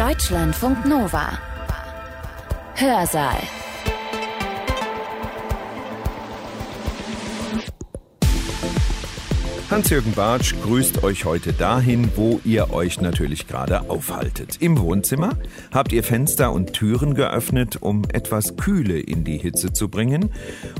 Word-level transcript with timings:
Deutschlandfunk 0.00 0.86
Nova. 0.86 1.38
Hörsaal. 2.74 3.36
Hans-Jürgen 9.70 10.12
Bartsch 10.12 10.54
grüßt 10.62 11.04
euch 11.04 11.26
heute 11.26 11.52
dahin, 11.52 12.12
wo 12.16 12.40
ihr 12.46 12.72
euch 12.72 13.02
natürlich 13.02 13.46
gerade 13.46 13.90
aufhaltet. 13.90 14.56
Im 14.60 14.78
Wohnzimmer 14.78 15.36
habt 15.70 15.92
ihr 15.92 16.02
Fenster 16.02 16.50
und 16.50 16.72
Türen 16.72 17.14
geöffnet, 17.14 17.76
um 17.82 18.04
etwas 18.10 18.56
Kühle 18.56 18.98
in 18.98 19.24
die 19.24 19.36
Hitze 19.36 19.74
zu 19.74 19.90
bringen. 19.90 20.32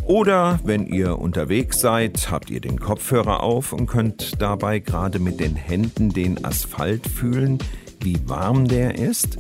Oder 0.07 0.61
wenn 0.65 0.87
ihr 0.87 1.19
unterwegs 1.19 1.79
seid, 1.83 2.31
habt 2.31 2.49
ihr 2.49 2.63
den 2.63 2.81
Kopfhörer 2.81 3.43
auf 3.43 3.75
und 3.75 3.87
könnt 3.87 4.41
dabei 4.41 4.79
gerade 4.79 5.19
mit 5.19 5.41
den 5.41 5.57
Händen 5.57 6.09
den 6.09 6.43
Asphalt 6.43 7.07
fühlen, 7.07 7.59
wie 8.03 8.19
warm 8.27 8.67
der 8.67 8.99
ist? 8.99 9.39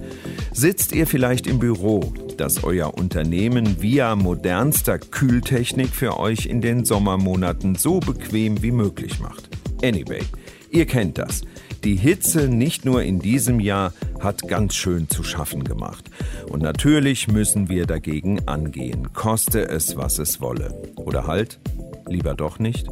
Sitzt 0.53 0.93
ihr 0.93 1.07
vielleicht 1.07 1.47
im 1.47 1.59
Büro, 1.59 2.13
das 2.37 2.65
euer 2.65 2.95
Unternehmen 2.95 3.81
via 3.81 4.17
modernster 4.17 4.99
Kühltechnik 4.99 5.91
für 5.91 6.19
euch 6.19 6.47
in 6.47 6.61
den 6.61 6.85
Sommermonaten 6.85 7.75
so 7.75 8.01
bequem 8.01 8.63
wie 8.63 8.73
möglich 8.73 9.21
macht? 9.21 9.49
Anyway, 9.83 10.23
ihr 10.71 10.87
kennt 10.87 11.19
das. 11.19 11.43
Die 11.85 11.97
Hitze 11.97 12.49
nicht 12.49 12.85
nur 12.85 13.03
in 13.03 13.21
diesem 13.21 13.59
Jahr 13.59 13.95
hat 14.21 14.47
ganz 14.49 14.75
schön 14.75 15.09
zu 15.09 15.23
schaffen 15.23 15.65
gemacht. 15.65 16.11
Und 16.51 16.63
natürlich 16.63 17.29
müssen 17.29 17.71
wir 17.71 17.87
dagegen 17.87 18.47
angehen, 18.47 19.15
koste 19.15 19.67
es, 19.69 19.97
was 19.97 20.19
es 20.19 20.43
wolle. 20.43 20.75
Oder 20.97 21.27
halt, 21.27 21.59
lieber 22.07 22.35
doch 22.35 22.59
nicht? 22.59 22.87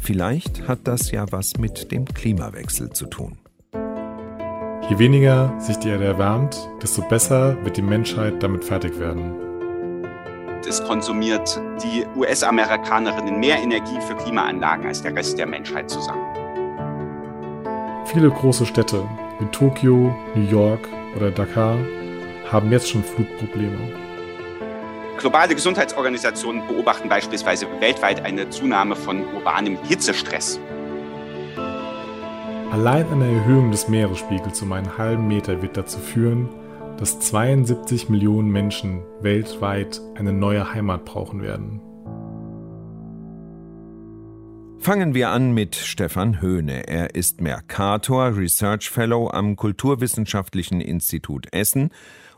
Vielleicht 0.00 0.66
hat 0.66 0.80
das 0.84 1.12
ja 1.12 1.26
was 1.30 1.56
mit 1.58 1.92
dem 1.92 2.04
Klimawechsel 2.04 2.90
zu 2.90 3.06
tun. 3.06 3.38
Je 4.88 4.98
weniger 4.98 5.52
sich 5.58 5.76
die 5.78 5.90
Erde 5.90 6.04
erwärmt, 6.04 6.68
desto 6.82 7.02
besser 7.02 7.56
wird 7.64 7.76
die 7.76 7.82
Menschheit 7.82 8.42
damit 8.42 8.64
fertig 8.64 8.98
werden. 8.98 9.34
Es 10.68 10.82
konsumiert 10.82 11.60
die 11.82 12.04
US-Amerikanerinnen 12.16 13.38
mehr 13.38 13.58
Energie 13.58 14.00
für 14.00 14.16
Klimaanlagen 14.16 14.86
als 14.86 15.00
der 15.02 15.14
Rest 15.14 15.38
der 15.38 15.46
Menschheit 15.46 15.88
zusammen. 15.88 16.24
Viele 18.06 18.30
große 18.30 18.66
Städte 18.66 19.04
wie 19.38 19.46
Tokio, 19.46 20.14
New 20.34 20.50
York 20.50 20.88
oder 21.16 21.30
Dakar 21.30 21.76
haben 22.50 22.70
jetzt 22.72 22.90
schon 22.90 23.04
Flutprobleme. 23.04 23.78
Globale 25.18 25.54
Gesundheitsorganisationen 25.54 26.66
beobachten 26.66 27.08
beispielsweise 27.08 27.66
weltweit 27.80 28.24
eine 28.24 28.50
Zunahme 28.50 28.96
von 28.96 29.24
urbanem 29.34 29.78
Hitzestress. 29.84 30.58
Allein 32.72 33.06
eine 33.08 33.30
Erhöhung 33.30 33.70
des 33.70 33.88
Meeresspiegels 33.88 34.62
um 34.62 34.72
einen 34.72 34.96
halben 34.96 35.28
Meter 35.28 35.60
wird 35.60 35.76
dazu 35.76 35.98
führen, 35.98 36.48
dass 36.96 37.20
72 37.20 38.08
Millionen 38.08 38.48
Menschen 38.48 39.02
weltweit 39.20 40.00
eine 40.14 40.32
neue 40.32 40.72
Heimat 40.72 41.04
brauchen 41.04 41.42
werden. 41.42 41.82
Fangen 44.78 45.12
wir 45.12 45.28
an 45.28 45.52
mit 45.52 45.74
Stefan 45.74 46.40
Höhne. 46.40 46.88
Er 46.88 47.14
ist 47.14 47.42
Mercator 47.42 48.34
Research 48.34 48.88
Fellow 48.88 49.28
am 49.28 49.56
Kulturwissenschaftlichen 49.56 50.80
Institut 50.80 51.48
Essen 51.52 51.90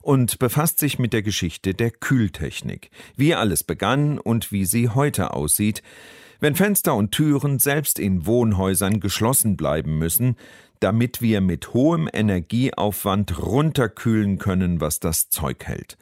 und 0.03 0.41
befasst 0.41 0.81
sich 0.81 0.99
mit 0.99 1.13
der 1.13 1.23
Geschichte 1.23 1.75
der 1.75 1.93
Kühltechnik, 1.93 2.91
wie 3.15 3.37
alles 3.37 3.63
begann 3.63 4.19
und 4.19 4.51
wie 4.51 4.65
sie 4.65 4.89
heute 4.89 5.33
aussieht, 5.33 5.81
wenn 6.41 6.55
Fenster 6.55 6.95
und 6.95 7.13
Türen 7.13 7.59
selbst 7.59 7.99
in 7.99 8.27
Wohnhäusern 8.27 9.01
geschlossen 9.01 9.57
bleiben 9.57 9.99
müssen, 9.99 10.37
damit 10.81 11.23
wir 11.23 11.41
mit 11.41 11.73
hohem 11.73 12.09
Energieaufwand 12.13 13.39
runterkühlen 13.43 14.39
können, 14.39 14.81
was 14.81 15.01
das 15.01 15.31
Zeug 15.31 15.65
hält. 15.65 15.97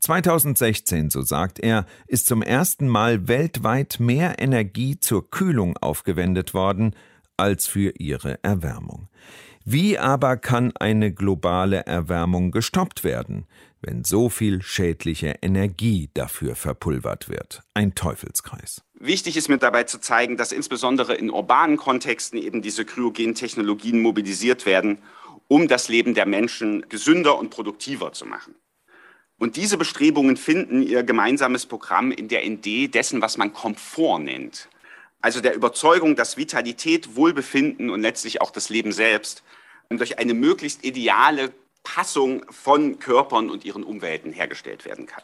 2016, 0.00 1.10
so 1.10 1.22
sagt 1.22 1.58
er, 1.58 1.86
ist 2.06 2.26
zum 2.26 2.42
ersten 2.42 2.86
Mal 2.86 3.26
weltweit 3.26 3.96
mehr 3.98 4.38
Energie 4.38 5.00
zur 5.00 5.28
Kühlung 5.30 5.76
aufgewendet 5.76 6.54
worden 6.54 6.94
als 7.36 7.66
für 7.66 7.92
ihre 7.98 8.42
Erwärmung. 8.42 9.08
Wie 9.64 9.98
aber 9.98 10.36
kann 10.36 10.72
eine 10.76 11.12
globale 11.12 11.84
Erwärmung 11.84 12.52
gestoppt 12.52 13.04
werden, 13.04 13.46
wenn 13.80 14.04
so 14.04 14.28
viel 14.28 14.62
schädliche 14.62 15.36
Energie 15.42 16.10
dafür 16.14 16.56
verpulvert 16.56 17.28
wird? 17.28 17.62
Ein 17.74 17.94
Teufelskreis. 17.94 18.82
Wichtig 18.94 19.36
ist 19.36 19.48
mir 19.48 19.58
dabei 19.58 19.84
zu 19.84 20.00
zeigen, 20.00 20.36
dass 20.36 20.52
insbesondere 20.52 21.14
in 21.14 21.30
urbanen 21.30 21.76
Kontexten 21.76 22.38
eben 22.38 22.62
diese 22.62 22.84
kryogenen 22.84 23.34
Technologien 23.34 24.02
mobilisiert 24.02 24.66
werden, 24.66 24.98
um 25.46 25.68
das 25.68 25.88
Leben 25.88 26.14
der 26.14 26.26
Menschen 26.26 26.84
gesünder 26.88 27.38
und 27.38 27.50
produktiver 27.50 28.12
zu 28.12 28.26
machen. 28.26 28.54
Und 29.38 29.56
diese 29.56 29.78
Bestrebungen 29.78 30.36
finden 30.36 30.82
ihr 30.82 31.04
gemeinsames 31.04 31.64
Programm 31.66 32.10
in 32.10 32.26
der 32.26 32.44
Idee 32.44 32.88
dessen, 32.88 33.22
was 33.22 33.38
man 33.38 33.52
Komfort 33.52 34.18
nennt. 34.18 34.68
Also 35.20 35.40
der 35.40 35.54
Überzeugung, 35.54 36.16
dass 36.16 36.36
Vitalität, 36.36 37.14
Wohlbefinden 37.14 37.90
und 37.90 38.02
letztlich 38.02 38.40
auch 38.40 38.50
das 38.50 38.68
Leben 38.68 38.92
selbst 38.92 39.42
durch 39.90 40.18
eine 40.18 40.34
möglichst 40.34 40.84
ideale 40.84 41.52
Passung 41.82 42.44
von 42.50 42.98
Körpern 42.98 43.50
und 43.50 43.64
ihren 43.64 43.84
Umwelten 43.84 44.32
hergestellt 44.32 44.84
werden 44.84 45.06
kann. 45.06 45.22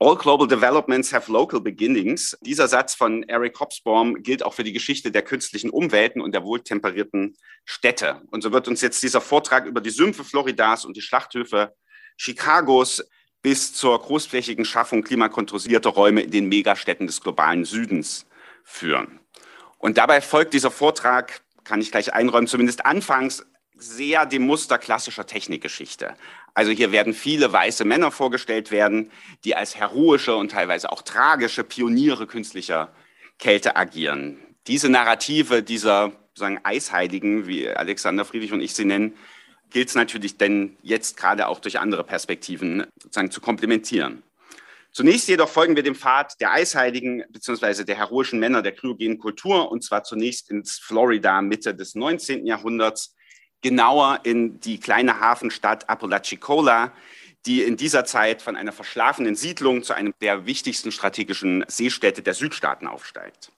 All 0.00 0.16
global 0.16 0.46
developments 0.46 1.12
have 1.12 1.30
local 1.30 1.60
beginnings. 1.60 2.38
Dieser 2.42 2.68
Satz 2.68 2.94
von 2.94 3.24
Eric 3.24 3.58
Hobsbawm 3.58 4.22
gilt 4.22 4.44
auch 4.44 4.54
für 4.54 4.62
die 4.62 4.72
Geschichte 4.72 5.10
der 5.10 5.22
künstlichen 5.22 5.70
Umwelten 5.70 6.20
und 6.20 6.32
der 6.32 6.44
wohltemperierten 6.44 7.36
Städte. 7.64 8.22
Und 8.30 8.42
so 8.42 8.52
wird 8.52 8.68
uns 8.68 8.80
jetzt 8.80 9.02
dieser 9.02 9.20
Vortrag 9.20 9.66
über 9.66 9.80
die 9.80 9.90
Sümpfe 9.90 10.22
Floridas 10.22 10.84
und 10.84 10.96
die 10.96 11.02
Schlachthöfe 11.02 11.74
Chicagos 12.16 13.02
bis 13.42 13.72
zur 13.72 14.00
großflächigen 14.00 14.64
Schaffung 14.64 15.02
klimakontrollierter 15.02 15.90
Räume 15.90 16.22
in 16.22 16.30
den 16.30 16.48
Megastädten 16.48 17.08
des 17.08 17.20
globalen 17.20 17.64
Südens 17.64 18.26
führen. 18.62 19.18
Und 19.78 19.98
dabei 19.98 20.20
folgt 20.20 20.54
dieser 20.54 20.70
Vortrag, 20.70 21.40
kann 21.64 21.80
ich 21.80 21.90
gleich 21.90 22.12
einräumen, 22.12 22.46
zumindest 22.46 22.86
anfangs 22.86 23.44
sehr 23.78 24.26
dem 24.26 24.42
Muster 24.42 24.78
klassischer 24.78 25.26
Technikgeschichte. 25.26 26.16
Also 26.54 26.72
hier 26.72 26.92
werden 26.92 27.14
viele 27.14 27.52
weiße 27.52 27.84
Männer 27.84 28.10
vorgestellt 28.10 28.70
werden, 28.70 29.10
die 29.44 29.54
als 29.54 29.76
heroische 29.76 30.36
und 30.36 30.50
teilweise 30.50 30.90
auch 30.90 31.02
tragische 31.02 31.64
Pioniere 31.64 32.26
künstlicher 32.26 32.92
Kälte 33.38 33.76
agieren. 33.76 34.38
Diese 34.66 34.88
Narrative 34.88 35.62
dieser 35.62 36.12
sagen 36.34 36.60
Eisheiligen, 36.62 37.46
wie 37.46 37.68
Alexander 37.68 38.24
Friedrich 38.24 38.52
und 38.52 38.60
ich 38.60 38.74
sie 38.74 38.84
nennen, 38.84 39.14
gilt 39.70 39.88
es 39.88 39.94
natürlich 39.94 40.36
denn 40.38 40.76
jetzt 40.82 41.16
gerade 41.16 41.48
auch 41.48 41.60
durch 41.60 41.78
andere 41.78 42.04
Perspektiven 42.04 42.86
sozusagen 43.02 43.30
zu 43.30 43.40
komplementieren. 43.40 44.22
Zunächst 44.92 45.28
jedoch 45.28 45.48
folgen 45.48 45.76
wir 45.76 45.82
dem 45.82 45.94
Pfad 45.94 46.40
der 46.40 46.52
Eisheiligen 46.52 47.22
bzw. 47.28 47.84
der 47.84 47.96
heroischen 47.96 48.40
Männer 48.40 48.62
der 48.62 48.72
kryogenen 48.72 49.18
Kultur 49.18 49.70
und 49.70 49.84
zwar 49.84 50.02
zunächst 50.02 50.50
ins 50.50 50.78
Florida 50.78 51.42
Mitte 51.42 51.74
des 51.74 51.94
19. 51.94 52.46
Jahrhunderts, 52.46 53.14
genauer 53.62 54.20
in 54.24 54.60
die 54.60 54.78
kleine 54.80 55.20
Hafenstadt 55.20 55.88
Apalachicola, 55.88 56.92
die 57.46 57.62
in 57.62 57.76
dieser 57.76 58.04
Zeit 58.04 58.42
von 58.42 58.56
einer 58.56 58.72
verschlafenen 58.72 59.34
Siedlung 59.34 59.82
zu 59.82 59.94
einem 59.94 60.14
der 60.20 60.46
wichtigsten 60.46 60.92
strategischen 60.92 61.64
Seestädte 61.68 62.22
der 62.22 62.34
Südstaaten 62.34 62.86
aufsteigt. 62.86 63.52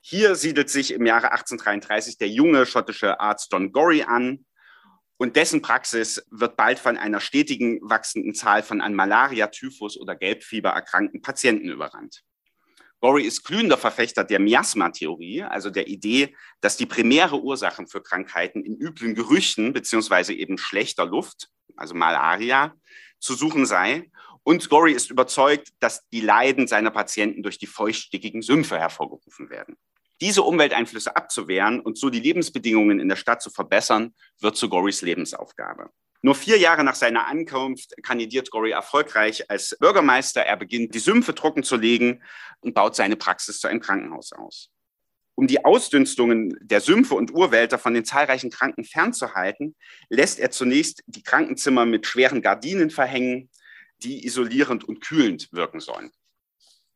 Hier 0.00 0.34
siedelt 0.34 0.68
sich 0.68 0.92
im 0.92 1.06
Jahre 1.06 1.30
1833 1.30 2.18
der 2.18 2.28
junge 2.28 2.66
schottische 2.66 3.20
Arzt 3.20 3.52
Don 3.52 3.70
Gorry 3.72 4.02
an 4.02 4.44
und 5.16 5.36
dessen 5.36 5.62
Praxis 5.62 6.26
wird 6.30 6.56
bald 6.56 6.80
von 6.80 6.96
einer 6.96 7.20
stetigen 7.20 7.78
wachsenden 7.82 8.34
Zahl 8.34 8.64
von 8.64 8.80
an 8.80 8.94
Malaria, 8.94 9.46
Typhus 9.46 9.96
oder 9.96 10.16
Gelbfieber 10.16 10.70
erkrankten 10.70 11.22
Patienten 11.22 11.68
überrannt. 11.68 12.24
Gorey 13.02 13.24
ist 13.24 13.42
glühender 13.42 13.78
Verfechter 13.78 14.22
der 14.22 14.38
Miasma-Theorie, 14.38 15.42
also 15.42 15.70
der 15.70 15.88
Idee, 15.88 16.36
dass 16.60 16.76
die 16.76 16.86
primäre 16.86 17.42
Ursachen 17.42 17.88
für 17.88 18.00
Krankheiten 18.00 18.64
in 18.64 18.76
üblen 18.76 19.16
Gerüchten 19.16 19.72
beziehungsweise 19.72 20.32
eben 20.32 20.56
schlechter 20.56 21.04
Luft, 21.04 21.48
also 21.76 21.96
Malaria, 21.96 22.76
zu 23.18 23.34
suchen 23.34 23.66
sei. 23.66 24.08
Und 24.44 24.70
Gorey 24.70 24.92
ist 24.92 25.10
überzeugt, 25.10 25.70
dass 25.80 26.08
die 26.10 26.20
Leiden 26.20 26.68
seiner 26.68 26.92
Patienten 26.92 27.42
durch 27.42 27.58
die 27.58 27.66
feuchtstickigen 27.66 28.40
Sümpfe 28.40 28.78
hervorgerufen 28.78 29.50
werden. 29.50 29.76
Diese 30.20 30.42
Umwelteinflüsse 30.42 31.16
abzuwehren 31.16 31.80
und 31.80 31.98
so 31.98 32.08
die 32.08 32.20
Lebensbedingungen 32.20 33.00
in 33.00 33.08
der 33.08 33.16
Stadt 33.16 33.42
zu 33.42 33.50
verbessern, 33.50 34.14
wird 34.38 34.56
zu 34.56 34.68
Gorys 34.68 35.02
Lebensaufgabe. 35.02 35.90
Nur 36.24 36.36
vier 36.36 36.56
Jahre 36.56 36.84
nach 36.84 36.94
seiner 36.94 37.26
Ankunft 37.26 37.94
kandidiert 38.02 38.52
Gory 38.52 38.70
erfolgreich 38.70 39.50
als 39.50 39.76
Bürgermeister. 39.80 40.42
Er 40.42 40.56
beginnt, 40.56 40.94
die 40.94 41.00
Sümpfe 41.00 41.34
trocken 41.34 41.64
zu 41.64 41.76
legen 41.76 42.22
und 42.60 42.74
baut 42.74 42.94
seine 42.94 43.16
Praxis 43.16 43.58
zu 43.58 43.66
einem 43.66 43.80
Krankenhaus 43.80 44.32
aus. 44.32 44.70
Um 45.34 45.48
die 45.48 45.64
Ausdünstungen 45.64 46.56
der 46.60 46.80
Sümpfe 46.80 47.16
und 47.16 47.32
Urwälder 47.34 47.76
von 47.76 47.94
den 47.94 48.04
zahlreichen 48.04 48.50
Kranken 48.50 48.84
fernzuhalten, 48.84 49.74
lässt 50.10 50.38
er 50.38 50.52
zunächst 50.52 51.02
die 51.06 51.24
Krankenzimmer 51.24 51.86
mit 51.86 52.06
schweren 52.06 52.40
Gardinen 52.40 52.90
verhängen, 52.90 53.50
die 54.02 54.24
isolierend 54.24 54.84
und 54.84 55.00
kühlend 55.00 55.48
wirken 55.52 55.80
sollen. 55.80 56.12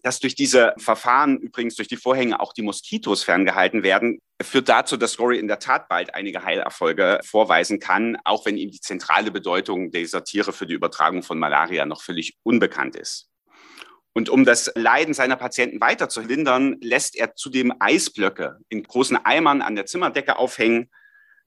Dass 0.07 0.21
durch 0.21 0.37
diese 0.37 0.73
Verfahren 0.79 1.37
übrigens 1.37 1.75
durch 1.75 1.89
die 1.89 1.97
Vorhänge 1.97 2.39
auch 2.39 2.53
die 2.53 2.63
Moskitos 2.63 3.25
ferngehalten 3.25 3.83
werden, 3.83 4.21
führt 4.41 4.69
dazu, 4.69 4.97
dass 4.97 5.17
Gory 5.17 5.37
in 5.37 5.49
der 5.49 5.59
Tat 5.59 5.89
bald 5.89 6.15
einige 6.15 6.45
Heilerfolge 6.45 7.19
vorweisen 7.25 7.81
kann, 7.81 8.17
auch 8.23 8.47
wenn 8.47 8.57
ihm 8.57 8.71
die 8.71 8.79
zentrale 8.79 9.33
Bedeutung 9.33 9.91
dieser 9.91 10.23
Tiere 10.23 10.53
für 10.53 10.65
die 10.65 10.75
Übertragung 10.75 11.25
von 11.25 11.41
Malaria 11.41 11.87
noch 11.87 12.03
völlig 12.03 12.37
unbekannt 12.45 12.95
ist. 12.95 13.31
Und 14.13 14.29
um 14.29 14.45
das 14.45 14.71
Leiden 14.77 15.13
seiner 15.13 15.35
Patienten 15.35 15.81
weiter 15.81 16.09
zu 16.09 16.21
lindern, 16.21 16.77
lässt 16.81 17.17
er 17.17 17.35
zudem 17.35 17.75
Eisblöcke 17.81 18.59
in 18.69 18.85
großen 18.85 19.17
Eimern 19.17 19.61
an 19.61 19.75
der 19.75 19.87
Zimmerdecke 19.87 20.37
aufhängen 20.37 20.89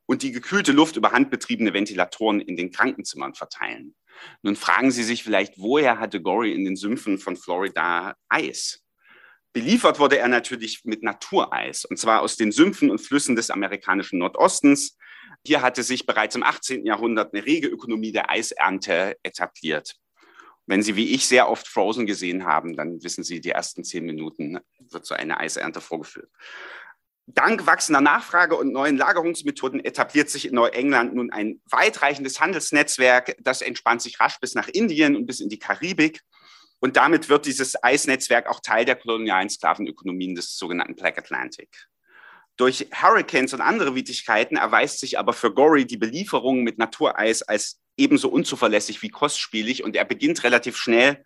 und 0.05 0.21
die 0.21 0.33
gekühlte 0.33 0.73
Luft 0.73 0.97
über 0.97 1.13
handbetriebene 1.13 1.73
Ventilatoren 1.73 2.41
in 2.41 2.57
den 2.57 2.71
Krankenzimmern 2.71 3.35
verteilen. 3.35 3.95
Nun 4.41 4.55
fragen 4.55 4.91
Sie 4.91 5.03
sich 5.03 5.23
vielleicht, 5.23 5.53
woher 5.57 5.99
hatte 5.99 6.21
Gory 6.21 6.53
in 6.53 6.65
den 6.65 6.75
Sümpfen 6.75 7.17
von 7.17 7.37
Florida 7.37 8.15
Eis? 8.29 8.83
Beliefert 9.51 9.99
wurde 9.99 10.19
er 10.19 10.27
natürlich 10.27 10.85
mit 10.85 11.01
Natureis, 11.01 11.85
und 11.85 11.97
zwar 11.97 12.21
aus 12.21 12.37
den 12.37 12.51
Sümpfen 12.51 12.91
und 12.91 12.99
Flüssen 12.99 13.35
des 13.35 13.49
amerikanischen 13.49 14.19
Nordostens. 14.19 14.95
Hier 15.43 15.61
hatte 15.61 15.83
sich 15.83 16.05
bereits 16.05 16.35
im 16.35 16.43
18. 16.43 16.85
Jahrhundert 16.85 17.33
eine 17.33 17.45
rege 17.45 17.67
Ökonomie 17.67 18.11
der 18.11 18.29
Eisernte 18.29 19.17
etabliert. 19.23 19.95
Wenn 20.67 20.83
Sie 20.83 20.95
wie 20.95 21.15
ich 21.15 21.25
sehr 21.25 21.49
oft 21.49 21.67
Frozen 21.67 22.05
gesehen 22.05 22.45
haben, 22.45 22.75
dann 22.75 23.01
wissen 23.01 23.23
Sie, 23.23 23.41
die 23.41 23.49
ersten 23.49 23.83
zehn 23.83 24.05
Minuten 24.05 24.59
wird 24.77 25.03
so 25.03 25.15
eine 25.15 25.39
Eisernte 25.39 25.81
vorgeführt. 25.81 26.29
Dank 27.31 27.67
wachsender 27.67 28.01
Nachfrage 28.01 28.55
und 28.55 28.71
neuen 28.71 28.97
Lagerungsmethoden 28.97 29.85
etabliert 29.85 30.31
sich 30.31 30.47
in 30.47 30.55
Neuengland 30.55 31.13
nun 31.13 31.31
ein 31.31 31.61
weitreichendes 31.69 32.39
Handelsnetzwerk. 32.39 33.35
Das 33.39 33.61
entspannt 33.61 34.01
sich 34.01 34.19
rasch 34.19 34.39
bis 34.39 34.55
nach 34.55 34.67
Indien 34.67 35.15
und 35.15 35.27
bis 35.27 35.39
in 35.39 35.47
die 35.47 35.59
Karibik. 35.59 36.21
Und 36.79 36.97
damit 36.97 37.29
wird 37.29 37.45
dieses 37.45 37.83
Eisnetzwerk 37.83 38.47
auch 38.47 38.61
Teil 38.61 38.83
der 38.83 38.95
kolonialen 38.95 39.49
Sklavenökonomien 39.49 40.33
des 40.33 40.57
sogenannten 40.57 40.95
Black 40.95 41.19
Atlantic. 41.19 41.69
Durch 42.57 42.87
Hurricanes 42.91 43.53
und 43.53 43.61
andere 43.61 43.93
Widrigkeiten 43.93 44.57
erweist 44.57 44.99
sich 44.99 45.19
aber 45.19 45.33
für 45.33 45.53
Gory 45.53 45.85
die 45.85 45.97
Belieferung 45.97 46.63
mit 46.63 46.79
Natureis 46.79 47.43
als 47.43 47.79
ebenso 47.95 48.29
unzuverlässig 48.29 49.03
wie 49.03 49.09
kostspielig 49.09 49.83
und 49.83 49.95
er 49.95 50.05
beginnt 50.05 50.43
relativ 50.43 50.77
schnell 50.77 51.23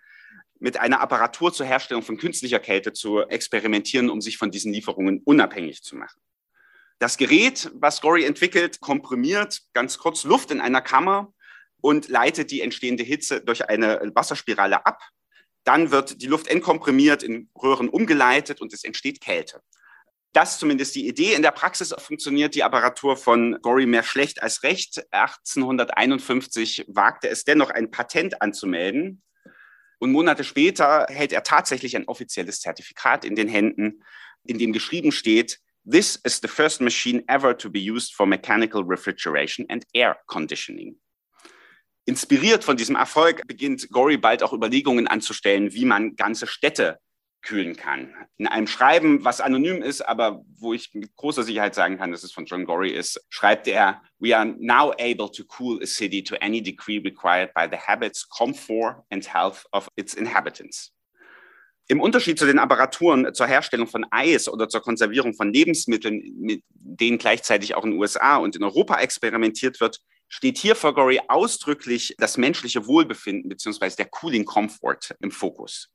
mit 0.64 0.80
einer 0.80 1.02
Apparatur 1.02 1.52
zur 1.52 1.66
Herstellung 1.66 2.04
von 2.04 2.16
künstlicher 2.16 2.60
Kälte 2.60 2.94
zu 2.94 3.20
experimentieren, 3.20 4.10
um 4.10 4.22
sich 4.22 4.38
von 4.38 4.50
diesen 4.50 4.72
Lieferungen 4.72 5.22
unabhängig 5.26 5.84
zu 5.84 5.98
machen. 5.98 6.22
Das 7.00 7.18
Gerät, 7.18 7.70
was 7.74 8.00
Gory 8.00 8.24
entwickelt, 8.24 8.80
komprimiert 8.80 9.60
ganz 9.74 9.98
kurz 9.98 10.24
Luft 10.24 10.52
in 10.52 10.62
einer 10.62 10.80
Kammer 10.80 11.34
und 11.82 12.08
leitet 12.08 12.50
die 12.50 12.62
entstehende 12.62 13.04
Hitze 13.04 13.42
durch 13.42 13.68
eine 13.68 14.10
Wasserspirale 14.16 14.86
ab. 14.86 15.02
Dann 15.66 15.92
wird 15.92 16.22
die 16.22 16.28
Luft 16.28 16.48
entkomprimiert, 16.48 17.24
in 17.24 17.50
Röhren 17.62 17.90
umgeleitet 17.90 18.62
und 18.62 18.72
es 18.72 18.86
entsteht 18.86 19.20
Kälte. 19.20 19.62
Das 20.32 20.54
ist 20.54 20.60
zumindest 20.60 20.96
die 20.96 21.10
Idee. 21.10 21.34
In 21.34 21.42
der 21.42 21.52
Praxis 21.52 21.94
funktioniert 21.98 22.56
die 22.56 22.64
Apparatur 22.64 23.18
von 23.18 23.60
Gory 23.62 23.86
mehr 23.86 24.04
schlecht 24.04 24.42
als 24.42 24.64
recht. 24.64 25.04
1851 25.12 26.86
wagte 26.88 27.28
es 27.28 27.44
dennoch, 27.44 27.70
ein 27.70 27.92
Patent 27.92 28.42
anzumelden 28.42 29.22
und 30.04 30.12
Monate 30.12 30.44
später 30.44 31.06
hält 31.08 31.32
er 31.32 31.44
tatsächlich 31.44 31.96
ein 31.96 32.10
offizielles 32.10 32.60
Zertifikat 32.60 33.24
in 33.24 33.38
den 33.38 33.48
Händen, 33.48 34.04
in 34.44 34.58
dem 34.58 34.74
geschrieben 34.74 35.14
steht, 35.14 35.62
This 35.90 36.18
is 36.26 36.42
the 36.42 36.50
first 36.50 36.82
machine 36.82 37.24
ever 37.28 37.58
to 37.58 37.70
be 37.70 37.80
used 37.80 38.14
for 38.14 38.26
mechanical 38.26 38.84
refrigeration 38.84 39.66
and 39.70 39.86
air 39.94 40.18
conditioning. 40.28 41.00
Inspiriert 42.04 42.66
von 42.66 42.76
diesem 42.76 42.98
Erfolg 42.98 43.48
beginnt 43.48 43.90
Gory 43.92 44.18
bald 44.18 44.44
auch 44.44 44.52
Überlegungen 44.52 45.08
anzustellen, 45.08 45.74
wie 45.74 45.86
man 45.86 46.18
ganze 46.18 46.48
Städte 46.48 47.00
kühlen 47.44 47.76
kann. 47.76 48.14
In 48.38 48.48
einem 48.48 48.68
Schreiben, 48.68 49.24
was 49.24 49.42
anonym 49.42 49.82
ist, 49.82 50.02
aber 50.02 50.44
wo 50.56 50.74
ich 50.74 50.94
mit 50.94 51.16
großer 51.16 51.44
Sicherheit 51.44 51.76
sagen 51.76 51.98
kann, 51.98 52.12
dass 52.12 52.24
es 52.24 52.32
von 52.32 52.46
John 52.46 52.66
Gory 52.66 52.92
ist, 52.92 53.24
schreibt 53.30 53.68
er, 53.68 54.02
We 54.20 54.36
are 54.36 54.46
now 54.46 54.92
able 54.94 55.30
to 55.32 55.44
cool 55.60 55.80
a 55.84 55.86
city 55.86 56.24
to 56.24 56.36
any 56.42 56.64
degree 56.64 57.00
required 57.00 57.54
by 57.54 57.68
the 57.70 57.78
habits, 57.78 58.28
comfort 58.28 59.04
and 59.12 59.32
health 59.32 59.66
of 59.72 59.88
its 59.96 60.14
inhabitants. 60.14 60.94
Im 61.90 62.00
Unterschied 62.00 62.40
zu 62.40 62.46
den 62.46 62.60
Apparaturen 62.60 63.34
zur 63.34 63.46
Herstellung 63.46 63.88
von 63.88 64.06
Eis 64.10 64.48
oder 64.48 64.70
zur 64.70 64.82
Konservierung 64.82 65.34
von 65.34 65.52
Lebensmitteln, 65.52 66.24
mit 66.40 66.64
denen 66.70 67.18
gleichzeitig 67.18 67.76
auch 67.76 67.84
in 67.84 67.92
den 67.92 68.00
USA 68.00 68.38
und 68.38 68.56
in 68.56 68.64
Europa 68.64 69.02
experimentiert 69.02 69.82
wird, 69.82 70.00
steht 70.30 70.58
hier 70.58 70.78
für 70.78 70.94
Gory 70.94 71.20
ausdrücklich 71.28 72.16
das 72.18 72.38
menschliche 72.38 72.88
Wohlbefinden 72.88 73.50
bzw. 73.50 73.90
der 73.98 74.06
Cooling 74.06 74.46
Comfort 74.46 75.14
im 75.20 75.30
Fokus. 75.30 75.90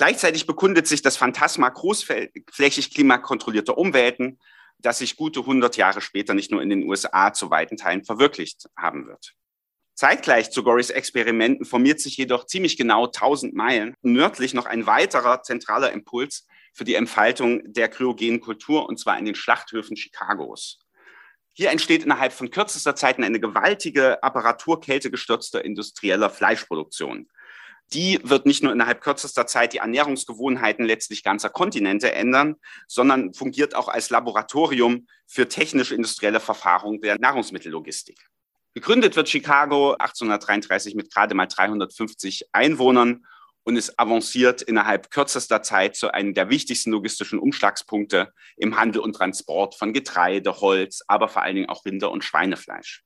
Gleichzeitig 0.00 0.46
bekundet 0.46 0.86
sich 0.86 1.02
das 1.02 1.18
Phantasma 1.18 1.68
großflächig 1.68 2.94
klimakontrollierter 2.94 3.76
Umwelten, 3.76 4.38
das 4.78 4.96
sich 4.96 5.14
gute 5.14 5.40
100 5.40 5.76
Jahre 5.76 6.00
später 6.00 6.32
nicht 6.32 6.50
nur 6.50 6.62
in 6.62 6.70
den 6.70 6.84
USA 6.84 7.34
zu 7.34 7.50
weiten 7.50 7.76
Teilen 7.76 8.02
verwirklicht 8.02 8.70
haben 8.78 9.06
wird. 9.06 9.34
Zeitgleich 9.92 10.52
zu 10.52 10.62
Gorys 10.62 10.88
Experimenten 10.88 11.66
formiert 11.66 12.00
sich 12.00 12.16
jedoch 12.16 12.46
ziemlich 12.46 12.78
genau 12.78 13.08
1000 13.08 13.52
Meilen 13.52 13.94
nördlich 14.00 14.54
noch 14.54 14.64
ein 14.64 14.86
weiterer 14.86 15.42
zentraler 15.42 15.92
Impuls 15.92 16.46
für 16.72 16.84
die 16.84 16.94
Entfaltung 16.94 17.60
der 17.70 17.90
kryogenen 17.90 18.40
Kultur, 18.40 18.88
und 18.88 18.98
zwar 18.98 19.18
in 19.18 19.26
den 19.26 19.34
Schlachthöfen 19.34 19.96
Chicagos. 19.96 20.78
Hier 21.52 21.68
entsteht 21.68 22.04
innerhalb 22.04 22.32
von 22.32 22.50
kürzester 22.50 22.96
Zeit 22.96 23.18
eine 23.18 23.38
gewaltige 23.38 24.22
Apparatur 24.22 24.80
kältegestürzter 24.80 25.62
industrieller 25.62 26.30
Fleischproduktion 26.30 27.28
die 27.92 28.20
wird 28.22 28.46
nicht 28.46 28.62
nur 28.62 28.72
innerhalb 28.72 29.00
kürzester 29.00 29.46
Zeit 29.46 29.72
die 29.72 29.78
Ernährungsgewohnheiten 29.78 30.84
letztlich 30.84 31.24
ganzer 31.24 31.50
Kontinente 31.50 32.12
ändern, 32.12 32.56
sondern 32.86 33.34
fungiert 33.34 33.74
auch 33.74 33.88
als 33.88 34.10
Laboratorium 34.10 35.06
für 35.26 35.48
technisch-industrielle 35.48 36.40
Verfahren 36.40 37.00
der 37.00 37.18
Nahrungsmittellogistik. 37.18 38.18
Gegründet 38.74 39.16
wird 39.16 39.28
Chicago 39.28 39.92
1833 39.94 40.94
mit 40.94 41.12
gerade 41.12 41.34
mal 41.34 41.46
350 41.46 42.50
Einwohnern 42.52 43.26
und 43.64 43.76
ist 43.76 43.98
avanciert 43.98 44.62
innerhalb 44.62 45.10
kürzester 45.10 45.62
Zeit 45.62 45.96
zu 45.96 46.12
einem 46.12 46.34
der 46.34 46.50
wichtigsten 46.50 46.92
logistischen 46.92 47.38
Umschlagspunkte 47.38 48.32
im 48.56 48.78
Handel 48.78 49.02
und 49.02 49.14
Transport 49.14 49.74
von 49.74 49.92
Getreide, 49.92 50.60
Holz, 50.60 51.02
aber 51.08 51.28
vor 51.28 51.42
allen 51.42 51.56
Dingen 51.56 51.68
auch 51.68 51.84
Rinder- 51.84 52.12
und 52.12 52.24
Schweinefleisch. 52.24 53.02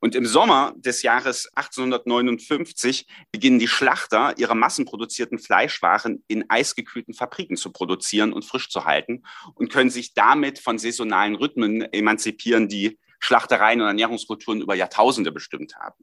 Und 0.00 0.14
im 0.14 0.24
Sommer 0.24 0.72
des 0.76 1.02
Jahres 1.02 1.50
1859 1.54 3.06
beginnen 3.30 3.58
die 3.58 3.68
Schlachter, 3.68 4.34
ihre 4.38 4.56
massenproduzierten 4.56 5.38
Fleischwaren 5.38 6.24
in 6.26 6.48
eisgekühlten 6.48 7.12
Fabriken 7.12 7.56
zu 7.56 7.70
produzieren 7.70 8.32
und 8.32 8.46
frisch 8.46 8.70
zu 8.70 8.86
halten 8.86 9.22
und 9.54 9.70
können 9.70 9.90
sich 9.90 10.14
damit 10.14 10.58
von 10.58 10.78
saisonalen 10.78 11.34
Rhythmen 11.34 11.82
emanzipieren, 11.92 12.68
die 12.68 12.98
Schlachtereien 13.20 13.82
und 13.82 13.88
Ernährungskulturen 13.88 14.62
über 14.62 14.74
Jahrtausende 14.74 15.32
bestimmt 15.32 15.76
haben. 15.76 16.02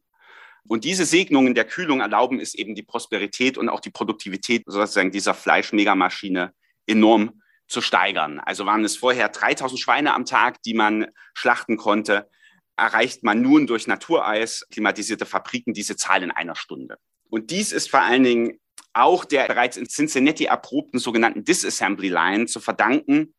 Und 0.67 0.83
diese 0.83 1.05
Segnungen 1.05 1.55
der 1.55 1.65
Kühlung 1.65 2.01
erlauben 2.01 2.39
es 2.39 2.53
eben 2.53 2.75
die 2.75 2.83
Prosperität 2.83 3.57
und 3.57 3.67
auch 3.67 3.79
die 3.79 3.89
Produktivität 3.89 4.63
sozusagen 4.67 5.11
dieser 5.11 5.33
Fleischmegamaschine 5.33 6.53
enorm 6.85 7.41
zu 7.67 7.81
steigern. 7.81 8.39
Also 8.39 8.65
waren 8.65 8.83
es 8.85 8.95
vorher 8.95 9.29
3000 9.29 9.79
Schweine 9.79 10.13
am 10.13 10.25
Tag, 10.25 10.61
die 10.63 10.75
man 10.75 11.07
schlachten 11.33 11.77
konnte 11.77 12.29
erreicht 12.77 13.23
man 13.23 13.41
nun 13.41 13.67
durch 13.67 13.87
Natureis, 13.87 14.65
klimatisierte 14.71 15.25
Fabriken 15.25 15.73
diese 15.73 15.95
Zahl 15.95 16.23
in 16.23 16.31
einer 16.31 16.55
Stunde. 16.55 16.97
Und 17.29 17.51
dies 17.51 17.71
ist 17.71 17.89
vor 17.89 18.01
allen 18.01 18.23
Dingen 18.23 18.59
auch 18.93 19.25
der 19.25 19.47
bereits 19.47 19.77
in 19.77 19.87
Cincinnati 19.87 20.45
erprobten 20.45 20.99
sogenannten 20.99 21.43
Disassembly 21.43 22.09
Line 22.09 22.45
zu 22.45 22.59
verdanken, 22.59 23.33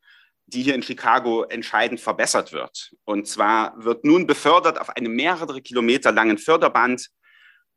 die 0.45 0.63
hier 0.63 0.75
in 0.75 0.83
Chicago 0.83 1.43
entscheidend 1.43 1.99
verbessert 1.99 2.53
wird. 2.53 2.91
Und 3.05 3.27
zwar 3.27 3.73
wird 3.83 4.03
nun 4.03 4.27
befördert 4.27 4.79
auf 4.79 4.89
einem 4.89 5.13
mehrere 5.13 5.61
Kilometer 5.61 6.11
langen 6.11 6.37
Förderband 6.37 7.09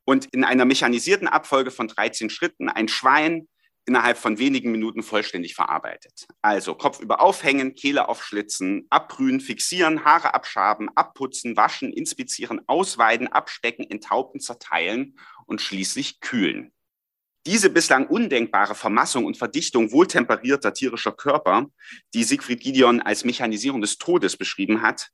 und 0.04 0.26
in 0.26 0.44
einer 0.44 0.64
mechanisierten 0.64 1.28
Abfolge 1.28 1.70
von 1.70 1.88
13 1.88 2.30
Schritten 2.30 2.68
ein 2.68 2.88
Schwein 2.88 3.48
innerhalb 3.86 4.16
von 4.16 4.38
wenigen 4.38 4.70
Minuten 4.70 5.02
vollständig 5.02 5.54
verarbeitet. 5.54 6.26
Also 6.40 6.74
Kopf 6.74 7.00
über 7.00 7.20
aufhängen, 7.20 7.74
Kehle 7.74 8.08
aufschlitzen, 8.08 8.86
abbrühen, 8.90 9.40
fixieren, 9.40 10.04
Haare 10.04 10.34
abschaben, 10.34 10.88
abputzen, 10.94 11.56
waschen, 11.56 11.92
inspizieren, 11.92 12.60
ausweiden, 12.66 13.28
abstecken, 13.28 13.88
enthaupten, 13.88 14.40
zerteilen 14.40 15.18
und 15.46 15.60
schließlich 15.60 16.20
kühlen. 16.20 16.72
Diese 17.44 17.70
bislang 17.70 18.06
undenkbare 18.06 18.76
Vermassung 18.76 19.24
und 19.24 19.36
Verdichtung 19.36 19.90
wohltemperierter 19.90 20.72
tierischer 20.74 21.10
Körper, 21.10 21.66
die 22.14 22.22
Siegfried 22.22 22.60
Gideon 22.60 23.02
als 23.02 23.24
Mechanisierung 23.24 23.80
des 23.80 23.98
Todes 23.98 24.36
beschrieben 24.36 24.80
hat, 24.82 25.10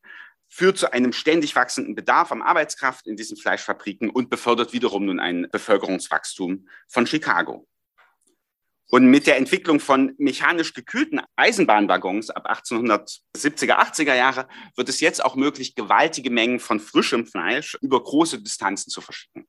führt 0.51 0.77
zu 0.77 0.93
einem 0.93 1.15
ständig 1.15 1.57
wachsenden 1.57 1.95
Bedarf 1.95 2.31
an 2.31 2.43
Arbeitskraft 2.43 3.07
in 3.07 3.17
diesen 3.17 3.39
Fleischfabriken 3.39 4.11
und 4.11 4.29
befördert 4.29 4.75
wiederum 4.75 5.07
nun 5.07 5.21
ein 5.21 5.49
Bevölkerungswachstum 5.51 6.69
von 6.87 7.07
Chicago. 7.07 7.67
Und 8.91 9.07
mit 9.07 9.27
der 9.27 9.37
Entwicklung 9.37 9.81
von 9.81 10.15
mechanisch 10.17 10.73
gekühlten 10.73 11.21
Eisenbahnwaggons 11.37 12.31
ab 12.31 12.51
1870er, 12.51 13.77
80er 13.77 14.15
Jahre 14.15 14.49
wird 14.77 14.89
es 14.89 15.01
jetzt 15.01 15.23
auch 15.23 15.35
möglich, 15.37 15.75
gewaltige 15.75 16.31
Mengen 16.31 16.59
von 16.59 16.81
frischem 16.81 17.27
Fleisch 17.27 17.77
über 17.83 18.03
große 18.03 18.41
Distanzen 18.41 18.91
zu 18.91 19.03
verschicken. 19.03 19.47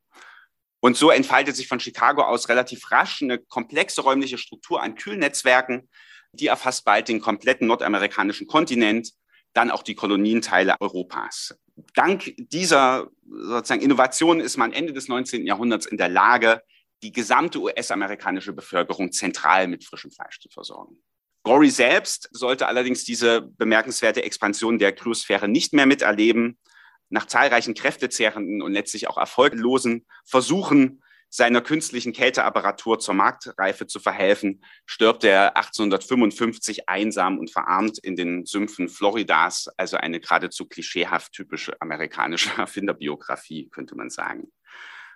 Und 0.82 0.98
so 0.98 1.10
entfaltet 1.10 1.56
sich 1.56 1.68
von 1.68 1.80
Chicago 1.80 2.24
aus 2.24 2.50
relativ 2.50 2.92
rasch 2.92 3.22
eine 3.22 3.40
komplexe 3.40 4.02
räumliche 4.02 4.38
Struktur 4.38 4.82
an 4.82 4.96
Kühlnetzwerken, 4.96 5.90
die 6.34 6.48
erfasst 6.48 6.84
bald 6.84 7.08
den 7.08 7.22
kompletten 7.22 7.68
nordamerikanischen 7.68 8.48
Kontinent, 8.48 9.12
dann 9.54 9.72
auch 9.72 9.84
die 9.84 9.96
Kolonienteile 9.96 10.76
Europas. 10.80 11.58
Dank 11.96 12.34
dieser 12.38 13.08
sozusagen 13.26 13.82
Innovation 13.82 14.42
ist 14.42 14.58
man 14.58 14.74
Ende 14.74 14.94
des 14.94 15.08
19. 15.08 15.46
Jahrhunderts 15.46 15.86
in 15.86 15.98
der 15.98 16.10
Lage, 16.10 16.62
die 17.04 17.12
gesamte 17.12 17.60
US-amerikanische 17.60 18.54
Bevölkerung 18.54 19.12
zentral 19.12 19.68
mit 19.68 19.86
frischem 19.86 20.12
Fleisch 20.12 20.40
zu 20.40 20.50
versorgen. 20.50 21.02
Gory 21.44 21.70
selbst 21.70 22.30
sollte 22.32 22.68
allerdings 22.68 23.06
diese 23.06 23.42
bemerkenswerte 23.42 24.24
Expansion 24.24 24.78
der 24.78 24.92
Kryosphäre 24.92 25.48
nicht 25.48 25.74
mehr 25.74 25.86
miterleben. 25.86 26.60
Nach 27.10 27.26
zahlreichen 27.26 27.74
kräftezehrenden 27.74 28.62
und 28.62 28.74
letztlich 28.74 29.08
auch 29.08 29.18
erfolglosen 29.18 30.06
Versuchen 30.26 31.02
seiner 31.30 31.62
künstlichen 31.62 32.12
Kälteapparatur 32.12 33.00
zur 33.00 33.14
Marktreife 33.14 33.88
zu 33.88 34.00
verhelfen, 34.00 34.64
stirbt 34.86 35.24
er 35.24 35.56
1855 35.58 36.90
einsam 36.90 37.38
und 37.38 37.52
verarmt 37.52 38.00
in 38.00 38.16
den 38.16 38.46
Sümpfen 38.46 38.90
Floridas, 38.90 39.70
also 39.78 39.98
eine 39.98 40.20
geradezu 40.20 40.66
klischeehaft 40.66 41.32
typische 41.32 41.80
amerikanische 41.82 42.50
Erfinderbiografie, 42.58 43.70
könnte 43.70 43.96
man 43.96 44.10
sagen. 44.10 44.52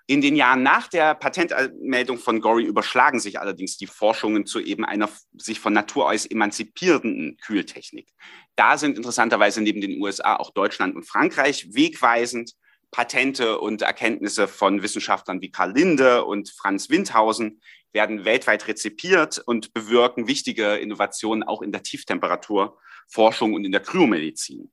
In 0.05 0.19
den 0.19 0.35
Jahren 0.35 0.63
nach 0.63 0.89
der 0.89 1.15
Patentmeldung 1.15 2.17
von 2.17 2.41
Gory 2.41 2.65
überschlagen 2.65 3.21
sich 3.21 3.39
allerdings 3.39 3.77
die 3.77 3.87
Forschungen 3.87 4.45
zu 4.45 4.59
eben 4.59 4.83
einer 4.83 5.09
sich 5.37 5.61
von 5.61 5.71
Natur 5.71 6.09
aus 6.09 6.25
emanzipierenden 6.25 7.37
Kühltechnik. 7.37 8.09
Da 8.57 8.77
sind 8.77 8.97
interessanterweise 8.97 9.61
neben 9.61 9.79
den 9.79 10.01
USA 10.01 10.35
auch 10.35 10.51
Deutschland 10.51 10.95
und 10.95 11.07
Frankreich 11.07 11.73
wegweisend. 11.73 12.53
Patente 12.91 13.59
und 13.59 13.81
Erkenntnisse 13.81 14.47
von 14.47 14.83
Wissenschaftlern 14.83 15.41
wie 15.41 15.51
Karl 15.51 15.73
Linde 15.73 16.25
und 16.25 16.49
Franz 16.51 16.89
Windhausen 16.89 17.59
werden 17.91 18.23
weltweit 18.23 18.67
rezipiert 18.67 19.39
und 19.39 19.73
bewirken 19.73 20.27
wichtige 20.27 20.75
Innovationen 20.75 21.43
auch 21.43 21.61
in 21.61 21.71
der 21.71 21.81
Tieftemperaturforschung 21.81 23.53
und 23.53 23.65
in 23.65 23.71
der 23.71 23.81
Kryomedizin. 23.81 24.71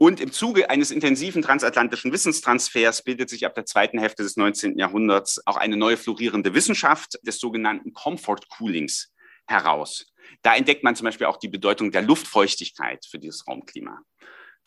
Und 0.00 0.20
im 0.20 0.30
Zuge 0.30 0.70
eines 0.70 0.92
intensiven 0.92 1.42
transatlantischen 1.42 2.12
Wissenstransfers 2.12 3.02
bildet 3.02 3.28
sich 3.28 3.44
ab 3.44 3.56
der 3.56 3.66
zweiten 3.66 3.98
Hälfte 3.98 4.22
des 4.22 4.36
19. 4.36 4.78
Jahrhunderts 4.78 5.44
auch 5.44 5.56
eine 5.56 5.76
neue 5.76 5.96
florierende 5.96 6.54
Wissenschaft 6.54 7.18
des 7.26 7.40
sogenannten 7.40 7.92
Comfort 7.92 8.42
Coolings 8.48 9.12
heraus. 9.48 10.06
Da 10.42 10.54
entdeckt 10.54 10.84
man 10.84 10.94
zum 10.94 11.06
Beispiel 11.06 11.26
auch 11.26 11.38
die 11.38 11.48
Bedeutung 11.48 11.90
der 11.90 12.02
Luftfeuchtigkeit 12.02 13.06
für 13.06 13.18
dieses 13.18 13.48
Raumklima 13.48 14.00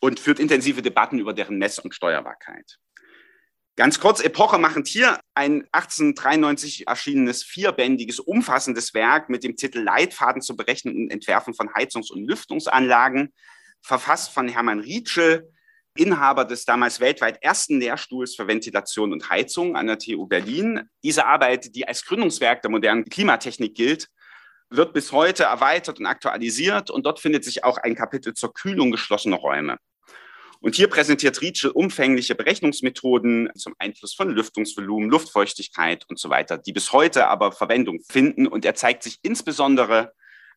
und 0.01 0.19
führt 0.19 0.39
intensive 0.39 0.81
Debatten 0.81 1.17
über 1.17 1.33
deren 1.33 1.57
Mess- 1.57 1.79
und 1.79 1.95
Steuerbarkeit. 1.95 2.79
Ganz 3.77 4.01
kurz, 4.01 4.19
Epoche 4.19 4.57
machend 4.57 4.89
hier 4.89 5.21
ein 5.33 5.65
1893 5.71 6.87
erschienenes 6.87 7.43
vierbändiges, 7.43 8.19
umfassendes 8.19 8.93
Werk 8.93 9.29
mit 9.29 9.45
dem 9.45 9.55
Titel 9.55 9.79
Leitfaden 9.79 10.41
zur 10.41 10.57
Berechnung 10.57 10.95
und 10.95 11.09
Entwerfen 11.09 11.53
von 11.53 11.69
Heizungs- 11.69 12.11
und 12.11 12.27
Lüftungsanlagen, 12.27 13.33
verfasst 13.81 14.31
von 14.31 14.47
Hermann 14.47 14.79
Rietschel, 14.79 15.51
Inhaber 15.95 16.45
des 16.45 16.63
damals 16.63 16.99
weltweit 17.01 17.43
ersten 17.43 17.79
Lehrstuhls 17.79 18.35
für 18.35 18.47
Ventilation 18.47 19.11
und 19.11 19.29
Heizung 19.29 19.75
an 19.75 19.87
der 19.87 19.99
TU 19.99 20.25
Berlin. 20.25 20.89
Diese 21.03 21.25
Arbeit, 21.25 21.75
die 21.75 21.87
als 21.87 22.05
Gründungswerk 22.05 22.61
der 22.61 22.71
modernen 22.71 23.05
Klimatechnik 23.05 23.75
gilt, 23.75 24.07
wird 24.69 24.93
bis 24.93 25.11
heute 25.11 25.43
erweitert 25.43 25.99
und 25.99 26.05
aktualisiert 26.05 26.89
und 26.89 27.05
dort 27.05 27.19
findet 27.19 27.43
sich 27.43 27.65
auch 27.65 27.77
ein 27.77 27.95
Kapitel 27.95 28.33
zur 28.33 28.53
Kühlung 28.53 28.91
geschlossener 28.91 29.35
Räume. 29.35 29.77
Und 30.61 30.75
hier 30.75 30.87
präsentiert 30.87 31.41
Rietschel 31.41 31.71
umfängliche 31.71 32.35
Berechnungsmethoden 32.35 33.49
zum 33.55 33.73
Einfluss 33.79 34.13
von 34.13 34.29
Lüftungsvolumen, 34.29 35.09
Luftfeuchtigkeit 35.09 36.05
und 36.07 36.19
so 36.19 36.29
weiter, 36.29 36.57
die 36.57 36.71
bis 36.71 36.93
heute 36.93 37.27
aber 37.27 37.51
Verwendung 37.51 37.99
finden. 38.07 38.45
Und 38.47 38.63
er 38.63 38.75
zeigt 38.75 39.01
sich 39.01 39.17
insbesondere 39.23 40.13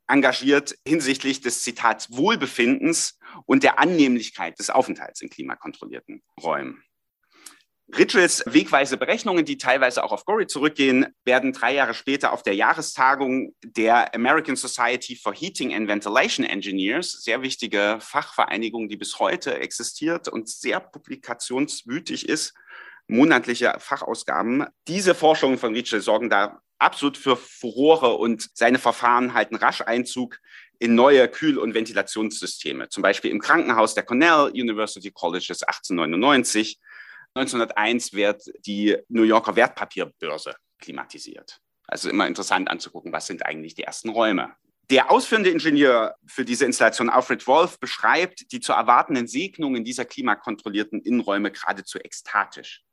engagiert 0.06 0.76
hinsichtlich 0.86 1.40
des 1.40 1.62
Zitats 1.62 2.16
Wohlbefindens 2.16 3.18
und 3.46 3.62
der 3.62 3.78
Annehmlichkeit 3.78 4.58
des 4.58 4.70
Aufenthalts 4.70 5.20
in 5.20 5.30
klimakontrollierten 5.30 6.22
Räumen. 6.42 6.82
Ritchels 7.96 8.42
wegweise 8.46 8.96
Berechnungen, 8.96 9.44
die 9.44 9.58
teilweise 9.58 10.02
auch 10.02 10.12
auf 10.12 10.24
Gorey 10.24 10.46
zurückgehen, 10.46 11.06
werden 11.24 11.52
drei 11.52 11.74
Jahre 11.74 11.92
später 11.92 12.32
auf 12.32 12.42
der 12.42 12.54
Jahrestagung 12.54 13.54
der 13.62 14.14
American 14.14 14.56
Society 14.56 15.16
for 15.16 15.34
Heating 15.34 15.74
and 15.74 15.86
Ventilation 15.86 16.46
Engineers, 16.46 17.12
sehr 17.22 17.42
wichtige 17.42 17.98
Fachvereinigung, 18.00 18.88
die 18.88 18.96
bis 18.96 19.18
heute 19.18 19.58
existiert 19.58 20.28
und 20.28 20.48
sehr 20.48 20.80
publikationswütig 20.80 22.28
ist, 22.28 22.54
monatliche 23.06 23.74
Fachausgaben. 23.78 24.66
Diese 24.88 25.14
Forschungen 25.14 25.58
von 25.58 25.74
Ritchel 25.74 26.00
sorgen 26.00 26.30
da 26.30 26.60
absolut 26.78 27.16
für 27.16 27.36
Furore 27.36 28.14
und 28.14 28.50
seine 28.54 28.78
Verfahren 28.78 29.34
halten 29.34 29.56
rasch 29.56 29.80
Einzug 29.80 30.38
in 30.78 30.94
neue 30.94 31.28
Kühl- 31.28 31.58
und 31.58 31.74
Ventilationssysteme, 31.74 32.88
zum 32.88 33.02
Beispiel 33.02 33.30
im 33.30 33.40
Krankenhaus 33.40 33.94
der 33.94 34.02
Cornell 34.04 34.50
University 34.52 35.10
Colleges 35.10 35.62
1899. 35.62 36.78
1901 37.34 38.12
wird 38.12 38.42
die 38.66 38.96
New 39.08 39.22
Yorker 39.22 39.56
Wertpapierbörse 39.56 40.54
klimatisiert. 40.78 41.60
Also 41.86 42.08
immer 42.08 42.26
interessant 42.26 42.70
anzugucken, 42.70 43.12
was 43.12 43.26
sind 43.26 43.44
eigentlich 43.44 43.74
die 43.74 43.84
ersten 43.84 44.08
Räume. 44.08 44.54
Der 44.90 45.10
ausführende 45.10 45.50
Ingenieur 45.50 46.14
für 46.26 46.44
diese 46.44 46.66
Installation, 46.66 47.08
Alfred 47.08 47.46
Wolf, 47.46 47.78
beschreibt 47.80 48.52
die 48.52 48.60
zu 48.60 48.72
erwartenden 48.72 49.26
Segnungen 49.26 49.84
dieser 49.84 50.04
klimakontrollierten 50.04 51.00
Innenräume 51.00 51.50
geradezu 51.50 51.98
ekstatisch. 51.98 52.84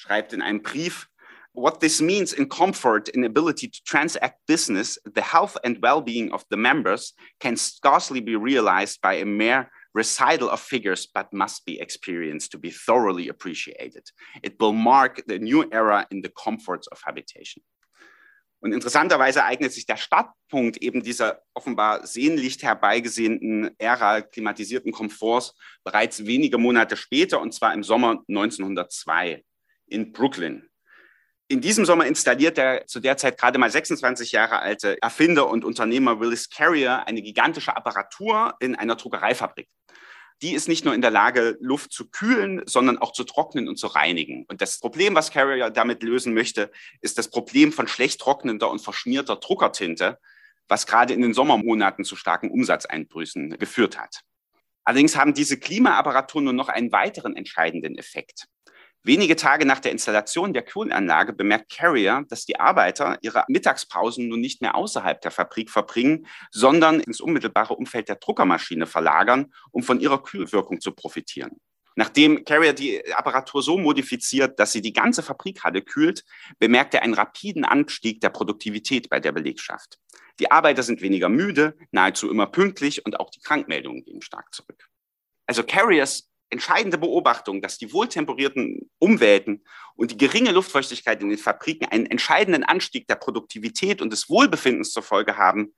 Schreibt 0.00 0.32
in 0.32 0.40
einem 0.40 0.62
Brief, 0.62 1.10
What 1.52 1.80
this 1.80 2.00
means 2.00 2.32
in 2.32 2.48
comfort 2.48 3.10
and 3.14 3.22
ability 3.22 3.68
to 3.68 3.80
transact 3.84 4.38
business, 4.46 4.98
the 5.04 5.20
health 5.20 5.58
and 5.62 5.78
well 5.82 6.00
being 6.00 6.32
of 6.32 6.42
the 6.48 6.56
members 6.56 7.12
can 7.38 7.56
scarcely 7.56 8.20
be 8.20 8.34
realized 8.34 9.02
by 9.02 9.14
a 9.14 9.26
mere 9.26 9.70
recital 9.92 10.48
of 10.48 10.60
figures, 10.60 11.06
but 11.12 11.32
must 11.34 11.66
be 11.66 11.78
experienced 11.80 12.52
to 12.52 12.58
be 12.58 12.70
thoroughly 12.70 13.28
appreciated. 13.28 14.04
It 14.42 14.58
will 14.58 14.72
mark 14.72 15.22
the 15.26 15.38
new 15.38 15.68
era 15.70 16.06
in 16.10 16.22
the 16.22 16.30
comforts 16.30 16.88
of 16.88 17.02
habitation. 17.04 17.62
Und 18.62 18.72
interessanterweise 18.72 19.44
eignet 19.44 19.72
sich 19.72 19.84
der 19.84 19.96
Startpunkt 19.98 20.78
eben 20.78 21.02
dieser 21.02 21.42
offenbar 21.52 22.06
sehnlicht 22.06 22.62
herbeigesehnten 22.62 23.74
Ära 23.78 24.22
klimatisierten 24.22 24.92
Komforts 24.92 25.54
bereits 25.84 26.24
wenige 26.24 26.56
Monate 26.56 26.96
später, 26.96 27.40
und 27.40 27.52
zwar 27.52 27.74
im 27.74 27.82
Sommer 27.82 28.22
1902 28.28 29.44
in 29.90 30.12
Brooklyn. 30.12 30.68
In 31.48 31.60
diesem 31.60 31.84
Sommer 31.84 32.06
installiert 32.06 32.56
der 32.56 32.86
zu 32.86 33.00
der 33.00 33.16
Zeit 33.16 33.36
gerade 33.36 33.58
mal 33.58 33.70
26 33.70 34.30
Jahre 34.30 34.60
alte 34.60 35.02
Erfinder 35.02 35.48
und 35.48 35.64
Unternehmer 35.64 36.20
Willis 36.20 36.48
Carrier 36.48 37.06
eine 37.08 37.22
gigantische 37.22 37.76
Apparatur 37.76 38.54
in 38.60 38.76
einer 38.76 38.94
Druckereifabrik. 38.94 39.68
Die 40.42 40.54
ist 40.54 40.68
nicht 40.68 40.84
nur 40.84 40.94
in 40.94 41.02
der 41.02 41.10
Lage, 41.10 41.58
Luft 41.60 41.92
zu 41.92 42.08
kühlen, 42.08 42.62
sondern 42.66 42.98
auch 42.98 43.12
zu 43.12 43.24
trocknen 43.24 43.68
und 43.68 43.76
zu 43.76 43.88
reinigen. 43.88 44.46
Und 44.48 44.62
das 44.62 44.78
Problem, 44.78 45.14
was 45.14 45.32
Carrier 45.32 45.70
damit 45.70 46.02
lösen 46.02 46.32
möchte, 46.32 46.70
ist 47.02 47.18
das 47.18 47.28
Problem 47.28 47.72
von 47.72 47.88
schlecht 47.88 48.20
trocknender 48.20 48.70
und 48.70 48.80
verschmierter 48.80 49.36
Druckertinte, 49.36 50.18
was 50.68 50.86
gerade 50.86 51.12
in 51.12 51.20
den 51.20 51.34
Sommermonaten 51.34 52.04
zu 52.04 52.16
starken 52.16 52.50
Umsatzeinbrüßen 52.50 53.58
geführt 53.58 53.98
hat. 53.98 54.20
Allerdings 54.84 55.16
haben 55.16 55.34
diese 55.34 55.58
Klimaapparaturen 55.58 56.44
nur 56.44 56.54
noch 56.54 56.68
einen 56.68 56.90
weiteren 56.92 57.36
entscheidenden 57.36 57.98
Effekt. 57.98 58.46
Wenige 59.02 59.34
Tage 59.34 59.64
nach 59.64 59.80
der 59.80 59.92
Installation 59.92 60.52
der 60.52 60.62
Kühlanlage 60.62 61.32
bemerkt 61.32 61.72
Carrier, 61.74 62.24
dass 62.28 62.44
die 62.44 62.60
Arbeiter 62.60 63.16
ihre 63.22 63.44
Mittagspausen 63.48 64.28
nun 64.28 64.40
nicht 64.40 64.60
mehr 64.60 64.74
außerhalb 64.74 65.18
der 65.22 65.30
Fabrik 65.30 65.70
verbringen, 65.70 66.26
sondern 66.50 67.00
ins 67.00 67.22
unmittelbare 67.22 67.74
Umfeld 67.74 68.10
der 68.10 68.16
Druckermaschine 68.16 68.86
verlagern, 68.86 69.54
um 69.70 69.82
von 69.82 70.00
ihrer 70.00 70.22
Kühlwirkung 70.22 70.82
zu 70.82 70.92
profitieren. 70.92 71.58
Nachdem 71.96 72.44
Carrier 72.44 72.74
die 72.74 73.02
Apparatur 73.14 73.62
so 73.62 73.78
modifiziert, 73.78 74.58
dass 74.60 74.72
sie 74.72 74.82
die 74.82 74.92
ganze 74.92 75.22
Fabrikhalle 75.22 75.82
kühlt, 75.82 76.24
bemerkt 76.58 76.94
er 76.94 77.02
einen 77.02 77.14
rapiden 77.14 77.64
Anstieg 77.64 78.20
der 78.20 78.30
Produktivität 78.30 79.08
bei 79.08 79.18
der 79.18 79.32
Belegschaft. 79.32 79.98
Die 80.38 80.50
Arbeiter 80.50 80.82
sind 80.82 81.00
weniger 81.00 81.28
müde, 81.28 81.76
nahezu 81.90 82.30
immer 82.30 82.46
pünktlich 82.46 83.04
und 83.04 83.18
auch 83.18 83.30
die 83.30 83.40
Krankmeldungen 83.40 84.04
gehen 84.04 84.22
stark 84.22 84.54
zurück. 84.54 84.88
Also 85.46 85.64
Carriers 85.64 86.29
entscheidende 86.50 86.98
Beobachtung, 86.98 87.62
dass 87.62 87.78
die 87.78 87.92
wohltemperierten 87.92 88.90
Umwelten 88.98 89.64
und 89.94 90.10
die 90.10 90.16
geringe 90.16 90.50
Luftfeuchtigkeit 90.50 91.22
in 91.22 91.30
den 91.30 91.38
Fabriken 91.38 91.86
einen 91.86 92.06
entscheidenden 92.06 92.64
Anstieg 92.64 93.06
der 93.06 93.14
Produktivität 93.14 94.02
und 94.02 94.12
des 94.12 94.28
Wohlbefindens 94.28 94.92
zur 94.92 95.02
Folge 95.02 95.36
haben, 95.36 95.74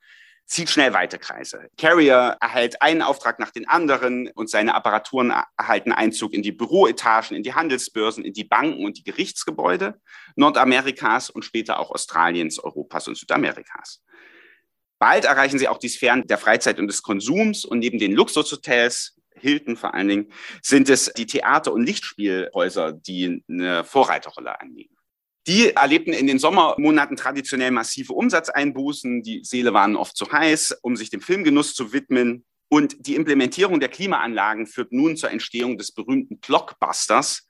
zieht 0.46 0.70
schnell 0.70 0.92
weite 0.92 1.18
Kreise. 1.18 1.68
Carrier 1.78 2.36
erhält 2.40 2.82
einen 2.82 3.02
Auftrag 3.02 3.38
nach 3.38 3.50
den 3.50 3.68
anderen 3.68 4.28
und 4.34 4.50
seine 4.50 4.74
Apparaturen 4.74 5.32
erhalten 5.56 5.92
Einzug 5.92 6.32
in 6.34 6.42
die 6.42 6.52
Büroetagen, 6.52 7.36
in 7.36 7.42
die 7.42 7.54
Handelsbörsen, 7.54 8.24
in 8.24 8.32
die 8.32 8.44
Banken 8.44 8.84
und 8.84 8.98
die 8.98 9.04
Gerichtsgebäude 9.04 10.00
Nordamerikas 10.36 11.30
und 11.30 11.44
später 11.44 11.78
auch 11.78 11.90
Australiens, 11.90 12.58
Europas 12.58 13.08
und 13.08 13.16
Südamerikas. 13.16 14.02
Bald 14.98 15.24
erreichen 15.24 15.58
sie 15.58 15.68
auch 15.68 15.78
die 15.78 15.88
Sphären 15.88 16.26
der 16.26 16.38
Freizeit 16.38 16.78
und 16.78 16.86
des 16.86 17.02
Konsums 17.02 17.64
und 17.64 17.80
neben 17.80 17.98
den 17.98 18.12
Luxushotels 18.12 19.16
Hilton 19.34 19.76
vor 19.76 19.94
allen 19.94 20.08
Dingen, 20.08 20.32
sind 20.62 20.88
es 20.88 21.12
die 21.16 21.26
Theater- 21.26 21.72
und 21.72 21.84
Lichtspielhäuser, 21.84 22.92
die 22.92 23.44
eine 23.48 23.84
Vorreiterrolle 23.84 24.60
annehmen. 24.60 24.96
Die 25.48 25.70
erlebten 25.74 26.12
in 26.12 26.28
den 26.28 26.38
Sommermonaten 26.38 27.16
traditionell 27.16 27.72
massive 27.72 28.12
Umsatzeinbußen. 28.12 29.22
Die 29.22 29.42
Seele 29.42 29.74
waren 29.74 29.96
oft 29.96 30.16
zu 30.16 30.30
heiß, 30.30 30.78
um 30.82 30.94
sich 30.94 31.10
dem 31.10 31.20
Filmgenuss 31.20 31.74
zu 31.74 31.92
widmen. 31.92 32.44
Und 32.68 33.06
die 33.06 33.16
Implementierung 33.16 33.80
der 33.80 33.88
Klimaanlagen 33.88 34.66
führt 34.66 34.92
nun 34.92 35.16
zur 35.16 35.30
Entstehung 35.30 35.78
des 35.78 35.92
berühmten 35.92 36.38
Blockbusters 36.38 37.46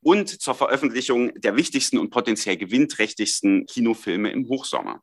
und 0.00 0.40
zur 0.40 0.54
Veröffentlichung 0.54 1.32
der 1.34 1.56
wichtigsten 1.56 1.98
und 1.98 2.10
potenziell 2.10 2.56
gewinnträchtigsten 2.56 3.66
Kinofilme 3.66 4.30
im 4.30 4.48
Hochsommer. 4.48 5.02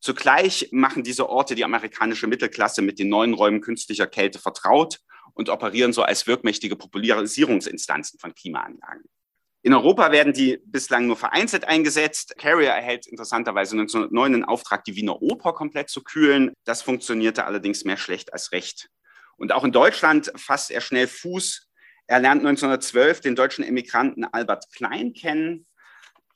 Zugleich 0.00 0.68
machen 0.72 1.02
diese 1.02 1.28
Orte 1.28 1.54
die 1.54 1.64
amerikanische 1.64 2.26
Mittelklasse 2.26 2.82
mit 2.82 2.98
den 2.98 3.08
neuen 3.08 3.34
Räumen 3.34 3.60
künstlicher 3.60 4.06
Kälte 4.06 4.38
vertraut 4.38 5.00
und 5.36 5.50
operieren 5.50 5.92
so 5.92 6.02
als 6.02 6.26
wirkmächtige 6.26 6.76
Popularisierungsinstanzen 6.76 8.18
von 8.18 8.34
Klimaanlagen. 8.34 9.04
In 9.62 9.74
Europa 9.74 10.12
werden 10.12 10.32
die 10.32 10.58
bislang 10.64 11.06
nur 11.06 11.16
vereinzelt 11.16 11.66
eingesetzt. 11.66 12.34
Carrier 12.38 12.70
erhält 12.70 13.06
interessanterweise 13.06 13.76
1909 13.76 14.32
den 14.32 14.44
Auftrag, 14.44 14.84
die 14.84 14.96
Wiener 14.96 15.20
Oper 15.20 15.52
komplett 15.52 15.90
zu 15.90 16.02
kühlen. 16.02 16.52
Das 16.64 16.82
funktionierte 16.82 17.44
allerdings 17.44 17.84
mehr 17.84 17.96
schlecht 17.96 18.32
als 18.32 18.52
recht. 18.52 18.88
Und 19.36 19.52
auch 19.52 19.64
in 19.64 19.72
Deutschland 19.72 20.32
fasst 20.36 20.70
er 20.70 20.80
schnell 20.80 21.08
Fuß. 21.08 21.68
Er 22.06 22.20
lernt 22.20 22.40
1912 22.46 23.20
den 23.20 23.34
deutschen 23.34 23.64
Emigranten 23.64 24.24
Albert 24.24 24.72
Klein 24.72 25.12
kennen. 25.12 25.66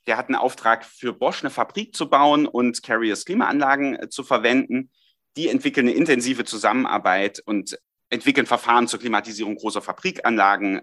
Der 0.07 0.17
hat 0.17 0.27
einen 0.27 0.35
Auftrag 0.35 0.85
für 0.85 1.13
Bosch 1.13 1.41
eine 1.41 1.51
Fabrik 1.51 1.95
zu 1.95 2.09
bauen 2.09 2.45
und 2.45 2.83
Carriers 2.83 3.25
Klimaanlagen 3.25 3.95
äh, 3.95 4.09
zu 4.09 4.23
verwenden. 4.23 4.91
Die 5.37 5.47
entwickeln 5.47 5.87
eine 5.87 5.95
intensive 5.95 6.43
Zusammenarbeit 6.43 7.41
und 7.45 7.79
entwickeln 8.11 8.45
Verfahren 8.45 8.87
zur 8.87 8.99
Klimatisierung 8.99 9.55
großer 9.55 9.81
Fabrikanlagen 9.81 10.81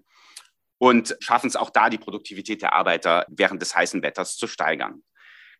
und 0.78 1.16
schaffen 1.20 1.46
es 1.46 1.56
auch 1.56 1.70
da, 1.70 1.90
die 1.90 1.98
Produktivität 1.98 2.62
der 2.62 2.72
Arbeiter 2.72 3.26
während 3.28 3.62
des 3.62 3.76
heißen 3.76 4.02
Wetters 4.02 4.36
zu 4.36 4.48
steigern. 4.48 5.02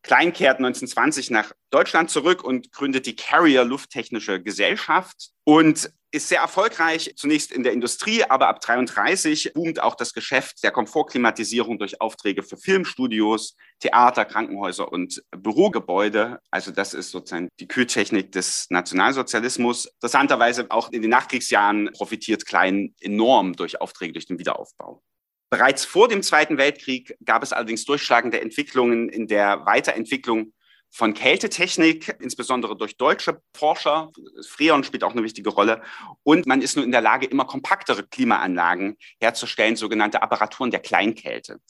Klein 0.03 0.33
kehrt 0.33 0.59
1920 0.59 1.31
nach 1.31 1.53
Deutschland 1.71 2.11
zurück 2.11 2.45
und 2.45 2.73
gründet 2.73 3.07
die 3.07 3.17
Carrier 3.17 3.65
Lufttechnische 3.65 4.41
Gesellschaft 4.41 5.31
und 5.45 5.93
ist 6.11 6.29
sehr 6.29 6.41
erfolgreich, 6.41 7.12
zunächst 7.17 7.53
in 7.53 7.62
der 7.62 7.73
Industrie, 7.73 8.25
aber 8.25 8.49
ab 8.49 8.61
33 8.61 9.53
boomt 9.55 9.81
auch 9.81 9.95
das 9.95 10.15
Geschäft 10.15 10.62
der 10.62 10.71
Komfortklimatisierung 10.71 11.79
durch 11.79 12.00
Aufträge 12.00 12.43
für 12.43 12.57
Filmstudios, 12.57 13.57
Theater, 13.81 14.25
Krankenhäuser 14.25 14.91
und 14.91 15.23
Bürogebäude. 15.31 16.41
Also 16.50 16.71
das 16.71 16.95
ist 16.95 17.11
sozusagen 17.11 17.49
die 17.61 17.69
Kühltechnik 17.69 18.33
des 18.33 18.67
Nationalsozialismus. 18.71 19.87
Interessanterweise 19.87 20.67
auch 20.71 20.91
in 20.93 21.03
den 21.03 21.11
Nachkriegsjahren 21.11 21.91
profitiert 21.93 22.47
Klein 22.47 22.95
enorm 23.00 23.55
durch 23.55 23.81
Aufträge 23.81 24.15
durch 24.15 24.27
den 24.27 24.38
Wiederaufbau. 24.38 25.03
Bereits 25.50 25.85
vor 25.85 26.09
dem 26.09 26.23
Zweiten 26.23 26.59
Weltkrieg 26.59 27.17
gab 27.25 27.43
es 27.43 27.53
allerdings 27.53 27.85
durchschlagende 27.85 28.41
Entwicklungen 28.41 29.09
in 29.09 29.27
der 29.27 29.65
Weiterentwicklung 29.65 30.53
von 30.90 31.14
Kältetechnik, 31.14 32.16
insbesondere 32.21 32.76
durch 32.76 32.97
deutsche 32.97 33.40
Forscher. 33.54 34.11
Freon 34.47 34.85
spielt 34.85 35.04
auch 35.04 35.12
eine 35.12 35.23
wichtige 35.23 35.50
Rolle. 35.50 35.83
Und 36.23 36.47
man 36.47 36.62
ist 36.62 36.76
nur 36.76 36.85
in 36.85 36.92
der 36.92 37.00
Lage, 37.00 37.26
immer 37.26 37.45
kompaktere 37.45 38.04
Klimaanlagen 38.04 38.97
herzustellen, 39.21 39.76
sogenannte 39.76 40.23
Apparaturen 40.23 40.71
der 40.71 40.80
Kleinkälte. 40.80 41.61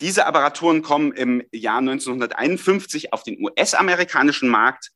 Diese 0.00 0.26
Apparaturen 0.26 0.82
kommen 0.82 1.12
im 1.12 1.42
Jahr 1.52 1.78
1951 1.78 3.12
auf 3.12 3.22
den 3.22 3.38
US-amerikanischen 3.44 4.48
Markt 4.48 4.90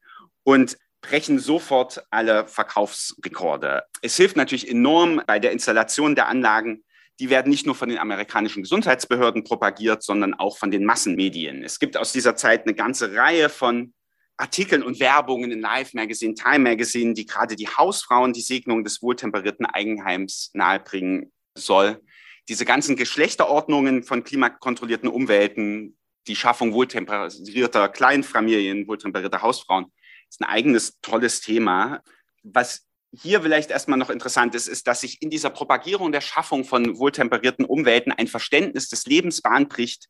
und 0.44 0.78
brechen 1.02 1.38
sofort 1.38 2.02
alle 2.10 2.46
Verkaufsrekorde. 2.46 3.82
Es 4.00 4.16
hilft 4.16 4.36
natürlich 4.36 4.70
enorm 4.70 5.22
bei 5.26 5.38
der 5.38 5.52
Installation 5.52 6.14
der 6.14 6.28
Anlagen, 6.28 6.82
die 7.20 7.30
werden 7.30 7.50
nicht 7.50 7.66
nur 7.66 7.74
von 7.74 7.88
den 7.88 7.98
amerikanischen 7.98 8.62
Gesundheitsbehörden 8.62 9.44
propagiert, 9.44 10.02
sondern 10.02 10.34
auch 10.34 10.58
von 10.58 10.70
den 10.70 10.84
Massenmedien. 10.84 11.62
Es 11.62 11.78
gibt 11.78 11.96
aus 11.96 12.12
dieser 12.12 12.36
Zeit 12.36 12.62
eine 12.62 12.74
ganze 12.74 13.14
Reihe 13.14 13.48
von 13.48 13.94
Artikeln 14.36 14.82
und 14.82 14.98
Werbungen 14.98 15.52
in 15.52 15.60
Life 15.60 15.96
Magazine, 15.96 16.34
Time 16.34 16.58
Magazine, 16.58 17.14
die 17.14 17.24
gerade 17.24 17.54
die 17.54 17.68
Hausfrauen 17.68 18.32
die 18.32 18.40
Segnung 18.40 18.82
des 18.82 19.00
wohltemperierten 19.00 19.64
Eigenheims 19.64 20.50
nahebringen 20.54 21.32
soll. 21.56 22.02
Diese 22.48 22.64
ganzen 22.64 22.96
Geschlechterordnungen 22.96 24.02
von 24.02 24.24
klimakontrollierten 24.24 25.08
Umwelten, 25.08 25.96
die 26.26 26.36
Schaffung 26.36 26.72
wohltemperierter 26.72 27.88
Kleinfamilien, 27.88 28.88
wohltemperierter 28.88 29.42
Hausfrauen, 29.42 29.86
ist 30.28 30.40
ein 30.40 30.48
eigenes 30.48 31.00
tolles 31.00 31.40
Thema. 31.40 32.02
Was 32.42 32.83
hier 33.20 33.42
vielleicht 33.42 33.70
erstmal 33.70 33.98
noch 33.98 34.10
interessant 34.10 34.54
ist, 34.54 34.66
ist, 34.66 34.86
dass 34.86 35.00
sich 35.00 35.22
in 35.22 35.30
dieser 35.30 35.50
Propagierung 35.50 36.12
der 36.12 36.20
Schaffung 36.20 36.64
von 36.64 36.98
wohltemperierten 36.98 37.64
Umwelten 37.64 38.12
ein 38.12 38.28
Verständnis 38.28 38.88
des 38.88 39.06
Lebens 39.06 39.42
bahnbricht, 39.42 40.08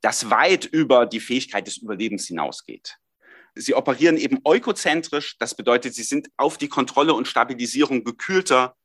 das 0.00 0.30
weit 0.30 0.64
über 0.64 1.06
die 1.06 1.20
Fähigkeit 1.20 1.66
des 1.66 1.78
Überlebens 1.78 2.26
hinausgeht. 2.26 2.98
Sie 3.54 3.74
operieren 3.74 4.16
eben 4.16 4.40
eukozentrisch, 4.44 5.36
das 5.38 5.54
bedeutet, 5.54 5.94
sie 5.94 6.02
sind 6.02 6.28
auf 6.36 6.58
die 6.58 6.68
Kontrolle 6.68 7.14
und 7.14 7.28
Stabilisierung 7.28 8.02
gekühlter 8.04 8.76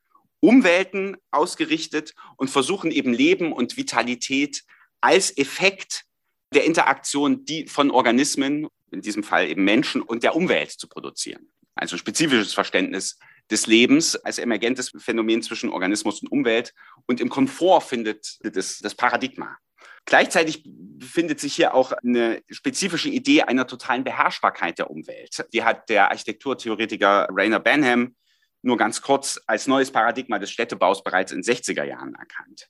Umwelten 0.41 1.17
ausgerichtet 1.31 2.13
und 2.37 2.49
versuchen 2.49 2.91
eben 2.91 3.13
Leben 3.13 3.51
und 3.51 3.77
Vitalität 3.77 4.63
als 5.01 5.35
Effekt 5.37 6.05
der 6.53 6.65
Interaktion 6.65 7.45
von 7.67 7.91
Organismen, 7.91 8.67
in 8.91 9.01
diesem 9.01 9.23
Fall 9.23 9.49
eben 9.49 9.63
Menschen 9.63 10.01
und 10.01 10.23
der 10.23 10.35
Umwelt 10.35 10.71
zu 10.71 10.87
produzieren. 10.87 11.51
Also 11.75 11.97
spezifisches 11.97 12.53
Verständnis 12.53 13.17
des 13.51 13.67
Lebens 13.67 14.15
als 14.15 14.37
emergentes 14.37 14.91
Phänomen 14.97 15.41
zwischen 15.41 15.69
Organismus 15.69 16.21
und 16.21 16.31
Umwelt. 16.31 16.73
Und 17.05 17.19
im 17.19 17.29
Komfort 17.29 17.81
findet 17.81 18.37
das, 18.43 18.79
das 18.79 18.95
Paradigma. 18.95 19.57
Gleichzeitig 20.05 20.63
befindet 20.65 21.39
sich 21.39 21.55
hier 21.55 21.73
auch 21.73 21.91
eine 21.91 22.41
spezifische 22.49 23.09
Idee 23.09 23.43
einer 23.43 23.67
totalen 23.67 24.03
Beherrschbarkeit 24.03 24.79
der 24.79 24.89
Umwelt. 24.89 25.45
Die 25.53 25.63
hat 25.63 25.89
der 25.89 26.09
Architekturtheoretiker 26.09 27.27
Rainer 27.31 27.59
Benham 27.59 28.15
nur 28.61 28.77
ganz 28.77 29.01
kurz 29.01 29.39
als 29.45 29.67
neues 29.67 29.91
Paradigma 29.91 30.39
des 30.39 30.51
Städtebaus 30.51 31.03
bereits 31.03 31.31
in 31.31 31.41
60er 31.41 31.83
Jahren 31.83 32.15
erkannt. 32.15 32.69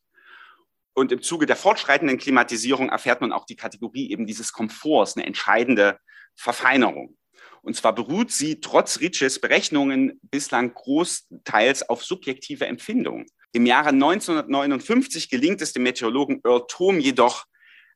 Und 0.93 1.11
im 1.11 1.21
Zuge 1.21 1.45
der 1.45 1.55
fortschreitenden 1.55 2.17
Klimatisierung 2.17 2.89
erfährt 2.89 3.21
man 3.21 3.31
auch 3.31 3.45
die 3.45 3.55
Kategorie 3.55 4.11
eben 4.11 4.25
dieses 4.25 4.51
Komforts, 4.51 5.15
eine 5.15 5.25
entscheidende 5.25 5.99
Verfeinerung. 6.35 7.17
Und 7.69 7.75
zwar 7.75 7.93
beruht 7.93 8.32
sie 8.32 8.62
trotz 8.62 8.99
Ritsches 8.99 9.39
Berechnungen 9.39 10.19
bislang 10.23 10.73
großteils 10.73 11.88
auf 11.88 12.03
subjektive 12.03 12.65
Empfindung. 12.65 13.27
Im 13.51 13.67
Jahre 13.67 13.89
1959 13.89 15.29
gelingt 15.29 15.62
es 15.62 15.71
dem 15.71 15.84
Meteorologen 15.84 16.41
Earl 16.43 16.65
Thom 16.67 16.99
jedoch, 16.99 17.45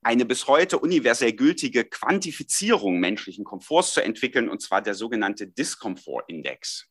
eine 0.04 0.26
bis 0.26 0.46
heute 0.46 0.78
universell 0.78 1.34
gültige 1.34 1.86
Quantifizierung 1.86 3.00
menschlichen 3.00 3.46
Komforts 3.46 3.96
zu 3.96 4.04
entwickeln, 4.04 4.48
und 4.48 4.62
zwar 4.62 4.84
der 4.84 4.94
sogenannte 4.94 5.48
Diskomfortindex. 5.48 6.86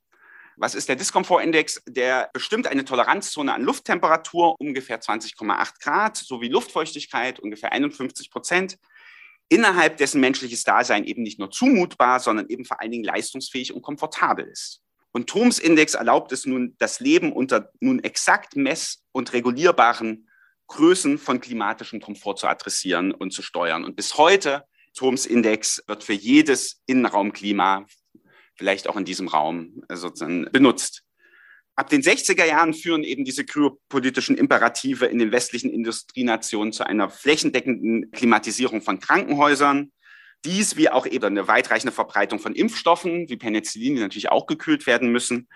Was 0.57 0.75
ist 0.75 0.89
der 0.89 0.97
Diskomfortindex? 0.97 1.85
Der 1.87 2.31
bestimmt 2.33 2.67
eine 2.67 2.85
Toleranzzone 2.85 3.55
an 3.55 3.63
Lufttemperatur, 3.63 4.57
ungefähr 4.59 5.01
20,8 5.01 5.81
Grad, 5.81 6.17
sowie 6.17 6.49
Luftfeuchtigkeit, 6.49 7.39
ungefähr 7.39 7.71
51 7.71 8.29
Prozent, 8.29 8.77
innerhalb 9.53 9.99
dessen 9.99 10.21
menschliches 10.21 10.65
Dasein 10.65 11.05
eben 11.05 11.23
nicht 11.23 11.39
nur 11.39 11.51
zumutbar, 11.51 12.21
sondern 12.21 12.49
eben 12.49 12.65
vor 12.65 12.81
allen 12.81 12.91
Dingen 12.91 13.05
leistungsfähig 13.05 13.75
und 13.75 13.83
komfortabel 13.83 14.47
ist. 14.47 14.81
Und 15.13 15.29
Thoms 15.29 15.59
Index 15.59 15.93
erlaubt 15.93 16.33
es 16.33 16.47
nun, 16.47 16.75
das 16.79 17.01
Leben 17.01 17.33
unter 17.33 17.71
nun 17.81 18.03
exakt 18.03 18.57
mess- 18.57 19.05
und 19.13 19.35
regulierbaren 19.35 20.27
Größen 20.69 21.19
von 21.19 21.39
klimatischem 21.39 22.01
Komfort 22.01 22.37
zu 22.37 22.47
adressieren 22.47 23.13
und 23.13 23.33
zu 23.33 23.43
steuern. 23.43 23.85
Und 23.85 23.95
bis 23.95 24.17
heute, 24.17 24.65
Thoms 24.95 25.27
Index 25.27 25.83
wird 25.87 26.03
für 26.03 26.15
jedes 26.15 26.81
Innenraumklima, 26.87 27.85
vielleicht 28.55 28.89
auch 28.89 28.97
in 28.97 29.05
diesem 29.05 29.29
Raum, 29.29 29.85
äh, 29.91 29.97
sozusagen 29.97 30.47
benutzt. 30.51 31.03
Ab 31.75 31.89
den 31.89 32.03
60er 32.03 32.45
Jahren 32.45 32.75
führen 32.75 33.03
eben 33.03 33.25
diese 33.25 33.47
kryopolitischen 33.47 34.37
Imperative 34.37 35.07
in 35.07 35.19
den 35.19 35.33
westlichen 35.33 35.71
Industrienationen 35.71 36.73
zu 36.73 36.85
einer 36.85 37.09
flächendeckenden 37.09 38.11
Klimatisierung 38.11 38.83
von 38.83 39.01
Krankenhäusern. 39.01 39.91
Dies 40.45 40.77
wie 40.77 40.91
auch 40.91 41.07
eben 41.07 41.25
eine 41.25 41.49
weitreichende 41.49 41.93
Verbreitung 41.93 42.41
von 42.41 42.55
Impfstoffen 42.55 43.29
wie 43.29 43.37
Penicillin, 43.37 43.95
die 43.95 44.03
natürlich 44.03 44.31
auch 44.31 44.47
gekühlt 44.47 44.87
werden 44.87 45.11
müssen, 45.11 45.49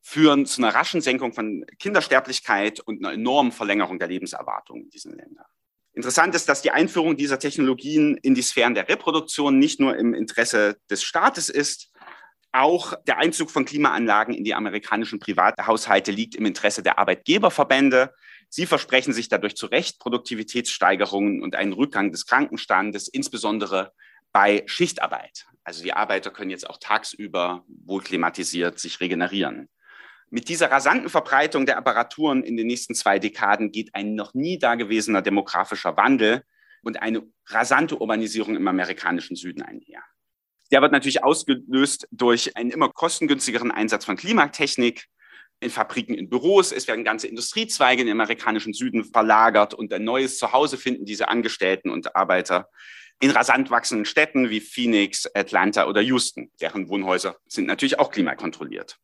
führen 0.00 0.46
zu 0.46 0.62
einer 0.62 0.74
raschen 0.74 1.00
Senkung 1.00 1.32
von 1.32 1.64
Kindersterblichkeit 1.78 2.78
und 2.80 3.04
einer 3.04 3.14
enormen 3.14 3.50
Verlängerung 3.50 3.98
der 3.98 4.08
Lebenserwartung 4.08 4.82
in 4.82 4.90
diesen 4.90 5.16
Ländern. 5.16 5.46
Interessant 5.92 6.34
ist, 6.36 6.48
dass 6.48 6.62
die 6.62 6.70
Einführung 6.70 7.16
dieser 7.16 7.40
Technologien 7.40 8.16
in 8.18 8.36
die 8.36 8.42
Sphären 8.42 8.74
der 8.74 8.88
Reproduktion 8.88 9.58
nicht 9.58 9.80
nur 9.80 9.96
im 9.96 10.14
Interesse 10.14 10.78
des 10.88 11.02
Staates 11.02 11.48
ist, 11.48 11.90
auch 12.58 12.94
der 13.06 13.18
Einzug 13.18 13.50
von 13.50 13.64
Klimaanlagen 13.64 14.34
in 14.34 14.44
die 14.44 14.54
amerikanischen 14.54 15.18
Privathaushalte 15.18 16.10
liegt 16.10 16.34
im 16.34 16.46
Interesse 16.46 16.82
der 16.82 16.98
Arbeitgeberverbände. 16.98 18.12
Sie 18.48 18.66
versprechen 18.66 19.12
sich 19.12 19.28
dadurch 19.28 19.56
zu 19.56 19.66
Recht 19.66 19.98
Produktivitätssteigerungen 19.98 21.42
und 21.42 21.56
einen 21.56 21.72
Rückgang 21.72 22.10
des 22.10 22.26
Krankenstandes, 22.26 23.08
insbesondere 23.08 23.92
bei 24.32 24.62
Schichtarbeit. 24.66 25.46
Also 25.64 25.82
die 25.82 25.92
Arbeiter 25.92 26.30
können 26.30 26.50
jetzt 26.50 26.68
auch 26.68 26.78
tagsüber 26.78 27.64
wohlklimatisiert 27.68 28.78
sich 28.78 29.00
regenerieren. 29.00 29.68
Mit 30.30 30.48
dieser 30.48 30.70
rasanten 30.70 31.08
Verbreitung 31.08 31.64
der 31.64 31.78
Apparaturen 31.78 32.42
in 32.42 32.56
den 32.56 32.66
nächsten 32.66 32.94
zwei 32.94 33.18
Dekaden 33.18 33.72
geht 33.72 33.94
ein 33.94 34.14
noch 34.14 34.34
nie 34.34 34.58
dagewesener 34.58 35.22
demografischer 35.22 35.96
Wandel 35.96 36.42
und 36.82 37.00
eine 37.00 37.22
rasante 37.46 37.98
Urbanisierung 37.98 38.56
im 38.56 38.68
amerikanischen 38.68 39.36
Süden 39.36 39.62
einher. 39.62 40.02
Der 40.70 40.82
wird 40.82 40.92
natürlich 40.92 41.24
ausgelöst 41.24 42.06
durch 42.10 42.56
einen 42.56 42.70
immer 42.70 42.90
kostengünstigeren 42.90 43.70
Einsatz 43.70 44.04
von 44.04 44.16
Klimatechnik 44.16 45.06
in 45.60 45.70
Fabriken, 45.70 46.14
in 46.14 46.28
Büros. 46.28 46.72
Es 46.72 46.86
werden 46.86 47.04
ganze 47.04 47.26
Industriezweige 47.26 48.02
in 48.02 48.06
den 48.06 48.20
amerikanischen 48.20 48.72
Süden 48.72 49.04
verlagert 49.04 49.74
und 49.74 49.92
ein 49.92 50.04
neues 50.04 50.38
Zuhause 50.38 50.76
finden 50.76 51.04
diese 51.04 51.28
Angestellten 51.28 51.90
und 51.90 52.14
Arbeiter 52.14 52.68
in 53.20 53.30
rasant 53.30 53.70
wachsenden 53.70 54.04
Städten 54.04 54.50
wie 54.50 54.60
Phoenix, 54.60 55.26
Atlanta 55.34 55.86
oder 55.86 56.00
Houston. 56.00 56.52
Deren 56.60 56.88
Wohnhäuser 56.88 57.36
sind 57.48 57.66
natürlich 57.66 57.98
auch 57.98 58.10
klimakontrolliert. 58.12 58.96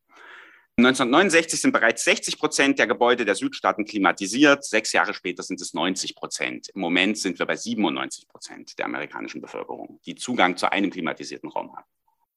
1969 0.76 1.60
sind 1.60 1.70
bereits 1.70 2.02
60 2.02 2.36
Prozent 2.36 2.80
der 2.80 2.88
Gebäude 2.88 3.24
der 3.24 3.36
Südstaaten 3.36 3.84
klimatisiert. 3.84 4.64
Sechs 4.64 4.92
Jahre 4.92 5.14
später 5.14 5.44
sind 5.44 5.60
es 5.60 5.72
90 5.72 6.16
Prozent. 6.16 6.68
Im 6.74 6.80
Moment 6.80 7.16
sind 7.16 7.38
wir 7.38 7.46
bei 7.46 7.54
97 7.54 8.26
Prozent 8.26 8.76
der 8.76 8.86
amerikanischen 8.86 9.40
Bevölkerung, 9.40 10.00
die 10.04 10.16
Zugang 10.16 10.56
zu 10.56 10.72
einem 10.72 10.90
klimatisierten 10.90 11.48
Raum 11.48 11.76
haben. 11.76 11.86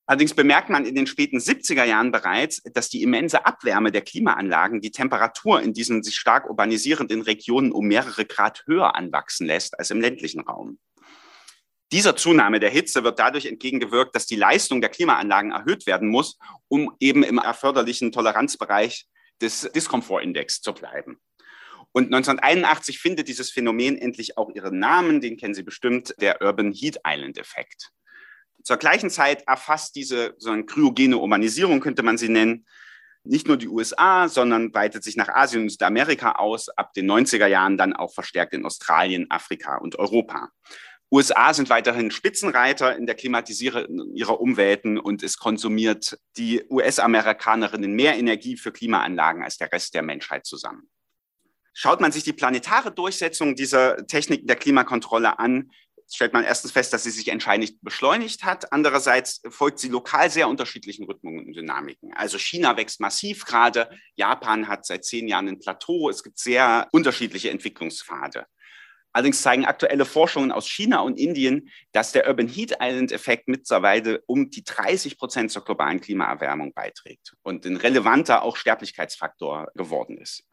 Allerdings 0.05 0.35
bemerkt 0.35 0.69
man 0.69 0.85
in 0.85 0.93
den 0.93 1.07
späten 1.07 1.39
70er 1.39 1.83
Jahren 1.83 2.11
bereits, 2.11 2.61
dass 2.73 2.89
die 2.89 3.01
immense 3.01 3.45
Abwärme 3.47 3.91
der 3.91 4.01
Klimaanlagen 4.01 4.81
die 4.81 4.91
Temperatur 4.91 5.59
in 5.61 5.73
diesen 5.73 6.03
sich 6.03 6.15
stark 6.15 6.47
urbanisierenden 6.47 7.23
Regionen 7.23 7.71
um 7.71 7.87
mehrere 7.87 8.23
Grad 8.25 8.63
höher 8.67 8.95
anwachsen 8.95 9.47
lässt 9.47 9.79
als 9.79 9.89
im 9.89 9.99
ländlichen 9.99 10.41
Raum. 10.41 10.77
Dieser 11.91 12.17
Zunahme 12.17 12.59
der 12.59 12.69
Hitze 12.69 13.03
wird 13.03 13.17
dadurch 13.17 13.45
entgegengewirkt, 13.45 14.15
dass 14.15 14.25
die 14.25 14.35
Leistung 14.35 14.81
der 14.81 14.89
Klimaanlagen 14.89 15.51
erhöht 15.51 15.87
werden 15.87 16.09
muss, 16.09 16.37
um 16.67 16.93
eben 16.99 17.23
im 17.23 17.37
erforderlichen 17.37 18.11
Toleranzbereich 18.11 19.07
des 19.41 19.69
Diskomfortindex 19.73 20.61
zu 20.61 20.73
bleiben. 20.73 21.19
Und 21.93 22.13
1981 22.13 22.99
findet 22.99 23.27
dieses 23.29 23.51
Phänomen 23.51 23.97
endlich 23.97 24.37
auch 24.37 24.49
ihren 24.53 24.79
Namen, 24.79 25.21
den 25.21 25.37
kennen 25.37 25.53
Sie 25.53 25.63
bestimmt, 25.63 26.13
der 26.19 26.41
Urban 26.41 26.73
Heat 26.73 26.99
Island 27.07 27.37
Effekt. 27.37 27.91
Zur 28.63 28.77
gleichen 28.77 29.09
Zeit 29.09 29.43
erfasst 29.47 29.95
diese 29.95 30.35
so 30.37 30.51
eine 30.51 30.65
kryogene 30.65 31.17
Urbanisierung, 31.17 31.79
könnte 31.79 32.03
man 32.03 32.17
sie 32.17 32.27
nennen, 32.27 32.65
nicht 33.23 33.47
nur 33.47 33.57
die 33.57 33.67
USA, 33.67 34.27
sondern 34.27 34.73
weitet 34.73 35.03
sich 35.03 35.15
nach 35.15 35.29
Asien 35.29 35.63
und 35.63 35.69
Südamerika 35.69 36.33
aus, 36.33 36.69
ab 36.69 36.93
den 36.93 37.09
90er 37.09 37.47
Jahren 37.47 37.77
dann 37.77 37.93
auch 37.93 38.13
verstärkt 38.13 38.53
in 38.53 38.65
Australien, 38.65 39.27
Afrika 39.29 39.77
und 39.77 39.97
Europa. 39.97 40.49
USA 41.09 41.53
sind 41.53 41.69
weiterhin 41.69 42.11
Spitzenreiter 42.11 42.95
in 42.97 43.05
der 43.05 43.15
Klimatisierung 43.15 44.13
ihrer 44.13 44.41
Umwelten 44.41 44.97
und 44.97 45.23
es 45.23 45.37
konsumiert 45.37 46.17
die 46.35 46.63
US-Amerikanerinnen 46.69 47.93
mehr 47.93 48.17
Energie 48.17 48.57
für 48.57 48.73
Klimaanlagen 48.73 49.41
als 49.41 49.57
der 49.57 49.71
Rest 49.71 49.93
der 49.93 50.01
Menschheit 50.01 50.45
zusammen. 50.45 50.89
Schaut 51.73 52.01
man 52.01 52.11
sich 52.11 52.23
die 52.23 52.33
planetare 52.33 52.91
Durchsetzung 52.91 53.55
dieser 53.55 54.05
Techniken 54.07 54.47
der 54.47 54.55
Klimakontrolle 54.55 55.39
an, 55.39 55.71
stellt 56.11 56.33
man 56.33 56.43
erstens 56.43 56.71
fest, 56.71 56.93
dass 56.93 57.03
sie 57.03 57.11
sich 57.11 57.27
entscheidend 57.29 57.81
beschleunigt 57.81 58.43
hat. 58.43 58.71
Andererseits 58.71 59.41
folgt 59.49 59.79
sie 59.79 59.89
lokal 59.89 60.29
sehr 60.29 60.47
unterschiedlichen 60.47 61.05
Rhythmen 61.05 61.39
und 61.39 61.53
Dynamiken. 61.53 62.13
Also 62.13 62.37
China 62.37 62.77
wächst 62.77 62.99
massiv 62.99 63.45
gerade. 63.45 63.89
Japan 64.15 64.67
hat 64.67 64.85
seit 64.85 65.05
zehn 65.05 65.27
Jahren 65.27 65.47
ein 65.47 65.59
Plateau. 65.59 66.09
Es 66.09 66.23
gibt 66.23 66.39
sehr 66.39 66.87
unterschiedliche 66.91 67.49
Entwicklungspfade. 67.49 68.45
Allerdings 69.17 69.41
zeigen 69.41 69.65
aktuelle 69.65 70.05
Forschungen 70.05 70.51
aus 70.51 70.69
China 70.69 70.99
und 70.99 71.17
Indien, 71.19 71.71
dass 71.91 72.11
der 72.11 72.27
Urban 72.27 72.47
Heat 72.47 72.73
Island 72.79 73.11
Effekt 73.11 73.47
mittlerweile 73.47 74.21
um 74.27 74.51
die 74.51 74.63
30 74.63 75.17
Prozent 75.17 75.51
zur 75.51 75.65
globalen 75.65 75.99
Klimaerwärmung 75.99 76.71
beiträgt 76.75 77.33
und 77.41 77.65
ein 77.65 77.77
relevanter 77.77 78.43
auch 78.43 78.57
Sterblichkeitsfaktor 78.57 79.71
geworden 79.73 80.19
ist. 80.19 80.43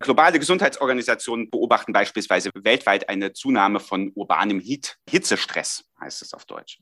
Globale 0.00 0.38
Gesundheitsorganisationen 0.38 1.50
beobachten 1.50 1.92
beispielsweise 1.92 2.48
weltweit 2.54 3.10
eine 3.10 3.34
Zunahme 3.34 3.78
von 3.78 4.10
urbanem 4.14 4.58
Heat, 4.58 4.96
Hitzestress, 5.10 5.84
heißt 6.00 6.22
es 6.22 6.32
auf 6.32 6.46
Deutsch. 6.46 6.78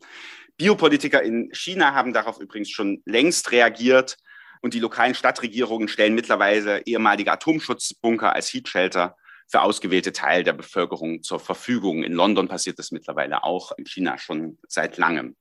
Biopolitiker 0.59 1.25
in 1.25 1.51
China 1.53 1.93
haben 1.93 2.13
darauf 2.13 2.39
übrigens 2.39 2.71
schon 2.71 3.03
längst 3.05 3.51
reagiert 3.51 4.17
und 4.63 4.75
die 4.75 4.79
lokalen 4.79 5.17
Stadtregierungen 5.17 5.89
stellen 5.89 6.15
mittlerweile 6.15 6.87
ehemalige 6.87 7.33
Atomschutzbunker 7.33 8.33
als 8.33 8.55
Heatshelter 8.55 9.17
für 9.51 9.63
ausgewählte 9.63 10.13
Teile 10.13 10.45
der 10.45 10.53
Bevölkerung 10.53 11.23
zur 11.23 11.41
Verfügung. 11.41 12.05
In 12.05 12.13
London 12.13 12.47
passiert 12.47 12.79
das 12.79 12.93
mittlerweile 12.93 13.43
auch, 13.43 13.73
in 13.77 13.85
China 13.85 14.17
schon 14.17 14.59
seit 14.69 14.97
langem. 14.97 15.37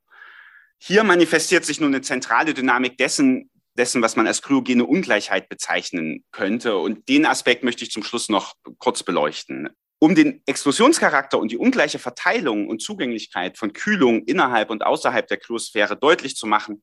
Hier 0.79 1.03
manifestiert 1.03 1.65
sich 1.65 1.79
nun 1.79 1.93
eine 1.93 2.01
zentrale 2.01 2.53
Dynamik 2.53 2.97
dessen, 2.97 3.51
dessen, 3.77 4.01
was 4.01 4.15
man 4.15 4.25
als 4.25 4.41
kryogene 4.41 4.85
Ungleichheit 4.85 5.47
bezeichnen 5.47 6.23
könnte. 6.31 6.77
Und 6.77 7.07
den 7.07 7.25
Aspekt 7.25 7.63
möchte 7.63 7.83
ich 7.83 7.91
zum 7.91 8.03
Schluss 8.03 8.29
noch 8.29 8.55
kurz 8.79 9.03
beleuchten. 9.03 9.69
Um 9.99 10.15
den 10.15 10.41
Explosionscharakter 10.45 11.37
und 11.37 11.51
die 11.51 11.57
ungleiche 11.57 11.99
Verteilung 11.99 12.67
und 12.67 12.81
Zugänglichkeit 12.81 13.57
von 13.57 13.73
Kühlung 13.73 14.23
innerhalb 14.23 14.69
und 14.69 14.85
außerhalb 14.85 15.27
der 15.27 15.37
Kryosphäre 15.37 15.97
deutlich 15.97 16.35
zu 16.35 16.47
machen, 16.47 16.81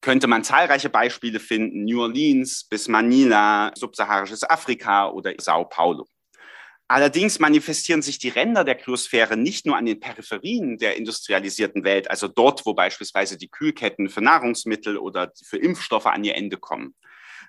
könnte 0.00 0.28
man 0.28 0.44
zahlreiche 0.44 0.88
Beispiele 0.88 1.40
finden, 1.40 1.84
New 1.84 2.00
Orleans 2.00 2.64
bis 2.64 2.88
Manila, 2.88 3.72
subsaharisches 3.74 4.48
Afrika 4.48 5.08
oder 5.08 5.32
Sao 5.38 5.64
Paulo. 5.64 6.06
Allerdings 6.86 7.38
manifestieren 7.38 8.02
sich 8.02 8.18
die 8.18 8.28
Ränder 8.28 8.62
der 8.62 8.74
Kryosphäre 8.74 9.38
nicht 9.38 9.64
nur 9.64 9.76
an 9.76 9.86
den 9.86 10.00
Peripherien 10.00 10.76
der 10.76 10.96
industrialisierten 10.96 11.82
Welt, 11.82 12.10
also 12.10 12.28
dort, 12.28 12.66
wo 12.66 12.74
beispielsweise 12.74 13.38
die 13.38 13.48
Kühlketten 13.48 14.10
für 14.10 14.20
Nahrungsmittel 14.20 14.98
oder 14.98 15.32
für 15.42 15.56
Impfstoffe 15.56 16.06
an 16.06 16.24
ihr 16.24 16.34
Ende 16.34 16.58
kommen, 16.58 16.94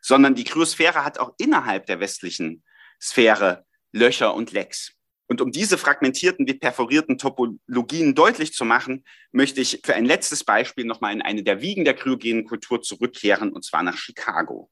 sondern 0.01 0.35
die 0.35 0.45
Kryosphäre 0.45 1.03
hat 1.03 1.19
auch 1.19 1.33
innerhalb 1.37 1.85
der 1.85 1.99
westlichen 1.99 2.63
Sphäre 3.01 3.65
Löcher 3.91 4.33
und 4.33 4.53
Lecks. 4.53 4.93
Und 5.27 5.41
um 5.41 5.51
diese 5.51 5.77
fragmentierten 5.77 6.47
wie 6.47 6.53
perforierten 6.53 7.17
Topologien 7.17 8.13
deutlich 8.13 8.53
zu 8.53 8.63
machen, 8.63 9.03
möchte 9.31 9.59
ich 9.59 9.81
für 9.83 9.95
ein 9.95 10.05
letztes 10.05 10.43
Beispiel 10.43 10.85
nochmal 10.85 11.13
in 11.13 11.21
eine 11.21 11.43
der 11.43 11.61
Wiegen 11.61 11.83
der 11.83 11.95
kryogenen 11.95 12.45
Kultur 12.45 12.81
zurückkehren, 12.81 13.51
und 13.51 13.65
zwar 13.65 13.83
nach 13.83 13.97
Chicago. 13.97 14.69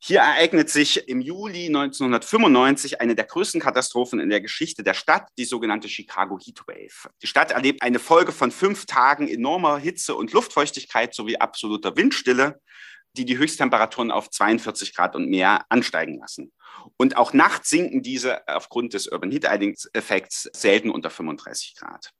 Hier 0.00 0.20
ereignet 0.20 0.70
sich 0.70 1.08
im 1.08 1.20
Juli 1.20 1.66
1995 1.66 3.00
eine 3.00 3.16
der 3.16 3.24
größten 3.24 3.60
Katastrophen 3.60 4.20
in 4.20 4.30
der 4.30 4.40
Geschichte 4.40 4.84
der 4.84 4.94
Stadt, 4.94 5.28
die 5.36 5.44
sogenannte 5.44 5.88
Chicago 5.88 6.38
Heatwave. 6.38 7.10
Die 7.20 7.26
Stadt 7.26 7.50
erlebt 7.50 7.82
eine 7.82 7.98
Folge 7.98 8.30
von 8.30 8.52
fünf 8.52 8.86
Tagen 8.86 9.26
enormer 9.26 9.76
Hitze 9.78 10.14
und 10.14 10.32
Luftfeuchtigkeit 10.32 11.14
sowie 11.14 11.38
absoluter 11.38 11.96
Windstille, 11.96 12.60
die 13.16 13.24
die 13.24 13.38
Höchsttemperaturen 13.38 14.12
auf 14.12 14.30
42 14.30 14.94
Grad 14.94 15.16
und 15.16 15.28
mehr 15.28 15.66
ansteigen 15.68 16.20
lassen. 16.20 16.52
Und 16.96 17.16
auch 17.16 17.32
nachts 17.32 17.68
sinken 17.68 18.00
diese 18.00 18.46
aufgrund 18.46 18.94
des 18.94 19.08
Urban 19.08 19.32
Heat 19.32 19.46
Effekts 19.94 20.48
selten 20.52 20.90
unter 20.90 21.10
35 21.10 21.74
Grad. 21.74 22.12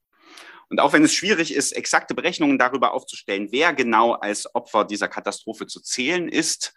Und 0.69 0.81
auch 0.81 0.93
wenn 0.93 1.05
es 1.05 1.15
schwierig 1.15 1.55
ist, 1.55 1.73
exakte 1.73 2.15
Berechnungen 2.15 2.59
darüber 2.59 2.93
aufzustellen, 2.93 3.49
wer 3.53 3.73
genau 3.73 4.15
als 4.15 4.53
Opfer 4.53 4.85
dieser 4.85 5.09
Katastrophe 5.09 5.69
zu 5.69 5.81
zählen 5.81 6.29
ist, 6.29 6.75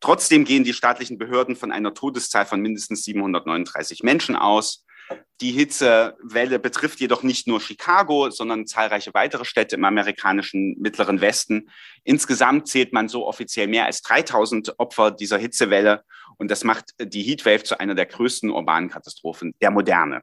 Trotzdem 0.00 0.44
gehen 0.44 0.64
die 0.64 0.72
staatlichen 0.72 1.18
Behörden 1.18 1.56
von 1.56 1.70
einer 1.70 1.94
Todeszahl 1.94 2.46
von 2.46 2.60
mindestens 2.60 3.04
739 3.04 4.02
Menschen 4.02 4.34
aus. 4.34 4.84
Die 5.40 5.52
Hitzewelle 5.52 6.58
betrifft 6.58 7.00
jedoch 7.00 7.22
nicht 7.22 7.46
nur 7.46 7.60
Chicago, 7.60 8.30
sondern 8.30 8.66
zahlreiche 8.66 9.12
weitere 9.14 9.44
Städte 9.44 9.76
im 9.76 9.84
amerikanischen 9.84 10.76
mittleren 10.78 11.20
Westen. 11.20 11.70
Insgesamt 12.04 12.68
zählt 12.68 12.92
man 12.92 13.08
so 13.08 13.26
offiziell 13.26 13.66
mehr 13.66 13.86
als 13.86 14.02
3000 14.02 14.78
Opfer 14.78 15.10
dieser 15.10 15.38
Hitzewelle. 15.38 16.04
Und 16.38 16.50
das 16.50 16.64
macht 16.64 16.94
die 17.00 17.22
Heatwave 17.22 17.64
zu 17.64 17.80
einer 17.80 17.94
der 17.94 18.06
größten 18.06 18.50
urbanen 18.50 18.90
Katastrophen 18.90 19.54
der 19.60 19.70
Moderne. 19.70 20.22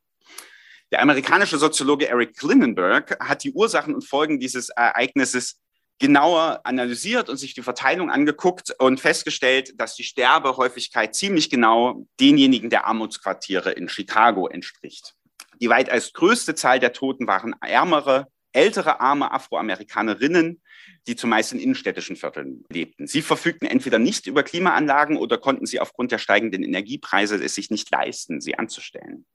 Der 0.91 1.01
amerikanische 1.01 1.57
Soziologe 1.57 2.07
Eric 2.07 2.37
Klinenberg 2.37 3.19
hat 3.19 3.43
die 3.43 3.51
Ursachen 3.51 3.93
und 3.93 4.07
Folgen 4.07 4.39
dieses 4.39 4.69
Ereignisses 4.69 5.59
genauer 5.99 6.61
analysiert 6.63 7.29
und 7.29 7.37
sich 7.37 7.53
die 7.53 7.63
Verteilung 7.63 8.11
angeguckt 8.11 8.73
und 8.79 8.99
festgestellt, 8.99 9.79
dass 9.79 9.95
die 9.95 10.03
Sterbehäufigkeit 10.03 11.15
ziemlich 11.15 11.49
genau 11.49 12.07
denjenigen 12.19 12.69
der 12.69 12.85
Armutsquartiere 12.85 13.71
in 13.71 13.89
Chicago 13.89 14.47
entspricht. 14.47 15.15
Die 15.59 15.69
weitaus 15.69 16.13
größte 16.13 16.53
Zahl 16.53 16.79
der 16.79 16.93
Toten 16.93 17.25
waren 17.25 17.55
ärmere, 17.61 18.27
ältere 18.51 19.01
arme 19.01 19.31
Afroamerikanerinnen, 19.31 20.61
die 21.07 21.15
zumeist 21.15 21.53
in 21.53 21.59
innenstädtischen 21.59 22.15
Vierteln 22.15 22.65
lebten. 22.69 23.07
Sie 23.07 23.21
verfügten 23.21 23.67
entweder 23.67 23.97
nicht 23.97 24.27
über 24.27 24.43
Klimaanlagen 24.43 25.17
oder 25.17 25.37
konnten 25.37 25.65
sie 25.65 25.79
aufgrund 25.79 26.11
der 26.11 26.17
steigenden 26.17 26.63
Energiepreise 26.63 27.35
es 27.35 27.55
sich 27.55 27.71
nicht 27.71 27.89
leisten, 27.91 28.41
sie 28.41 28.57
anzustellen. 28.57 29.25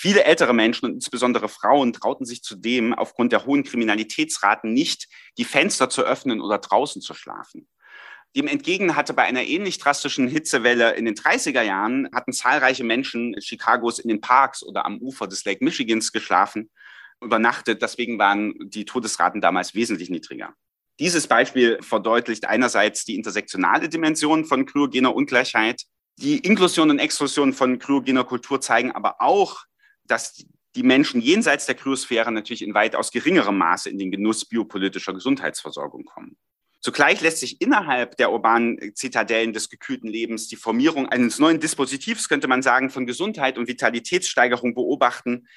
Viele 0.00 0.22
ältere 0.22 0.54
Menschen 0.54 0.84
und 0.84 0.92
insbesondere 0.92 1.48
Frauen 1.48 1.92
trauten 1.92 2.24
sich 2.24 2.44
zudem 2.44 2.94
aufgrund 2.94 3.32
der 3.32 3.46
hohen 3.46 3.64
Kriminalitätsraten 3.64 4.72
nicht, 4.72 5.08
die 5.38 5.44
Fenster 5.44 5.90
zu 5.90 6.02
öffnen 6.02 6.40
oder 6.40 6.58
draußen 6.58 7.02
zu 7.02 7.14
schlafen. 7.14 7.66
Dem 8.36 8.46
entgegen 8.46 8.94
hatte 8.94 9.12
bei 9.12 9.24
einer 9.24 9.42
ähnlich 9.42 9.78
drastischen 9.78 10.28
Hitzewelle 10.28 10.94
in 10.94 11.04
den 11.04 11.16
30er 11.16 11.62
Jahren 11.62 12.08
hatten 12.14 12.32
zahlreiche 12.32 12.84
Menschen 12.84 13.34
Chicagos 13.40 13.98
in 13.98 14.08
den 14.08 14.20
Parks 14.20 14.62
oder 14.62 14.86
am 14.86 14.98
Ufer 14.98 15.26
des 15.26 15.44
Lake 15.44 15.64
Michigans 15.64 16.12
geschlafen, 16.12 16.70
übernachtet. 17.20 17.82
Deswegen 17.82 18.20
waren 18.20 18.54
die 18.60 18.84
Todesraten 18.84 19.40
damals 19.40 19.74
wesentlich 19.74 20.10
niedriger. 20.10 20.54
Dieses 21.00 21.26
Beispiel 21.26 21.76
verdeutlicht 21.82 22.44
einerseits 22.44 23.04
die 23.04 23.16
intersektionale 23.16 23.88
Dimension 23.88 24.44
von 24.44 24.64
kryogener 24.64 25.12
Ungleichheit. 25.12 25.82
Die 26.18 26.38
Inklusion 26.38 26.90
und 26.90 27.00
Exklusion 27.00 27.52
von 27.52 27.80
kryogener 27.80 28.22
Kultur 28.22 28.60
zeigen 28.60 28.92
aber 28.92 29.20
auch, 29.20 29.64
dass 30.10 30.44
die 30.74 30.82
Menschen 30.82 31.20
jenseits 31.20 31.66
der 31.66 31.74
Kryosphäre 31.74 32.30
natürlich 32.30 32.62
in 32.62 32.74
weitaus 32.74 33.10
geringerem 33.10 33.58
Maße 33.58 33.90
in 33.90 33.98
den 33.98 34.10
Genuss 34.10 34.44
biopolitischer 34.44 35.14
Gesundheitsversorgung 35.14 36.04
kommen. 36.04 36.36
Zugleich 36.80 37.20
lässt 37.20 37.38
sich 37.38 37.60
innerhalb 37.60 38.16
der 38.18 38.30
urbanen 38.30 38.94
Zitadellen 38.94 39.52
des 39.52 39.68
gekühlten 39.68 40.06
Lebens 40.06 40.46
die 40.46 40.56
Formierung 40.56 41.08
eines 41.08 41.40
neuen 41.40 41.58
Dispositivs, 41.58 42.28
könnte 42.28 42.46
man 42.46 42.62
sagen, 42.62 42.90
von 42.90 43.04
Gesundheit 43.04 43.58
und 43.58 43.66
Vitalitätssteigerung 43.66 44.74
beobachten, 44.74 45.48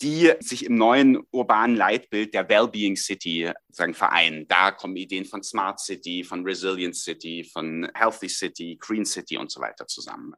die 0.00 0.32
sich 0.40 0.64
im 0.64 0.76
neuen 0.76 1.18
urbanen 1.30 1.76
Leitbild 1.76 2.32
der 2.32 2.48
Wellbeing 2.48 2.96
City 2.96 3.52
sagen, 3.68 3.92
vereinen. 3.92 4.48
Da 4.48 4.70
kommen 4.70 4.96
Ideen 4.96 5.26
von 5.26 5.42
Smart 5.42 5.78
City, 5.80 6.24
von 6.24 6.42
Resilient 6.44 6.96
City, 6.96 7.44
von 7.44 7.90
Healthy 7.94 8.28
City, 8.30 8.78
Green 8.80 9.04
City 9.04 9.36
und 9.36 9.50
so 9.50 9.60
weiter 9.60 9.86
zusammen. 9.86 10.34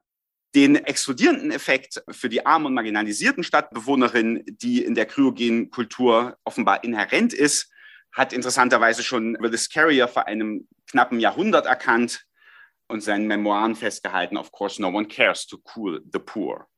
Den 0.55 0.77
explodierenden 0.77 1.51
Effekt 1.51 2.03
für 2.11 2.29
die 2.29 2.45
armen 2.45 2.67
und 2.67 2.75
marginalisierten 2.75 3.43
Stadtbewohnerinnen, 3.43 4.45
die 4.47 4.85
in 4.85 4.95
der 4.95 5.07
kryogenen 5.07 5.71
Kultur 5.71 6.37
offenbar 6.45 6.85
inhärent 6.85 7.33
ist, 7.33 7.71
hat 8.13 8.35
interessanterweise 8.35 9.03
schon 9.03 9.37
Willis 9.41 9.71
Carrier 9.71 10.09
vor 10.09 10.27
einem 10.27 10.69
knappen 10.91 11.21
Jahrhundert 11.21 11.65
erkannt 11.65 12.27
und 12.89 13.03
seinen 13.03 13.27
Memoiren 13.27 13.75
festgehalten, 13.75 14.37
of 14.37 14.53
course, 14.53 14.81
no 14.81 14.89
one 14.89 15.09
cares 15.09 15.47
to 15.47 15.59
cool 15.75 16.03
the 16.13 16.19
poor. 16.19 16.69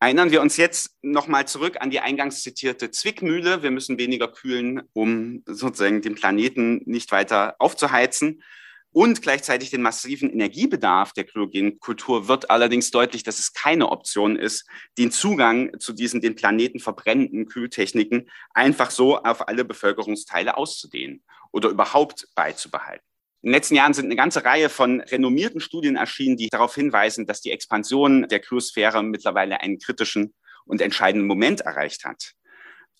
Erinnern 0.00 0.30
wir 0.30 0.40
uns 0.40 0.56
jetzt 0.56 0.96
nochmal 1.02 1.48
zurück 1.48 1.76
an 1.80 1.90
die 1.90 2.00
eingangs 2.00 2.42
zitierte 2.42 2.90
Zwickmühle. 2.90 3.62
Wir 3.62 3.72
müssen 3.72 3.98
weniger 3.98 4.28
kühlen, 4.28 4.82
um 4.92 5.42
sozusagen 5.46 6.02
den 6.02 6.14
Planeten 6.14 6.82
nicht 6.86 7.10
weiter 7.10 7.56
aufzuheizen. 7.58 8.42
Und 8.90 9.20
gleichzeitig 9.20 9.70
den 9.70 9.82
massiven 9.82 10.30
Energiebedarf 10.30 11.12
der 11.12 11.24
kryogenen 11.24 11.78
Kultur 11.78 12.26
wird 12.26 12.50
allerdings 12.50 12.90
deutlich, 12.90 13.22
dass 13.22 13.38
es 13.38 13.52
keine 13.52 13.90
Option 13.90 14.34
ist, 14.34 14.66
den 14.96 15.10
Zugang 15.10 15.78
zu 15.78 15.92
diesen 15.92 16.20
den 16.22 16.36
Planeten 16.36 16.80
verbrennenden 16.80 17.46
Kühltechniken 17.46 18.30
einfach 18.54 18.90
so 18.90 19.18
auf 19.18 19.46
alle 19.46 19.64
Bevölkerungsteile 19.64 20.56
auszudehnen 20.56 21.22
oder 21.52 21.68
überhaupt 21.68 22.28
beizubehalten. 22.34 23.04
In 23.42 23.50
den 23.50 23.54
letzten 23.54 23.76
Jahren 23.76 23.94
sind 23.94 24.06
eine 24.06 24.16
ganze 24.16 24.44
Reihe 24.44 24.68
von 24.68 25.00
renommierten 25.00 25.60
Studien 25.60 25.96
erschienen, 25.96 26.36
die 26.36 26.48
darauf 26.48 26.74
hinweisen, 26.74 27.26
dass 27.26 27.40
die 27.40 27.52
Expansion 27.52 28.26
der 28.26 28.40
Kryosphäre 28.40 29.02
mittlerweile 29.04 29.60
einen 29.60 29.78
kritischen 29.78 30.34
und 30.64 30.80
entscheidenden 30.80 31.28
Moment 31.28 31.60
erreicht 31.60 32.04
hat. 32.04 32.32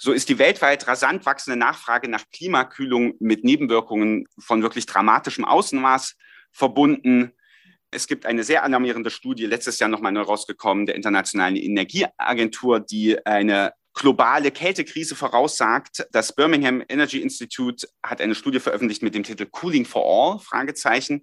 So 0.01 0.13
ist 0.13 0.29
die 0.29 0.39
weltweit 0.39 0.87
rasant 0.87 1.27
wachsende 1.27 1.59
Nachfrage 1.59 2.09
nach 2.09 2.25
Klimakühlung 2.31 3.15
mit 3.19 3.43
Nebenwirkungen 3.43 4.27
von 4.39 4.63
wirklich 4.63 4.87
dramatischem 4.87 5.45
Ausmaß 5.45 6.15
verbunden. 6.53 7.33
Es 7.91 8.07
gibt 8.07 8.25
eine 8.25 8.45
sehr 8.45 8.63
alarmierende 8.63 9.11
Studie, 9.11 9.47
letztes 9.47 9.81
Jahr 9.81 9.91
nochmal 9.91 10.13
neu 10.13 10.21
rausgekommen, 10.21 10.87
der 10.87 10.95
Internationalen 10.95 11.57
Energieagentur, 11.57 12.79
die 12.79 13.25
eine 13.27 13.73
globale 13.93 14.53
Kältekrise 14.53 15.17
voraussagt. 15.17 16.07
Das 16.13 16.33
Birmingham 16.33 16.85
Energy 16.89 17.21
Institute 17.21 17.89
hat 18.01 18.21
eine 18.21 18.37
Studie 18.37 18.61
veröffentlicht 18.61 19.03
mit 19.03 19.17
dem 19.17 19.25
Titel 19.25 19.47
Cooling 19.47 19.85
for 19.85 20.05
All, 20.07 21.21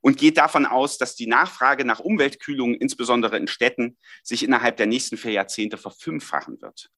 und 0.00 0.18
geht 0.18 0.38
davon 0.38 0.64
aus, 0.64 0.96
dass 0.96 1.14
die 1.14 1.26
Nachfrage 1.26 1.84
nach 1.84 2.00
Umweltkühlung, 2.00 2.74
insbesondere 2.74 3.36
in 3.36 3.48
Städten, 3.48 3.98
sich 4.22 4.42
innerhalb 4.42 4.78
der 4.78 4.86
nächsten 4.86 5.18
vier 5.18 5.32
Jahrzehnte 5.32 5.76
verfünffachen 5.76 6.60
wird. 6.62 6.90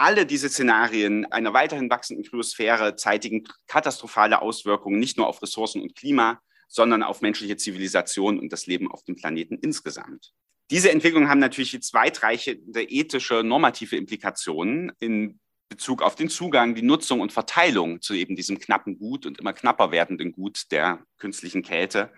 Alle 0.00 0.24
diese 0.24 0.48
Szenarien 0.48 1.26
einer 1.26 1.52
weiterhin 1.52 1.90
wachsenden 1.90 2.24
Kryosphäre 2.24 2.96
zeitigen 2.96 3.46
katastrophale 3.66 4.40
Auswirkungen 4.40 4.98
nicht 4.98 5.18
nur 5.18 5.26
auf 5.26 5.42
Ressourcen 5.42 5.82
und 5.82 5.94
Klima, 5.94 6.40
sondern 6.68 7.02
auf 7.02 7.20
menschliche 7.20 7.58
Zivilisation 7.58 8.38
und 8.38 8.50
das 8.50 8.66
Leben 8.66 8.90
auf 8.90 9.04
dem 9.04 9.16
Planeten 9.16 9.58
insgesamt. 9.60 10.32
Diese 10.70 10.90
Entwicklungen 10.90 11.28
haben 11.28 11.38
natürlich 11.38 11.74
jetzt 11.74 11.92
weitreichende 11.92 12.82
ethische, 12.82 13.42
normative 13.44 13.96
Implikationen 13.96 14.90
in 15.00 15.38
Bezug 15.68 16.00
auf 16.00 16.14
den 16.14 16.30
Zugang, 16.30 16.74
die 16.74 16.80
Nutzung 16.80 17.20
und 17.20 17.30
Verteilung 17.30 18.00
zu 18.00 18.14
eben 18.14 18.36
diesem 18.36 18.58
knappen 18.58 18.98
Gut 18.98 19.26
und 19.26 19.38
immer 19.38 19.52
knapper 19.52 19.90
werdenden 19.90 20.32
Gut 20.32 20.72
der 20.72 21.04
künstlichen 21.18 21.60
Kälte, 21.60 22.10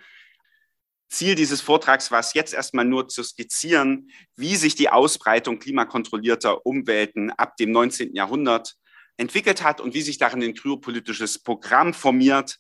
Ziel 1.13 1.35
dieses 1.35 1.61
Vortrags 1.61 2.11
war 2.11 2.21
es 2.21 2.33
jetzt 2.33 2.55
erstmal 2.55 2.87
nur 2.87 3.07
zu 3.07 3.23
skizzieren, 3.23 4.11
wie 4.35 4.57
sich 4.57 4.75
die 4.75 4.89
Ausbreitung 4.89 5.59
klimakontrollierter 5.59 6.65
Umwelten 6.65 7.31
ab 7.31 7.57
dem 7.59 7.71
19. 7.71 8.15
Jahrhundert 8.15 8.77
entwickelt 9.19 9.63
hat 9.63 9.81
und 9.81 9.93
wie 9.93 10.01
sich 10.01 10.17
darin 10.17 10.43
ein 10.43 10.55
kryopolitisches 10.55 11.43
Programm 11.43 11.93
formiert, 11.93 12.59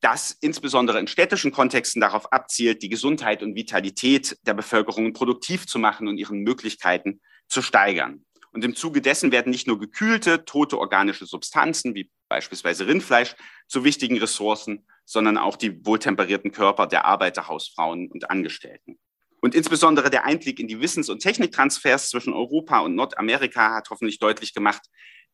das 0.00 0.36
insbesondere 0.40 0.98
in 0.98 1.06
städtischen 1.06 1.52
Kontexten 1.52 2.00
darauf 2.00 2.32
abzielt, 2.32 2.82
die 2.82 2.88
Gesundheit 2.88 3.42
und 3.42 3.54
Vitalität 3.54 4.38
der 4.42 4.54
Bevölkerung 4.54 5.12
produktiv 5.12 5.66
zu 5.66 5.78
machen 5.78 6.08
und 6.08 6.16
ihren 6.16 6.40
Möglichkeiten 6.40 7.20
zu 7.48 7.60
steigern. 7.60 8.24
Und 8.52 8.64
im 8.64 8.74
Zuge 8.74 9.02
dessen 9.02 9.30
werden 9.30 9.50
nicht 9.50 9.66
nur 9.66 9.78
gekühlte, 9.78 10.44
tote 10.44 10.78
organische 10.78 11.26
Substanzen 11.26 11.94
wie 11.94 12.10
beispielsweise 12.28 12.86
Rindfleisch 12.86 13.34
zu 13.68 13.84
wichtigen 13.84 14.18
Ressourcen, 14.18 14.86
sondern 15.04 15.38
auch 15.38 15.56
die 15.56 15.84
wohltemperierten 15.84 16.52
Körper 16.52 16.86
der 16.86 17.04
Arbeiter, 17.04 17.48
Hausfrauen 17.48 18.10
und 18.10 18.30
Angestellten. 18.30 18.98
Und 19.40 19.54
insbesondere 19.54 20.08
der 20.08 20.24
Einblick 20.24 20.58
in 20.58 20.68
die 20.68 20.80
Wissens- 20.80 21.10
und 21.10 21.20
Techniktransfers 21.20 22.08
zwischen 22.08 22.32
Europa 22.32 22.80
und 22.80 22.94
Nordamerika 22.94 23.74
hat 23.74 23.90
hoffentlich 23.90 24.18
deutlich 24.18 24.54
gemacht, 24.54 24.82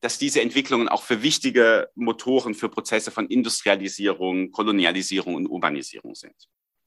dass 0.00 0.18
diese 0.18 0.40
Entwicklungen 0.40 0.88
auch 0.88 1.02
für 1.02 1.22
wichtige 1.22 1.90
Motoren 1.94 2.54
für 2.54 2.68
Prozesse 2.68 3.11
von 3.11 3.28
Industrialisierung, 3.28 4.50
Kolonialisierung 4.50 5.35
und 5.37 5.46
Urbanisierung 5.46 6.14
sind. 6.14 6.35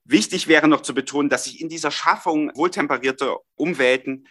Wichtig 0.04 0.48
wäre 0.48 0.68
noch 0.68 0.82
zu 0.82 0.92
betonen, 0.92 1.30
dass 1.30 1.44
sich 1.44 1.62
in 1.62 1.70
dieser 1.70 1.90
Schaffung 1.90 2.50
wohltemperierter 2.54 3.38
Umwelten 3.54 4.26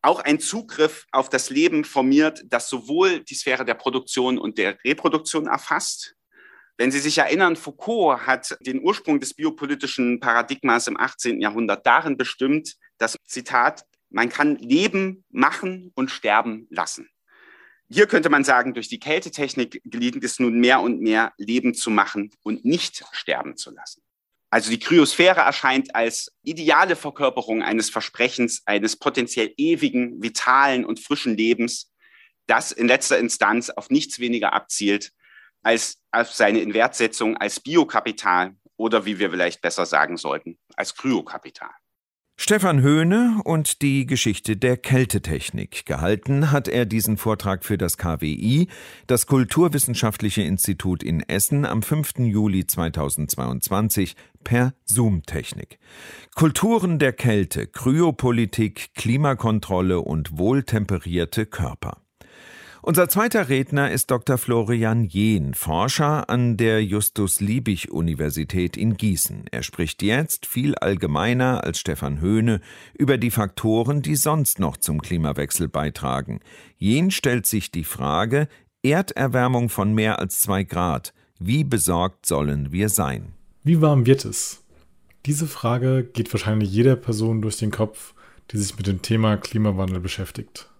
auch 0.00 0.20
ein 0.20 0.38
Zugriff 0.38 1.06
auf 1.10 1.28
das 1.28 1.50
Leben 1.50 1.84
formiert, 1.84 2.44
das 2.46 2.68
sowohl 2.68 3.24
die 3.24 3.34
Sphäre 3.34 3.64
der 3.64 3.74
Produktion 3.74 4.38
und 4.38 4.58
der 4.58 4.78
Reproduktion 4.84 5.48
erfasst, 5.48 6.14
wenn 6.78 6.92
Sie 6.92 7.00
sich 7.00 7.18
erinnern, 7.18 7.56
Foucault 7.56 8.26
hat 8.26 8.56
den 8.60 8.80
Ursprung 8.80 9.18
des 9.18 9.34
biopolitischen 9.34 10.20
Paradigmas 10.20 10.86
im 10.86 10.96
18. 10.96 11.40
Jahrhundert 11.40 11.84
darin 11.84 12.16
bestimmt, 12.16 12.76
dass, 12.98 13.16
Zitat, 13.26 13.84
man 14.10 14.28
kann 14.28 14.56
leben, 14.56 15.24
machen 15.28 15.90
und 15.96 16.10
sterben 16.10 16.68
lassen. 16.70 17.10
Hier 17.90 18.06
könnte 18.06 18.30
man 18.30 18.44
sagen, 18.44 18.74
durch 18.74 18.88
die 18.88 19.00
Kältetechnik 19.00 19.82
gelingt 19.84 20.22
es 20.22 20.38
nun 20.38 20.60
mehr 20.60 20.80
und 20.80 21.00
mehr, 21.00 21.32
Leben 21.36 21.74
zu 21.74 21.90
machen 21.90 22.30
und 22.44 22.64
nicht 22.64 23.04
sterben 23.10 23.56
zu 23.56 23.72
lassen. 23.72 24.02
Also 24.50 24.70
die 24.70 24.78
Kryosphäre 24.78 25.40
erscheint 25.40 25.94
als 25.96 26.32
ideale 26.42 26.94
Verkörperung 26.94 27.62
eines 27.62 27.90
Versprechens, 27.90 28.62
eines 28.66 28.96
potenziell 28.96 29.52
ewigen, 29.56 30.22
vitalen 30.22 30.84
und 30.84 31.00
frischen 31.00 31.36
Lebens, 31.36 31.92
das 32.46 32.70
in 32.70 32.86
letzter 32.86 33.18
Instanz 33.18 33.68
auf 33.68 33.90
nichts 33.90 34.20
weniger 34.20 34.52
abzielt 34.52 35.12
als 35.62 35.98
auf 36.12 36.32
seine 36.32 36.60
Inwertsetzung 36.60 37.36
als 37.36 37.60
Biokapital 37.60 38.56
oder 38.76 39.04
wie 39.04 39.18
wir 39.18 39.30
vielleicht 39.30 39.60
besser 39.60 39.86
sagen 39.86 40.16
sollten, 40.16 40.58
als 40.76 40.94
Kryokapital. 40.94 41.70
Stefan 42.40 42.80
Höhne 42.82 43.40
und 43.44 43.82
die 43.82 44.06
Geschichte 44.06 44.56
der 44.56 44.76
Kältetechnik. 44.76 45.84
Gehalten 45.86 46.52
hat 46.52 46.68
er 46.68 46.86
diesen 46.86 47.16
Vortrag 47.16 47.64
für 47.64 47.76
das 47.76 47.98
KWI, 47.98 48.68
das 49.08 49.26
Kulturwissenschaftliche 49.26 50.42
Institut 50.42 51.02
in 51.02 51.20
Essen, 51.28 51.66
am 51.66 51.82
5. 51.82 52.18
Juli 52.18 52.64
2022 52.64 54.14
per 54.44 54.72
Zoom-Technik. 54.84 55.80
Kulturen 56.36 57.00
der 57.00 57.12
Kälte, 57.12 57.66
Kryopolitik, 57.66 58.94
Klimakontrolle 58.94 59.98
und 60.00 60.38
wohltemperierte 60.38 61.44
Körper. 61.44 62.07
Unser 62.80 63.08
zweiter 63.08 63.48
Redner 63.48 63.90
ist 63.90 64.10
Dr. 64.10 64.38
Florian 64.38 65.04
Jehn, 65.04 65.54
Forscher 65.54 66.30
an 66.30 66.56
der 66.56 66.84
Justus-Liebig-Universität 66.84 68.76
in 68.76 68.96
Gießen. 68.96 69.46
Er 69.50 69.64
spricht 69.64 70.00
jetzt 70.00 70.46
viel 70.46 70.76
allgemeiner 70.76 71.64
als 71.64 71.80
Stefan 71.80 72.20
Höhne 72.20 72.60
über 72.94 73.18
die 73.18 73.32
Faktoren, 73.32 74.00
die 74.00 74.14
sonst 74.14 74.60
noch 74.60 74.76
zum 74.76 75.02
Klimawechsel 75.02 75.68
beitragen. 75.68 76.38
Jehn 76.76 77.10
stellt 77.10 77.46
sich 77.46 77.72
die 77.72 77.84
Frage, 77.84 78.48
Erderwärmung 78.82 79.70
von 79.70 79.92
mehr 79.92 80.20
als 80.20 80.40
zwei 80.40 80.62
Grad. 80.62 81.12
Wie 81.40 81.64
besorgt 81.64 82.26
sollen 82.26 82.70
wir 82.70 82.90
sein? 82.90 83.32
Wie 83.64 83.80
warm 83.80 84.06
wird 84.06 84.24
es? 84.24 84.62
Diese 85.26 85.48
Frage 85.48 86.04
geht 86.04 86.32
wahrscheinlich 86.32 86.70
jeder 86.70 86.94
Person 86.94 87.42
durch 87.42 87.56
den 87.56 87.72
Kopf, 87.72 88.14
die 88.52 88.58
sich 88.58 88.76
mit 88.76 88.86
dem 88.86 89.02
Thema 89.02 89.36
Klimawandel 89.36 89.98
beschäftigt. 89.98 90.70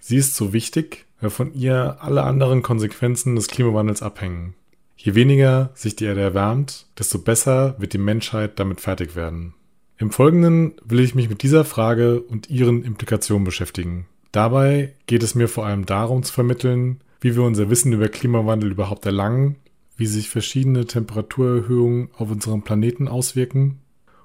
Sie 0.00 0.16
ist 0.16 0.34
so 0.34 0.52
wichtig, 0.52 1.05
weil 1.20 1.30
von 1.30 1.54
ihr 1.54 1.98
alle 2.00 2.24
anderen 2.24 2.62
Konsequenzen 2.62 3.36
des 3.36 3.48
Klimawandels 3.48 4.02
abhängen. 4.02 4.54
Je 4.96 5.14
weniger 5.14 5.70
sich 5.74 5.96
die 5.96 6.04
Erde 6.04 6.22
erwärmt, 6.22 6.86
desto 6.98 7.18
besser 7.18 7.76
wird 7.78 7.92
die 7.92 7.98
Menschheit 7.98 8.58
damit 8.58 8.80
fertig 8.80 9.14
werden. 9.14 9.54
Im 9.98 10.10
Folgenden 10.10 10.74
will 10.84 11.00
ich 11.00 11.14
mich 11.14 11.28
mit 11.28 11.42
dieser 11.42 11.64
Frage 11.64 12.20
und 12.20 12.50
ihren 12.50 12.82
Implikationen 12.82 13.44
beschäftigen. 13.44 14.06
Dabei 14.32 14.94
geht 15.06 15.22
es 15.22 15.34
mir 15.34 15.48
vor 15.48 15.64
allem 15.64 15.86
darum 15.86 16.22
zu 16.22 16.32
vermitteln, 16.32 17.00
wie 17.20 17.34
wir 17.34 17.42
unser 17.42 17.70
Wissen 17.70 17.92
über 17.92 18.08
Klimawandel 18.08 18.70
überhaupt 18.70 19.06
erlangen, 19.06 19.56
wie 19.96 20.06
sich 20.06 20.28
verschiedene 20.28 20.86
Temperaturerhöhungen 20.86 22.10
auf 22.18 22.30
unserem 22.30 22.62
Planeten 22.62 23.08
auswirken 23.08 23.78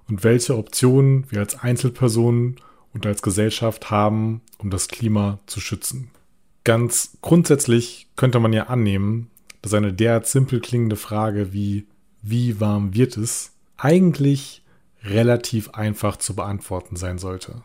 und 0.09 0.23
welche 0.25 0.57
Optionen 0.57 1.25
wir 1.29 1.39
als 1.39 1.57
Einzelpersonen 1.59 2.57
und 2.93 3.05
als 3.05 3.21
Gesellschaft 3.21 3.89
haben, 3.89 4.41
um 4.57 4.69
das 4.69 4.89
Klima 4.89 5.39
zu 5.45 5.61
schützen. 5.61 6.09
Ganz 6.63 7.17
grundsätzlich 7.21 8.07
könnte 8.15 8.39
man 8.39 8.53
ja 8.53 8.67
annehmen, 8.67 9.29
dass 9.61 9.73
eine 9.73 9.93
derart 9.93 10.27
simpel 10.27 10.59
klingende 10.59 10.95
Frage 10.95 11.53
wie 11.53 11.85
wie 12.21 12.59
warm 12.59 12.93
wird 12.93 13.17
es 13.17 13.51
eigentlich 13.77 14.63
relativ 15.03 15.71
einfach 15.71 16.17
zu 16.17 16.35
beantworten 16.35 16.95
sein 16.95 17.17
sollte. 17.17 17.63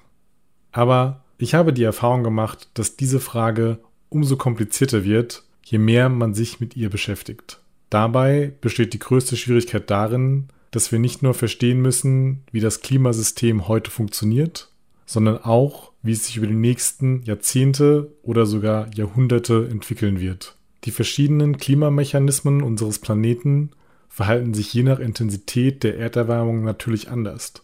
Aber 0.73 1.25
ich 1.39 1.55
habe 1.55 1.73
die 1.73 1.85
Erfahrung 1.85 2.23
gemacht, 2.23 2.71
dass 2.75 2.97
diese 2.97 3.21
Frage 3.21 3.79
umso 4.09 4.37
komplizierter 4.37 5.05
wird, 5.05 5.43
je 5.63 5.79
mehr 5.79 6.09
man 6.09 6.33
sich 6.33 6.61
mit 6.61 6.77
ihr 6.77 6.89
beschäftigt. 6.89 7.61
Dabei 7.91 8.53
besteht 8.61 8.95
die 8.95 8.99
größte 8.99 9.37
Schwierigkeit 9.37 9.91
darin, 9.91 10.49
dass 10.71 10.93
wir 10.93 10.99
nicht 10.99 11.23
nur 11.23 11.35
verstehen 11.35 11.81
müssen, 11.81 12.43
wie 12.53 12.61
das 12.61 12.81
Klimasystem 12.81 13.69
heute 13.69 13.91
funktioniert, 13.91 14.71
sondern 15.07 15.39
auch, 15.39 15.93
wie 16.03 16.13
es 16.13 16.27
sich 16.27 16.37
über 16.37 16.47
die 16.47 16.55
nächsten 16.55 17.23
Jahrzehnte 17.23 18.13
oder 18.23 18.45
sogar 18.45 18.93
Jahrhunderte 18.95 19.69
entwickeln 19.71 20.21
wird. 20.21 20.57
Die 20.85 20.91
verschiedenen 20.91 21.57
Klimamechanismen 21.57 22.63
unseres 22.63 22.99
Planeten 22.99 23.71
verhalten 24.09 24.55
sich 24.55 24.73
je 24.75 24.83
nach 24.83 24.99
Intensität 24.99 25.83
der 25.83 25.99
Erderwärmung 25.99 26.65
natürlich 26.65 27.09
anders, 27.09 27.55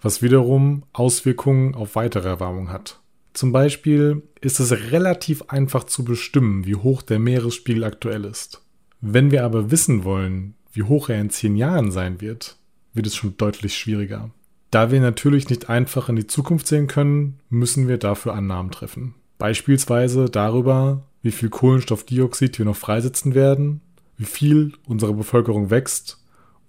was 0.00 0.22
wiederum 0.22 0.84
Auswirkungen 0.92 1.74
auf 1.74 1.94
weitere 1.94 2.28
Erwärmung 2.28 2.70
hat. 2.70 3.00
Zum 3.34 3.52
Beispiel 3.52 4.22
ist 4.40 4.60
es 4.60 4.72
relativ 4.90 5.42
einfach 5.48 5.84
zu 5.84 6.04
bestimmen, 6.04 6.64
wie 6.64 6.76
hoch 6.76 7.02
der 7.02 7.18
Meeresspiegel 7.18 7.84
aktuell 7.84 8.24
ist. 8.24 8.62
Wenn 9.02 9.30
wir 9.30 9.44
aber 9.44 9.70
wissen 9.70 10.04
wollen, 10.04 10.54
wie 10.72 10.84
hoch 10.84 11.10
er 11.10 11.20
in 11.20 11.30
zehn 11.30 11.56
Jahren 11.56 11.90
sein 11.90 12.20
wird, 12.20 12.56
wird 12.94 13.06
es 13.06 13.14
schon 13.14 13.36
deutlich 13.36 13.76
schwieriger. 13.76 14.30
Da 14.70 14.90
wir 14.90 15.00
natürlich 15.00 15.48
nicht 15.48 15.68
einfach 15.68 16.08
in 16.08 16.16
die 16.16 16.26
Zukunft 16.26 16.66
sehen 16.66 16.86
können, 16.86 17.38
müssen 17.50 17.88
wir 17.88 17.98
dafür 17.98 18.34
Annahmen 18.34 18.70
treffen. 18.70 19.14
Beispielsweise 19.38 20.26
darüber, 20.26 21.02
wie 21.22 21.30
viel 21.30 21.50
Kohlenstoffdioxid 21.50 22.58
wir 22.58 22.66
noch 22.66 22.76
freisetzen 22.76 23.34
werden 23.34 23.80
wie 24.16 24.24
viel 24.24 24.72
unsere 24.86 25.14
Bevölkerung 25.14 25.70
wächst 25.70 26.18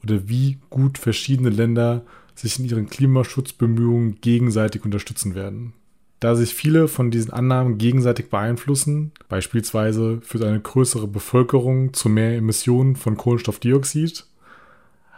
oder 0.03 0.27
wie 0.27 0.57
gut 0.69 0.97
verschiedene 0.97 1.49
Länder 1.49 2.03
sich 2.36 2.60
in 2.60 2.65
ihren 2.65 2.88
Klimaschutzbemühungen 2.88 4.19
gegenseitig 4.21 4.86
unterstützen 4.86 5.33
werden. 5.33 5.73
Da 6.19 6.36
sich 6.36 6.53
viele 6.53 6.88
von 6.88 7.12
diesen 7.12 7.31
Annahmen 7.31 7.77
gegenseitig 7.77 8.29
beeinflussen, 8.29 9.12
beispielsweise 9.29 10.19
führt 10.21 10.43
eine 10.43 10.60
größere 10.60 11.07
Bevölkerung 11.07 11.93
zu 11.93 12.10
mehr 12.10 12.36
Emissionen 12.36 12.95
von 12.95 13.17
Kohlenstoffdioxid, 13.17 14.25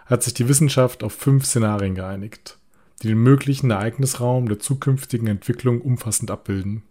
hat 0.05 0.23
sich 0.23 0.33
die 0.33 0.49
Wissenschaft 0.49 1.03
auf 1.03 1.13
fünf 1.13 1.45
Szenarien 1.45 1.95
geeinigt, 1.95 2.57
die 3.01 3.07
den 3.07 3.19
möglichen 3.19 3.71
Ereignisraum 3.71 4.47
der 4.49 4.59
zukünftigen 4.59 5.27
Entwicklung 5.27 5.81
umfassend 5.81 6.31
abbilden. 6.31 6.83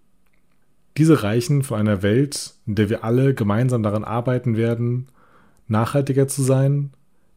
Diese 0.96 1.22
reichen 1.22 1.62
von 1.62 1.78
einer 1.78 2.02
Welt, 2.02 2.54
in 2.66 2.74
der 2.74 2.88
wir 2.88 3.04
alle 3.04 3.34
gemeinsam 3.34 3.82
daran 3.82 4.04
arbeiten 4.04 4.56
werden, 4.56 5.08
nachhaltiger 5.68 6.26
zu 6.26 6.42
sein, 6.42 6.90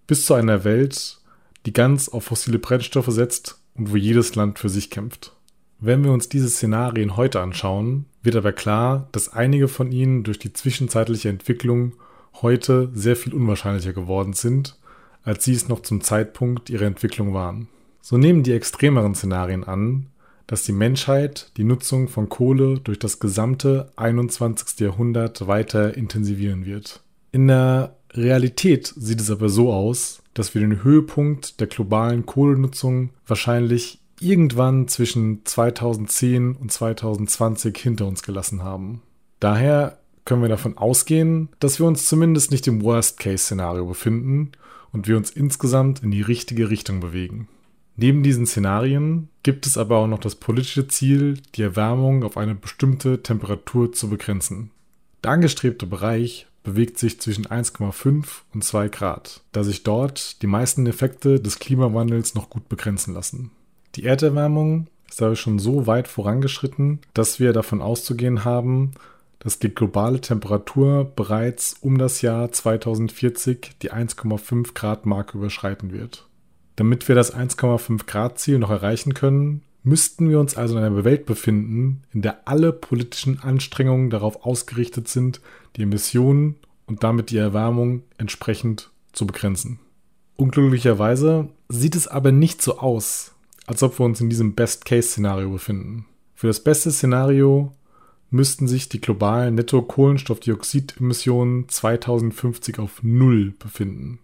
bis 0.07 0.25
zu 0.25 0.33
einer 0.33 0.63
Welt, 0.63 1.19
die 1.65 1.73
ganz 1.73 2.09
auf 2.09 2.23
fossile 2.23 2.59
Brennstoffe 2.59 3.11
setzt 3.11 3.59
und 3.75 3.91
wo 3.91 3.97
jedes 3.97 4.35
Land 4.35 4.57
für 4.57 4.69
sich 4.69 4.89
kämpft. 4.89 5.35
Wenn 5.79 6.03
wir 6.03 6.11
uns 6.11 6.29
diese 6.29 6.49
Szenarien 6.49 7.17
heute 7.17 7.39
anschauen, 7.39 8.05
wird 8.23 8.35
aber 8.35 8.51
klar, 8.51 9.07
dass 9.11 9.33
einige 9.33 9.67
von 9.67 9.91
ihnen 9.91 10.23
durch 10.23 10.39
die 10.39 10.53
zwischenzeitliche 10.53 11.29
Entwicklung 11.29 11.93
heute 12.41 12.89
sehr 12.93 13.15
viel 13.15 13.33
unwahrscheinlicher 13.33 13.93
geworden 13.93 14.33
sind, 14.33 14.77
als 15.23 15.45
sie 15.45 15.53
es 15.53 15.67
noch 15.67 15.81
zum 15.81 16.01
Zeitpunkt 16.01 16.69
ihrer 16.69 16.85
Entwicklung 16.85 17.33
waren. 17.33 17.67
So 18.01 18.17
nehmen 18.17 18.43
die 18.43 18.53
extremeren 18.53 19.15
Szenarien 19.15 19.63
an, 19.63 20.07
dass 20.47 20.63
die 20.63 20.73
Menschheit 20.73 21.51
die 21.55 21.63
Nutzung 21.63 22.09
von 22.09 22.27
Kohle 22.27 22.79
durch 22.79 22.99
das 22.99 23.19
gesamte 23.19 23.91
21. 23.95 24.79
Jahrhundert 24.79 25.47
weiter 25.47 25.95
intensivieren 25.95 26.65
wird. 26.65 27.01
In 27.31 27.47
der 27.47 27.95
Realität 28.11 28.93
sieht 28.97 29.21
es 29.21 29.31
aber 29.31 29.47
so 29.47 29.71
aus, 29.71 30.21
dass 30.33 30.53
wir 30.53 30.61
den 30.61 30.83
Höhepunkt 30.83 31.59
der 31.61 31.67
globalen 31.67 32.25
Kohlenutzung 32.25 33.11
wahrscheinlich 33.25 33.99
irgendwann 34.19 34.87
zwischen 34.87 35.45
2010 35.45 36.55
und 36.55 36.71
2020 36.71 37.77
hinter 37.77 38.05
uns 38.07 38.21
gelassen 38.23 38.63
haben. 38.63 39.01
Daher 39.39 39.99
können 40.25 40.41
wir 40.41 40.49
davon 40.49 40.77
ausgehen, 40.77 41.49
dass 41.59 41.79
wir 41.79 41.87
uns 41.87 42.07
zumindest 42.07 42.51
nicht 42.51 42.67
im 42.67 42.83
Worst-Case-Szenario 42.83 43.85
befinden 43.85 44.51
und 44.91 45.07
wir 45.07 45.17
uns 45.17 45.31
insgesamt 45.31 46.03
in 46.03 46.11
die 46.11 46.21
richtige 46.21 46.69
Richtung 46.69 46.99
bewegen. 46.99 47.47
Neben 48.01 48.23
diesen 48.23 48.47
Szenarien 48.47 49.29
gibt 49.43 49.67
es 49.67 49.77
aber 49.77 49.97
auch 49.97 50.07
noch 50.07 50.17
das 50.17 50.33
politische 50.33 50.87
Ziel, 50.87 51.37
die 51.53 51.61
Erwärmung 51.61 52.23
auf 52.23 52.35
eine 52.35 52.55
bestimmte 52.55 53.21
Temperatur 53.21 53.93
zu 53.93 54.09
begrenzen. 54.09 54.71
Der 55.23 55.29
angestrebte 55.29 55.85
Bereich 55.85 56.47
bewegt 56.63 56.97
sich 56.97 57.21
zwischen 57.21 57.45
1,5 57.45 58.25
und 58.55 58.63
2 58.63 58.89
Grad, 58.89 59.41
da 59.51 59.63
sich 59.63 59.83
dort 59.83 60.41
die 60.41 60.47
meisten 60.47 60.87
Effekte 60.87 61.39
des 61.39 61.59
Klimawandels 61.59 62.33
noch 62.33 62.49
gut 62.49 62.67
begrenzen 62.69 63.13
lassen. 63.13 63.51
Die 63.93 64.05
Erderwärmung 64.05 64.87
ist 65.07 65.21
aber 65.21 65.35
schon 65.35 65.59
so 65.59 65.85
weit 65.85 66.07
vorangeschritten, 66.07 67.01
dass 67.13 67.39
wir 67.39 67.53
davon 67.53 67.83
auszugehen 67.83 68.43
haben, 68.43 68.93
dass 69.37 69.59
die 69.59 69.69
globale 69.69 70.21
Temperatur 70.21 71.05
bereits 71.15 71.75
um 71.81 71.99
das 71.99 72.23
Jahr 72.23 72.51
2040 72.51 73.73
die 73.83 73.91
1,5 73.91 74.73
Grad 74.73 75.05
Marke 75.05 75.37
überschreiten 75.37 75.91
wird. 75.91 76.25
Damit 76.81 77.07
wir 77.07 77.13
das 77.13 77.35
1,5 77.35 78.07
Grad 78.07 78.39
Ziel 78.39 78.57
noch 78.57 78.71
erreichen 78.71 79.13
können, 79.13 79.61
müssten 79.83 80.31
wir 80.31 80.39
uns 80.39 80.57
also 80.57 80.75
in 80.75 80.83
einer 80.83 81.03
Welt 81.03 81.27
befinden, 81.27 82.01
in 82.11 82.23
der 82.23 82.47
alle 82.47 82.73
politischen 82.73 83.39
Anstrengungen 83.39 84.09
darauf 84.09 84.47
ausgerichtet 84.47 85.07
sind, 85.07 85.41
die 85.75 85.83
Emissionen 85.83 86.55
und 86.87 87.03
damit 87.03 87.29
die 87.29 87.37
Erwärmung 87.37 88.01
entsprechend 88.17 88.89
zu 89.13 89.27
begrenzen. 89.27 89.77
Unglücklicherweise 90.37 91.49
sieht 91.69 91.95
es 91.95 92.07
aber 92.07 92.31
nicht 92.31 92.63
so 92.63 92.79
aus, 92.79 93.35
als 93.67 93.83
ob 93.83 93.99
wir 93.99 94.05
uns 94.07 94.19
in 94.19 94.31
diesem 94.31 94.55
Best-Case-Szenario 94.55 95.51
befinden. 95.51 96.07
Für 96.33 96.47
das 96.47 96.63
beste 96.63 96.89
Szenario 96.89 97.75
müssten 98.31 98.67
sich 98.67 98.89
die 98.89 99.01
globalen 99.01 99.53
Netto-Kohlenstoffdioxidemissionen 99.53 101.69
2050 101.69 102.79
auf 102.79 103.03
Null 103.03 103.53
befinden. 103.59 104.17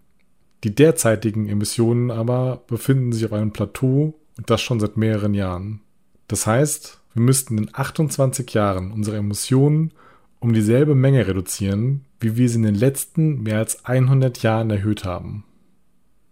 Die 0.68 0.76
derzeitigen 0.76 1.48
Emissionen 1.48 2.12
aber 2.12 2.62
befinden 2.68 3.14
sich 3.14 3.24
auf 3.24 3.32
einem 3.32 3.54
Plateau 3.54 4.20
und 4.38 4.50
das 4.50 4.60
schon 4.60 4.82
seit 4.82 4.98
mehreren 4.98 5.34
Jahren. 5.34 5.80
Das 6.28 6.46
heißt, 6.46 7.00
wir 7.14 7.22
müssten 7.22 7.58
in 7.58 7.70
28 7.72 8.54
Jahren 8.54 8.92
unsere 8.92 9.16
Emissionen 9.16 9.94
um 10.40 10.52
dieselbe 10.52 10.94
Menge 10.94 11.26
reduzieren, 11.26 12.04
wie 12.20 12.36
wir 12.36 12.50
sie 12.50 12.58
in 12.58 12.64
den 12.64 12.76
letzten 12.76 13.44
mehr 13.44 13.60
als 13.60 13.86
100 13.86 14.44
Jahren 14.44 14.70
erhöht 14.70 15.06
haben. 15.06 15.46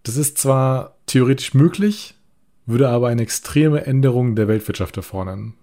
Das 0.04 0.18
ist 0.18 0.38
zwar 0.38 0.98
theoretisch 1.06 1.54
möglich, 1.54 2.16
würde 2.66 2.90
aber 2.90 3.08
eine 3.08 3.22
extreme 3.22 3.86
Änderung 3.86 4.36
der 4.36 4.50
Weltwirtschaft 4.50 4.98
erfordern. 4.98 5.54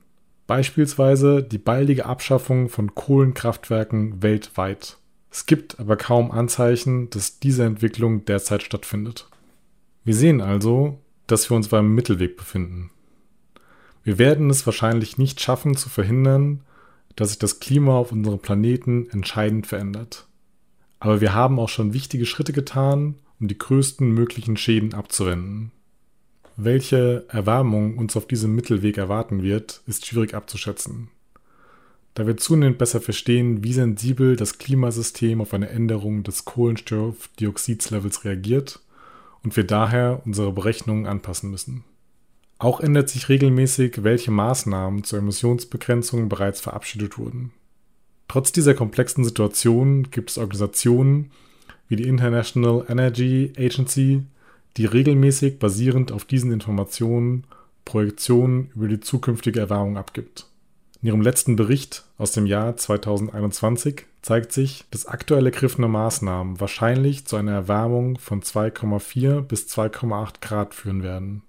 Beispielsweise 0.46 1.42
die 1.42 1.58
baldige 1.58 2.06
Abschaffung 2.06 2.70
von 2.70 2.94
Kohlenkraftwerken 2.94 4.22
weltweit. 4.22 4.96
Es 5.32 5.46
gibt 5.46 5.80
aber 5.80 5.96
kaum 5.96 6.30
Anzeichen, 6.30 7.08
dass 7.08 7.38
diese 7.38 7.64
Entwicklung 7.64 8.26
derzeit 8.26 8.62
stattfindet. 8.62 9.28
Wir 10.04 10.14
sehen 10.14 10.42
also, 10.42 11.00
dass 11.26 11.48
wir 11.48 11.56
uns 11.56 11.68
beim 11.68 11.94
Mittelweg 11.94 12.36
befinden. 12.36 12.90
Wir 14.04 14.18
werden 14.18 14.50
es 14.50 14.66
wahrscheinlich 14.66 15.16
nicht 15.16 15.40
schaffen 15.40 15.74
zu 15.74 15.88
verhindern, 15.88 16.60
dass 17.16 17.30
sich 17.30 17.38
das 17.38 17.60
Klima 17.60 17.96
auf 17.96 18.12
unserem 18.12 18.40
Planeten 18.40 19.08
entscheidend 19.08 19.66
verändert. 19.66 20.26
Aber 21.00 21.22
wir 21.22 21.32
haben 21.32 21.58
auch 21.58 21.70
schon 21.70 21.94
wichtige 21.94 22.26
Schritte 22.26 22.52
getan, 22.52 23.14
um 23.40 23.48
die 23.48 23.58
größten 23.58 24.10
möglichen 24.10 24.58
Schäden 24.58 24.92
abzuwenden. 24.92 25.72
Welche 26.56 27.24
Erwärmung 27.28 27.96
uns 27.96 28.16
auf 28.18 28.26
diesem 28.26 28.54
Mittelweg 28.54 28.98
erwarten 28.98 29.42
wird, 29.42 29.80
ist 29.86 30.04
schwierig 30.04 30.34
abzuschätzen. 30.34 31.08
Da 32.14 32.26
wir 32.26 32.36
zunehmend 32.36 32.78
besser 32.78 33.00
verstehen, 33.00 33.64
wie 33.64 33.72
sensibel 33.72 34.36
das 34.36 34.58
Klimasystem 34.58 35.40
auf 35.40 35.54
eine 35.54 35.70
Änderung 35.70 36.22
des 36.24 36.44
Kohlenstoffdioxidlevels 36.44 38.24
reagiert 38.24 38.80
und 39.42 39.56
wir 39.56 39.64
daher 39.64 40.20
unsere 40.26 40.52
Berechnungen 40.52 41.06
anpassen 41.06 41.50
müssen. 41.50 41.84
Auch 42.58 42.80
ändert 42.80 43.08
sich 43.08 43.28
regelmäßig, 43.28 44.04
welche 44.04 44.30
Maßnahmen 44.30 45.04
zur 45.04 45.18
Emissionsbegrenzung 45.18 46.28
bereits 46.28 46.60
verabschiedet 46.60 47.18
wurden. 47.18 47.50
Trotz 48.28 48.52
dieser 48.52 48.74
komplexen 48.74 49.24
Situation 49.24 50.10
gibt 50.10 50.30
es 50.30 50.38
Organisationen 50.38 51.30
wie 51.88 51.96
die 51.96 52.08
International 52.08 52.84
Energy 52.88 53.52
Agency, 53.58 54.22
die 54.76 54.86
regelmäßig 54.86 55.58
basierend 55.58 56.12
auf 56.12 56.24
diesen 56.24 56.52
Informationen 56.52 57.44
Projektionen 57.84 58.70
über 58.74 58.88
die 58.88 59.00
zukünftige 59.00 59.60
Erwärmung 59.60 59.96
abgibt. 59.96 60.46
In 61.02 61.08
ihrem 61.08 61.20
letzten 61.20 61.56
Bericht 61.56 62.04
aus 62.16 62.30
dem 62.30 62.46
Jahr 62.46 62.76
2021 62.76 64.06
zeigt 64.22 64.52
sich, 64.52 64.84
dass 64.92 65.06
aktuell 65.06 65.44
ergriffene 65.46 65.88
Maßnahmen 65.88 66.60
wahrscheinlich 66.60 67.24
zu 67.24 67.34
einer 67.34 67.50
Erwärmung 67.50 68.18
von 68.18 68.40
2,4 68.40 69.40
bis 69.40 69.66
2,8 69.66 70.34
Grad 70.40 70.74
führen 70.74 71.02
werden. 71.02 71.42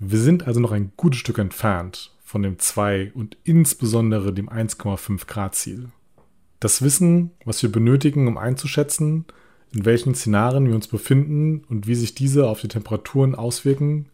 Wir 0.00 0.18
sind 0.18 0.48
also 0.48 0.58
noch 0.58 0.72
ein 0.72 0.90
gutes 0.96 1.20
Stück 1.20 1.38
entfernt 1.38 2.10
von 2.24 2.42
dem 2.42 2.58
2 2.58 3.12
und 3.14 3.36
insbesondere 3.44 4.32
dem 4.32 4.48
1,5 4.48 5.24
Grad 5.28 5.54
Ziel. 5.54 5.90
Das 6.58 6.82
Wissen, 6.82 7.30
was 7.44 7.62
wir 7.62 7.70
benötigen, 7.70 8.26
um 8.26 8.38
einzuschätzen, 8.38 9.24
in 9.72 9.84
welchen 9.84 10.16
Szenarien 10.16 10.66
wir 10.66 10.74
uns 10.74 10.88
befinden 10.88 11.62
und 11.68 11.86
wie 11.86 11.94
sich 11.94 12.16
diese 12.16 12.48
auf 12.48 12.60
die 12.60 12.66
Temperaturen 12.68 13.36
auswirken, 13.36 14.06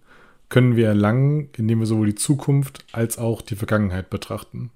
können 0.48 0.76
wir 0.76 0.86
erlangen, 0.88 1.50
indem 1.56 1.80
wir 1.80 1.86
sowohl 1.86 2.06
die 2.06 2.14
Zukunft 2.14 2.84
als 2.92 3.18
auch 3.18 3.42
die 3.42 3.56
Vergangenheit 3.56 4.08
betrachten. 4.10 4.70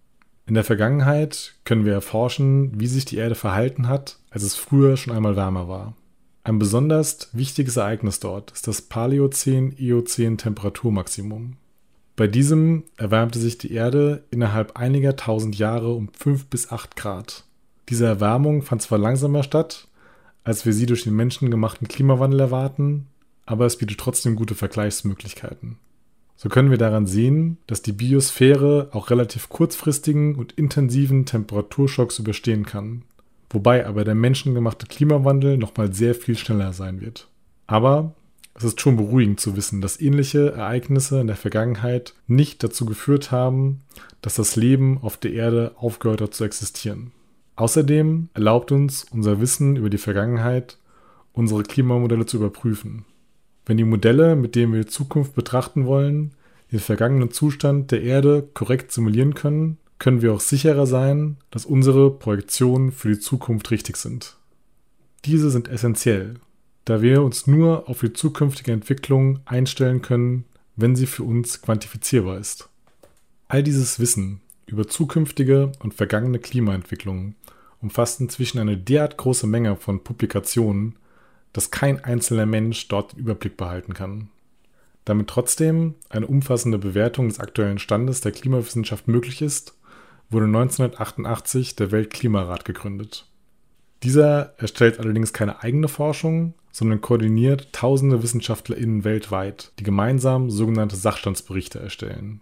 In 0.47 0.55
der 0.55 0.65
Vergangenheit 0.65 1.55
können 1.65 1.85
wir 1.85 1.93
erforschen, 1.93 2.81
wie 2.81 2.89
sich 2.89 3.05
die 3.05 3.19
Erde 3.19 3.37
verhalten 3.37 3.87
hat, 3.87 4.19
als 4.31 4.43
es 4.43 4.57
früher 4.57 4.97
schon 4.97 5.15
einmal 5.15 5.37
wärmer 5.37 5.69
war. 5.69 5.95
Ein 6.43 6.59
besonders 6.59 7.29
wichtiges 7.33 7.77
Ereignis 7.77 8.19
dort 8.19 8.51
ist 8.51 8.67
das 8.67 8.83
Paläozän-Eozän-Temperaturmaximum. 8.83 11.57
Bei 12.17 12.27
diesem 12.27 12.83
erwärmte 12.97 13.39
sich 13.39 13.59
die 13.59 13.73
Erde 13.73 14.25
innerhalb 14.31 14.77
einiger 14.77 15.15
tausend 15.17 15.57
Jahre 15.57 15.93
um 15.93 16.09
5 16.13 16.47
bis 16.47 16.73
8 16.73 16.97
Grad. 16.97 17.45
Diese 17.89 18.07
Erwärmung 18.07 18.63
fand 18.63 18.83
zwar 18.83 18.99
langsamer 18.99 19.43
statt, 19.43 19.89
als 20.43 20.67
wir 20.67 20.73
sie 20.73 20.87
durch 20.87 21.05
den 21.05 21.15
menschengemachten 21.15 21.87
Klimawandel 21.89 22.41
erwarten, 22.41 23.07
aber 23.51 23.67
es 23.67 23.77
bietet 23.77 23.99
trotzdem 23.99 24.37
gute 24.37 24.55
Vergleichsmöglichkeiten. 24.55 25.77
So 26.37 26.49
können 26.49 26.71
wir 26.71 26.79
daran 26.79 27.07
sehen, 27.07 27.59
dass 27.67 27.83
die 27.83 27.91
Biosphäre 27.91 28.91
auch 28.93 29.11
relativ 29.11 29.49
kurzfristigen 29.49 30.37
und 30.37 30.53
intensiven 30.53 31.27
Temperaturschocks 31.27 32.21
überstehen 32.21 32.65
kann, 32.65 33.03
wobei 33.51 33.87
aber 33.87 34.05
der 34.05 34.15
menschengemachte 34.15 34.87
Klimawandel 34.87 35.59
nochmal 35.59 35.93
sehr 35.93 36.15
viel 36.15 36.39
schneller 36.39 36.73
sein 36.73 37.01
wird. 37.01 37.27
Aber 37.67 38.15
es 38.55 38.63
ist 38.63 38.81
schon 38.81 38.97
beruhigend 38.97 39.41
zu 39.41 39.57
wissen, 39.57 39.81
dass 39.81 40.01
ähnliche 40.01 40.53
Ereignisse 40.53 41.21
in 41.21 41.27
der 41.27 41.35
Vergangenheit 41.35 42.15
nicht 42.29 42.63
dazu 42.63 42.87
geführt 42.87 43.33
haben, 43.33 43.81
dass 44.23 44.37
das 44.37 44.55
Leben 44.55 44.99
auf 45.03 45.17
der 45.17 45.33
Erde 45.33 45.73
aufgehört 45.77 46.21
hat 46.21 46.35
zu 46.35 46.45
existieren. 46.45 47.11
Außerdem 47.57 48.29
erlaubt 48.33 48.71
uns 48.71 49.07
unser 49.11 49.41
Wissen 49.41 49.75
über 49.75 49.91
die 49.91 49.99
Vergangenheit, 49.99 50.79
unsere 51.33 51.65
Klimamodelle 51.65 52.27
zu 52.27 52.37
überprüfen. 52.37 53.05
Wenn 53.71 53.77
die 53.77 53.85
Modelle, 53.85 54.35
mit 54.35 54.57
denen 54.57 54.73
wir 54.73 54.81
die 54.81 54.91
Zukunft 54.91 55.37
betrachten 55.37 55.87
wollen, 55.87 56.33
den 56.73 56.81
vergangenen 56.81 57.31
Zustand 57.31 57.93
der 57.93 58.03
Erde 58.03 58.49
korrekt 58.53 58.91
simulieren 58.91 59.35
können, 59.35 59.79
können 60.01 60.23
wir 60.23 60.33
auch 60.33 60.41
sicherer 60.41 60.89
sein, 60.89 61.37
dass 61.53 61.67
unsere 61.67 62.11
Projektionen 62.11 62.91
für 62.91 63.11
die 63.11 63.21
Zukunft 63.21 63.71
richtig 63.71 63.97
sind. 63.97 64.35
Diese 65.25 65.53
sind 65.53 65.69
essentiell, 65.69 66.35
da 66.85 67.01
wir 67.01 67.23
uns 67.23 67.47
nur 67.47 67.89
auf 67.89 68.01
die 68.01 68.13
zukünftige 68.13 68.73
Entwicklung 68.73 69.39
einstellen 69.45 70.03
können, 70.03 70.47
wenn 70.75 70.97
sie 70.97 71.07
für 71.07 71.23
uns 71.23 71.63
quantifizierbar 71.63 72.39
ist. 72.39 72.69
All 73.47 73.63
dieses 73.63 74.01
Wissen 74.01 74.41
über 74.67 74.89
zukünftige 74.89 75.71
und 75.79 75.95
vergangene 75.95 76.41
Klimaentwicklungen 76.41 77.37
umfasst 77.81 78.21
inzwischen 78.21 78.59
eine 78.59 78.77
derart 78.77 79.17
große 79.17 79.47
Menge 79.47 79.77
von 79.77 80.03
Publikationen, 80.03 80.97
dass 81.53 81.71
kein 81.71 82.05
einzelner 82.05 82.47
Mensch 82.47 82.89
dort 82.89 83.13
den 83.13 83.21
Überblick 83.21 83.57
behalten 83.57 83.95
kann. 83.95 84.29
Damit 85.05 85.29
trotzdem 85.29 85.95
eine 86.09 86.27
umfassende 86.27 86.79
Bewertung 86.79 87.29
des 87.29 87.41
aktuellen 87.41 87.79
Standes 87.79 88.21
der 88.21 88.33
Klimawissenschaft 88.33 89.09
möglich 89.09 89.43
ist, 89.43 89.75
wurde 90.29 90.47
1988 90.47 91.77
der 91.77 91.91
Weltklimarat 91.91 92.65
gegründet. 92.65 93.27
Dieser 94.03 94.55
erstellt 94.59 94.99
allerdings 94.99 95.33
keine 95.33 95.63
eigene 95.63 95.89
Forschung, 95.89 96.55
sondern 96.73 97.01
koordiniert 97.01 97.73
tausende 97.73 98.23
WissenschaftlerInnen 98.23 99.05
weltweit, 99.05 99.73
die 99.79 99.85
gemeinsam 99.85 100.51
sogenannte 100.51 100.97
Sachstandsberichte 100.97 101.81
erstellen. 101.81 102.41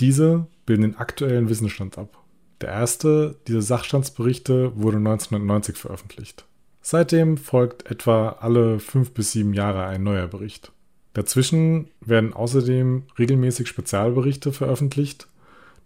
Diese 0.00 0.46
bilden 0.66 0.82
den 0.82 0.96
aktuellen 0.96 1.48
Wissensstand 1.48 1.96
ab. 1.98 2.18
Der 2.60 2.70
erste 2.70 3.36
dieser 3.46 3.62
Sachstandsberichte 3.62 4.72
wurde 4.76 4.98
1990 4.98 5.76
veröffentlicht. 5.76 6.44
Seitdem 6.82 7.36
folgt 7.36 7.90
etwa 7.90 8.36
alle 8.40 8.78
fünf 8.78 9.12
bis 9.12 9.32
sieben 9.32 9.52
Jahre 9.52 9.84
ein 9.84 10.02
neuer 10.02 10.26
Bericht. 10.26 10.72
Dazwischen 11.12 11.88
werden 12.00 12.32
außerdem 12.32 13.04
regelmäßig 13.18 13.68
Spezialberichte 13.68 14.52
veröffentlicht, 14.52 15.26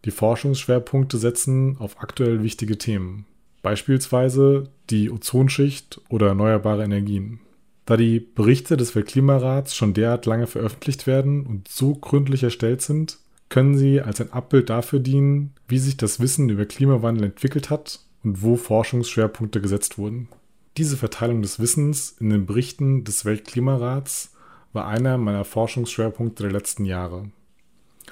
die 0.04 0.10
Forschungsschwerpunkte 0.10 1.16
setzen 1.16 1.76
auf 1.78 2.00
aktuell 2.00 2.42
wichtige 2.42 2.76
Themen, 2.76 3.24
beispielsweise 3.62 4.68
die 4.90 5.10
Ozonschicht 5.10 6.00
oder 6.10 6.28
erneuerbare 6.28 6.84
Energien. 6.84 7.40
Da 7.86 7.96
die 7.96 8.20
Berichte 8.20 8.76
des 8.76 8.94
Weltklimarats 8.94 9.74
schon 9.74 9.94
derart 9.94 10.26
lange 10.26 10.46
veröffentlicht 10.46 11.06
werden 11.06 11.44
und 11.46 11.68
so 11.68 11.94
gründlich 11.94 12.42
erstellt 12.42 12.82
sind, 12.82 13.18
können 13.48 13.76
sie 13.76 14.00
als 14.00 14.20
ein 14.20 14.32
Abbild 14.32 14.70
dafür 14.70 15.00
dienen, 15.00 15.54
wie 15.68 15.78
sich 15.78 15.96
das 15.96 16.20
Wissen 16.20 16.48
über 16.48 16.64
Klimawandel 16.64 17.24
entwickelt 17.24 17.70
hat 17.70 18.00
und 18.22 18.42
wo 18.42 18.56
Forschungsschwerpunkte 18.56 19.60
gesetzt 19.60 19.98
wurden. 19.98 20.28
Diese 20.76 20.96
Verteilung 20.96 21.40
des 21.40 21.60
Wissens 21.60 22.16
in 22.18 22.30
den 22.30 22.46
Berichten 22.46 23.04
des 23.04 23.24
Weltklimarats 23.24 24.32
war 24.72 24.88
einer 24.88 25.18
meiner 25.18 25.44
Forschungsschwerpunkte 25.44 26.42
der 26.42 26.52
letzten 26.52 26.84
Jahre. 26.84 27.30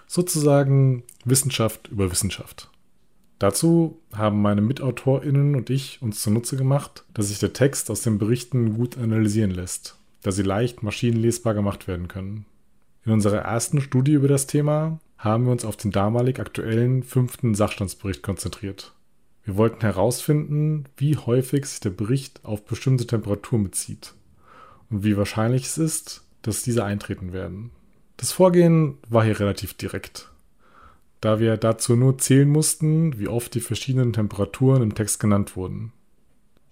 Sozusagen 0.06 1.02
Wissenschaft 1.24 1.88
über 1.88 2.10
Wissenschaft. 2.10 2.70
Dazu 3.40 3.98
haben 4.12 4.40
meine 4.40 4.60
MitautorInnen 4.60 5.56
und 5.56 5.70
ich 5.70 6.00
uns 6.00 6.22
zunutze 6.22 6.56
gemacht, 6.56 7.04
dass 7.12 7.28
sich 7.28 7.40
der 7.40 7.52
Text 7.52 7.90
aus 7.90 8.02
den 8.02 8.18
Berichten 8.18 8.74
gut 8.74 8.96
analysieren 8.96 9.50
lässt, 9.50 9.96
da 10.22 10.30
sie 10.30 10.44
leicht 10.44 10.84
maschinenlesbar 10.84 11.54
gemacht 11.54 11.88
werden 11.88 12.06
können. 12.06 12.46
In 13.04 13.10
unserer 13.10 13.38
ersten 13.38 13.80
Studie 13.80 14.12
über 14.12 14.28
das 14.28 14.46
Thema 14.46 15.00
haben 15.18 15.46
wir 15.46 15.52
uns 15.52 15.64
auf 15.64 15.76
den 15.76 15.90
damalig 15.90 16.38
aktuellen 16.38 17.02
fünften 17.02 17.56
Sachstandsbericht 17.56 18.22
konzentriert. 18.22 18.92
Wir 19.45 19.57
wollten 19.57 19.80
herausfinden, 19.80 20.84
wie 20.97 21.16
häufig 21.16 21.66
sich 21.66 21.80
der 21.80 21.90
Bericht 21.90 22.45
auf 22.45 22.64
bestimmte 22.64 23.07
Temperaturen 23.07 23.64
bezieht 23.64 24.14
und 24.90 25.05
wie 25.05 25.16
wahrscheinlich 25.16 25.64
es 25.64 25.78
ist, 25.78 26.24
dass 26.43 26.62
diese 26.62 26.84
eintreten 26.84 27.32
werden. 27.32 27.70
Das 28.16 28.30
Vorgehen 28.30 28.99
war 29.09 29.24
hier 29.24 29.40
relativ 29.40 29.74
direkt, 29.74 30.30
da 31.20 31.40
wir 31.40 31.57
dazu 31.57 31.97
nur 31.97 32.18
zählen 32.18 32.49
mussten, 32.49 33.18
wie 33.18 33.28
oft 33.28 33.55
die 33.55 33.61
verschiedenen 33.61 34.12
Temperaturen 34.12 34.82
im 34.82 34.95
Text 34.95 35.18
genannt 35.18 35.57
wurden. 35.57 35.93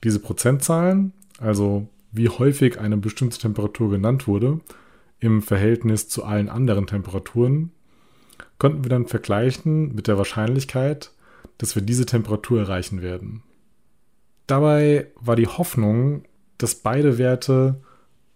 Diese 0.05 0.21
Prozentzahlen, 0.21 1.13
also 1.39 1.89
wie 2.13 2.29
häufig 2.29 2.79
eine 2.79 2.97
bestimmte 2.97 3.39
Temperatur 3.39 3.91
genannt 3.91 4.29
wurde, 4.29 4.61
im 5.19 5.43
Verhältnis 5.43 6.09
zu 6.09 6.25
allen 6.25 6.49
anderen 6.49 6.87
Temperaturen, 6.87 7.73
konnten 8.59 8.85
wir 8.85 8.91
dann 8.91 9.07
vergleichen 9.07 9.95
mit 9.95 10.07
der 10.07 10.19
Wahrscheinlichkeit, 10.19 11.13
dass 11.61 11.75
wir 11.75 11.83
diese 11.83 12.07
Temperatur 12.07 12.61
erreichen 12.61 13.03
werden. 13.03 13.43
Dabei 14.47 15.09
war 15.17 15.37
die 15.37 15.47
Hoffnung, 15.47 16.23
dass 16.57 16.75
beide 16.75 17.19
Werte 17.19 17.83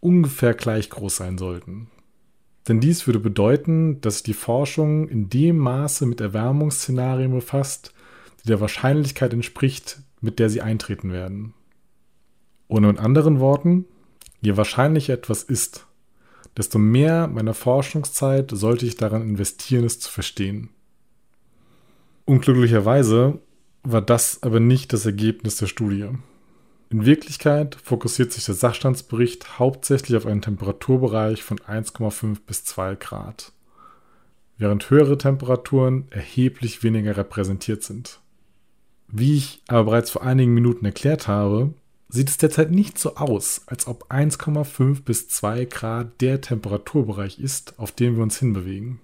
ungefähr 0.00 0.52
gleich 0.52 0.90
groß 0.90 1.16
sein 1.16 1.38
sollten. 1.38 1.88
Denn 2.68 2.80
dies 2.80 3.06
würde 3.06 3.20
bedeuten, 3.20 4.02
dass 4.02 4.22
die 4.22 4.34
Forschung 4.34 5.08
in 5.08 5.30
dem 5.30 5.56
Maße 5.56 6.04
mit 6.04 6.20
Erwärmungsszenarien 6.20 7.32
befasst, 7.32 7.94
die 8.42 8.48
der 8.48 8.60
Wahrscheinlichkeit 8.60 9.32
entspricht, 9.32 10.02
mit 10.20 10.38
der 10.38 10.50
sie 10.50 10.60
eintreten 10.60 11.10
werden. 11.10 11.54
Oder 12.68 12.90
in 12.90 12.98
anderen 12.98 13.40
Worten, 13.40 13.86
je 14.42 14.58
wahrscheinlicher 14.58 15.14
etwas 15.14 15.42
ist, 15.42 15.86
desto 16.58 16.78
mehr 16.78 17.26
meiner 17.26 17.54
Forschungszeit 17.54 18.50
sollte 18.50 18.84
ich 18.84 18.96
daran 18.96 19.22
investieren, 19.22 19.84
es 19.84 19.98
zu 19.98 20.10
verstehen. 20.10 20.73
Unglücklicherweise 22.26 23.40
war 23.82 24.00
das 24.00 24.42
aber 24.42 24.58
nicht 24.58 24.94
das 24.94 25.04
Ergebnis 25.04 25.56
der 25.56 25.66
Studie. 25.66 26.08
In 26.88 27.04
Wirklichkeit 27.04 27.76
fokussiert 27.82 28.32
sich 28.32 28.46
der 28.46 28.54
Sachstandsbericht 28.54 29.58
hauptsächlich 29.58 30.16
auf 30.16 30.24
einen 30.24 30.40
Temperaturbereich 30.40 31.42
von 31.42 31.58
1,5 31.58 32.38
bis 32.46 32.64
2 32.64 32.94
Grad, 32.94 33.52
während 34.56 34.88
höhere 34.88 35.18
Temperaturen 35.18 36.06
erheblich 36.10 36.82
weniger 36.82 37.16
repräsentiert 37.16 37.82
sind. 37.82 38.20
Wie 39.08 39.36
ich 39.36 39.62
aber 39.68 39.84
bereits 39.84 40.10
vor 40.10 40.22
einigen 40.22 40.54
Minuten 40.54 40.86
erklärt 40.86 41.28
habe, 41.28 41.74
sieht 42.08 42.30
es 42.30 42.38
derzeit 42.38 42.70
nicht 42.70 42.98
so 42.98 43.16
aus, 43.16 43.62
als 43.66 43.86
ob 43.86 44.10
1,5 44.10 45.02
bis 45.02 45.28
2 45.28 45.66
Grad 45.66 46.20
der 46.22 46.40
Temperaturbereich 46.40 47.38
ist, 47.38 47.78
auf 47.78 47.92
dem 47.92 48.16
wir 48.16 48.22
uns 48.22 48.38
hinbewegen. 48.38 49.00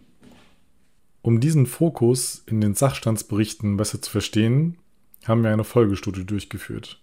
Um 1.23 1.41
diesen 1.41 1.67
Fokus 1.67 2.43
in 2.47 2.61
den 2.61 2.75
Sachstandsberichten 2.75 3.77
besser 3.77 4.01
zu 4.01 4.11
verstehen, 4.11 4.79
haben 5.25 5.43
wir 5.43 5.51
eine 5.51 5.65
Folgestudie 5.65 6.25
durchgeführt, 6.25 7.01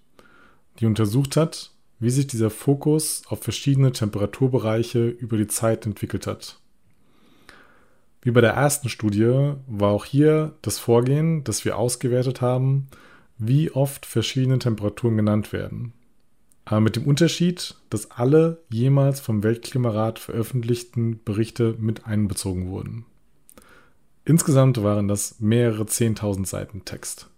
die 0.80 0.88
untersucht 0.88 1.38
hat, 1.38 1.72
wie 1.99 2.09
sich 2.09 2.28
dieser 2.28 2.49
Fokus 2.49 3.24
auf 3.28 3.43
verschiedene 3.43 3.91
Temperaturbereiche 3.91 5.07
über 5.07 5.38
die 5.38 5.47
Zeit 5.47 5.86
entwickelt 5.86 6.26
hat. 6.26 6.59
Wie 8.22 8.32
bei 8.32 8.41
der 8.41 8.53
ersten 8.53 8.89
Studie 8.89 9.53
war 9.68 9.91
auch 9.91 10.05
hier 10.05 10.55
das 10.61 10.80
Vorgehen, 10.80 11.43
das 11.43 11.63
wir 11.63 11.78
ausgewertet 11.78 12.41
haben, 12.41 12.88
wie 13.38 13.72
oft 13.72 14.05
verschiedene 14.05 14.59
Temperaturen 14.59 15.18
genannt 15.18 15.53
werden. 15.53 15.93
Aber 16.65 16.82
mit 16.82 16.95
dem 16.95 17.05
Unterschied, 17.05 17.76
dass 17.89 18.11
alle 18.11 18.61
jemals 18.70 19.20
vom 19.20 19.43
Weltklimarat 19.43 20.20
veröffentlichten 20.20 21.24
Berichte 21.24 21.76
mit 21.80 22.05
einbezogen 22.05 22.68
wurden. 22.68 23.05
Insgesamt 24.28 24.84
waren 24.84 25.07
das 25.07 25.39
mehrere 25.39 25.84
10.000 25.84 26.45
Seiten 26.45 26.84
Text. 26.84 27.30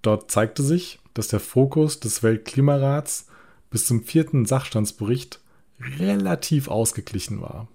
Dort 0.00 0.30
zeigte 0.30 0.62
sich, 0.62 0.98
dass 1.12 1.28
der 1.28 1.38
Fokus 1.38 2.00
des 2.00 2.22
Weltklimarats 2.22 3.26
bis 3.68 3.84
zum 3.84 4.04
vierten 4.04 4.46
Sachstandsbericht 4.46 5.40
relativ 5.98 6.68
ausgeglichen 6.68 7.42
war. 7.42 7.68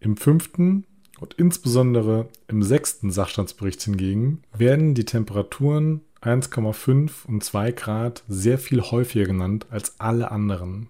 Im 0.00 0.16
fünften 0.16 0.84
und 1.20 1.34
insbesondere 1.34 2.28
im 2.48 2.64
sechsten 2.64 3.12
Sachstandsbericht 3.12 3.80
hingegen 3.82 4.42
werden 4.52 4.94
die 4.94 5.04
Temperaturen 5.04 6.00
1,5 6.22 7.24
und 7.28 7.44
2 7.44 7.70
Grad 7.70 8.24
sehr 8.26 8.58
viel 8.58 8.82
häufiger 8.82 9.26
genannt 9.26 9.66
als 9.70 10.00
alle 10.00 10.32
anderen. 10.32 10.88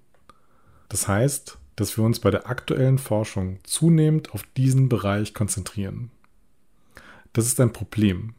Das 0.89 1.09
heißt, 1.09 1.59
dass 1.77 1.95
wir 1.99 2.05
uns 2.05 2.21
bei 2.21 2.31
der 2.31 2.49
aktuellen 2.49 2.97
Forschung 2.97 3.59
zunehmend 3.65 4.33
auf 4.33 4.45
diesen 4.57 4.89
Bereich 4.89 5.35
konzentrieren. 5.35 6.11
Das 7.33 7.47
ist 7.47 7.59
ein 7.61 7.73
Problem, 7.73 8.35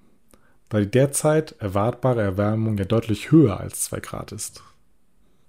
da 0.70 0.80
die 0.80 0.90
derzeit 0.90 1.54
erwartbare 1.60 2.22
Erwärmung 2.22 2.78
ja 2.78 2.86
deutlich 2.86 3.32
höher 3.32 3.60
als 3.60 3.82
2 3.86 4.00
Grad 4.02 4.32
ist. 4.32 4.64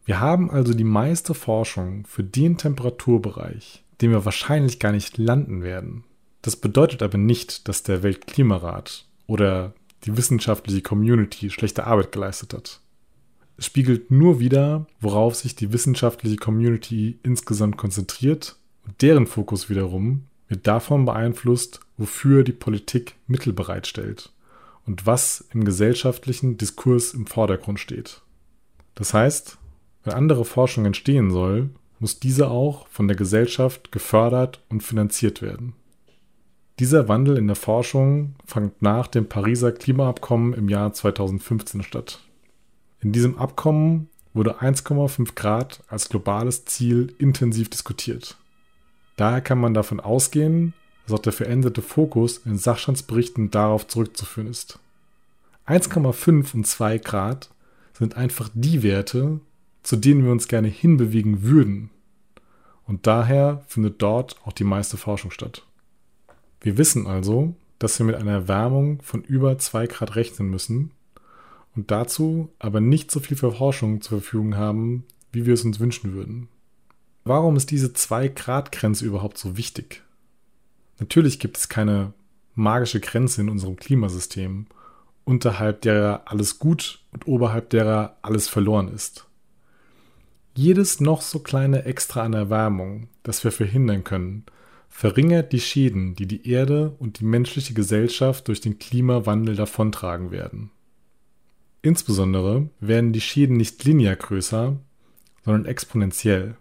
Wir 0.07 0.21
haben 0.21 0.51
also 0.51 0.75
die 0.75 0.85
meiste 0.85 1.35
Forschung 1.35 2.05
für 2.07 2.25
den 2.25 2.57
Temperaturbereich, 2.57 3.85
den 4.01 4.11
wir 4.11 4.25
wahrscheinlich 4.25 4.79
gar 4.79 4.93
nicht 4.93 5.19
landen 5.19 5.63
werden. 5.63 6.05
Das 6.43 6.57
bedeutet 6.57 7.03
aber 7.03 7.17
nicht, 7.17 7.69
dass 7.69 7.83
der 7.83 8.03
Weltklimarat 8.03 9.07
oder 9.27 9.73
die 10.05 10.17
wissenschaftliche 10.17 10.83
Community 10.83 11.51
schlechte 11.51 11.87
Arbeit 11.87 12.13
geleistet 12.13 12.53
hat. 12.53 12.81
Es 13.57 13.67
spiegelt 13.67 14.11
nur 14.11 14.41
wider, 14.41 14.87
worauf 15.01 15.37
sich 15.37 15.55
die 15.55 15.73
wissenschaftliche 15.73 16.37
Community 16.37 17.19
insgesamt 17.23 17.77
konzentriert 17.77 18.57
und 18.87 19.01
deren 19.01 19.27
Fokus 19.27 19.71
wiederum 19.71 20.25
wird 20.55 20.69
davon 20.69 21.05
beeinflusst, 21.05 21.81
wofür 21.97 22.45
die 22.45 22.53
Politik 22.53 23.17
Mittel 23.27 23.53
bereitstellt 23.53 24.33
und 24.87 25.05
was 25.05 25.45
im 25.53 25.65
gesellschaftlichen 25.65 26.57
Diskurs 26.59 27.13
im 27.13 27.27
Vordergrund 27.27 27.81
steht. 27.81 28.23
Das 28.95 29.13
heißt, 29.13 29.59
wenn 30.05 30.15
andere 30.15 30.45
Forschung 30.45 30.85
entstehen 30.85 31.33
soll, 31.33 31.71
muss 31.99 32.21
diese 32.21 32.51
auch 32.51 32.87
von 32.89 33.09
der 33.09 33.17
Gesellschaft 33.17 33.91
gefördert 33.91 34.63
und 34.69 34.83
finanziert 34.83 35.43
werden. 35.43 35.73
Dieser 36.79 37.09
Wandel 37.09 37.37
in 37.37 37.49
der 37.49 37.57
Forschung 37.57 38.37
fand 38.45 38.81
nach 38.81 39.09
dem 39.09 39.29
Pariser 39.29 39.73
Klimaabkommen 39.73 40.53
im 40.55 40.69
Jahr 40.69 40.93
2015 40.93 41.83
statt. 41.83 42.21
In 43.01 43.11
diesem 43.11 43.39
Abkommen 43.39 44.09
wurde 44.35 44.61
1,5 44.61 45.35
Grad 45.35 45.83
als 45.89 46.09
globales 46.09 46.65
Ziel 46.65 47.13
intensiv 47.19 47.71
diskutiert. 47.71 48.37
Daher 49.17 49.41
kann 49.41 49.59
man 49.59 49.75
davon 49.75 50.01
ausgehen, 50.01 50.75
dass 51.05 51.15
auch 51.15 51.23
der 51.23 51.33
veränderte 51.33 51.83
Fokus 51.83 52.39
in 52.39 52.59
Sachstandsberichten 52.59 53.51
darauf 53.51 53.87
zurückzuführen 53.87 54.49
ist. 54.49 54.79
1,5 55.67 56.55
und 56.55 56.67
2 56.67 56.99
Grad 56.99 57.51
sind 57.93 58.17
einfach 58.17 58.51
die 58.55 58.83
Werte, 58.83 59.41
zu 59.83 59.97
denen 59.97 60.25
wir 60.25 60.33
uns 60.33 60.49
gerne 60.49 60.69
hinbewegen 60.69 61.43
würden. 61.43 61.91
Und 62.87 63.07
daher 63.07 63.65
findet 63.67 64.03
dort 64.03 64.37
auch 64.45 64.53
die 64.53 64.65
meiste 64.65 64.97
Forschung 64.97 65.31
statt. 65.31 65.65
Wir 66.61 66.77
wissen 66.77 67.07
also, 67.07 67.55
dass 67.79 67.99
wir 67.99 68.07
mit 68.07 68.17
einer 68.17 68.33
Erwärmung 68.33 69.01
von 69.03 69.23
über 69.23 69.59
2 69.59 69.87
Grad 69.87 70.17
rechnen 70.17 70.49
müssen 70.49 70.91
und 71.77 71.91
dazu 71.91 72.51
aber 72.59 72.81
nicht 72.81 73.11
so 73.11 73.21
viel 73.21 73.37
Forschung 73.37 74.01
zur 74.01 74.21
Verfügung 74.21 74.57
haben, 74.57 75.05
wie 75.33 75.47
wir 75.47 75.55
es 75.55 75.65
uns 75.65 75.81
wünschen 75.81 76.15
würden. 76.15 76.49
Warum 77.25 77.57
ist 77.57 77.71
diese 77.71 77.95
2 77.95 78.29
Grad 78.29 78.71
Grenze 78.71 79.07
überhaupt 79.07 79.39
so 79.39 79.57
wichtig? 79.57 80.03
Natürlich 80.99 81.39
gibt 81.39 81.57
es 81.57 81.71
keine 81.71 82.13
magische 82.55 83.01
Grenze 83.01 83.41
in 83.41 83.49
unserem 83.49 83.77
Klimasystem, 83.77 84.67
unterhalb 85.25 85.81
derer 85.81 86.23
alles 86.27 86.59
gut 86.59 87.01
und 87.13 87.27
oberhalb 87.27 87.71
derer 87.71 88.19
alles 88.21 88.49
verloren 88.49 88.89
ist. 88.89 89.27
Jedes 90.55 91.01
noch 91.01 91.23
so 91.23 91.39
kleine 91.41 91.85
Extra 91.87 92.23
an 92.23 92.35
Erwärmung, 92.35 93.09
das 93.23 93.43
wir 93.43 93.51
verhindern 93.51 94.05
können, 94.05 94.45
verringert 94.89 95.53
die 95.53 95.61
Schäden, 95.61 96.15
die 96.15 96.27
die 96.27 96.49
Erde 96.49 96.95
und 96.99 97.19
die 97.19 97.25
menschliche 97.25 97.75
Gesellschaft 97.75 98.47
durch 98.47 98.61
den 98.61 98.79
Klimawandel 98.79 99.57
davontragen 99.57 100.31
werden. 100.31 100.71
Insbesondere 101.83 102.69
werden 102.81 103.13
die 103.13 103.21
Schäden 103.21 103.57
nicht 103.57 103.83
linear 103.83 104.15
größer, 104.15 104.79
sondern 105.45 105.65
exponentiell. 105.65 106.57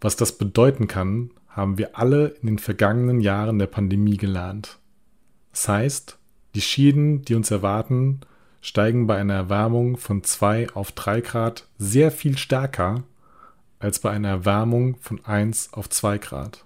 Was 0.00 0.16
das 0.16 0.36
bedeuten 0.38 0.88
kann, 0.88 1.30
haben 1.48 1.78
wir 1.78 1.98
alle 1.98 2.28
in 2.40 2.46
den 2.46 2.58
vergangenen 2.58 3.20
Jahren 3.20 3.58
der 3.58 3.66
Pandemie 3.66 4.16
gelernt. 4.16 4.78
Das 5.52 5.68
heißt, 5.68 6.18
die 6.54 6.60
Schäden, 6.60 7.22
die 7.22 7.34
uns 7.34 7.50
erwarten, 7.50 8.20
steigen 8.60 9.06
bei 9.06 9.16
einer 9.16 9.34
Erwärmung 9.34 9.96
von 9.96 10.22
2 10.22 10.70
auf 10.74 10.92
3 10.92 11.20
Grad 11.20 11.68
sehr 11.78 12.10
viel 12.10 12.36
stärker 12.36 13.04
als 13.78 14.00
bei 14.00 14.10
einer 14.10 14.28
Erwärmung 14.28 14.96
von 15.00 15.24
1 15.24 15.72
auf 15.72 15.88
2 15.88 16.18
Grad. 16.18 16.64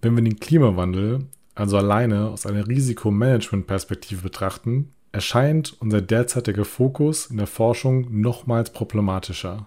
Wenn 0.00 0.16
wir 0.16 0.22
den 0.22 0.40
Klimawandel 0.40 1.26
also 1.54 1.76
alleine 1.76 2.28
aus 2.30 2.46
einer 2.46 2.68
Risikomanagement-Perspektive 2.68 4.22
betrachten, 4.22 4.92
erscheint 5.10 5.76
unser 5.80 6.00
derzeitiger 6.00 6.64
Fokus 6.64 7.26
in 7.26 7.36
der 7.36 7.48
Forschung 7.48 8.20
nochmals 8.20 8.72
problematischer. 8.72 9.66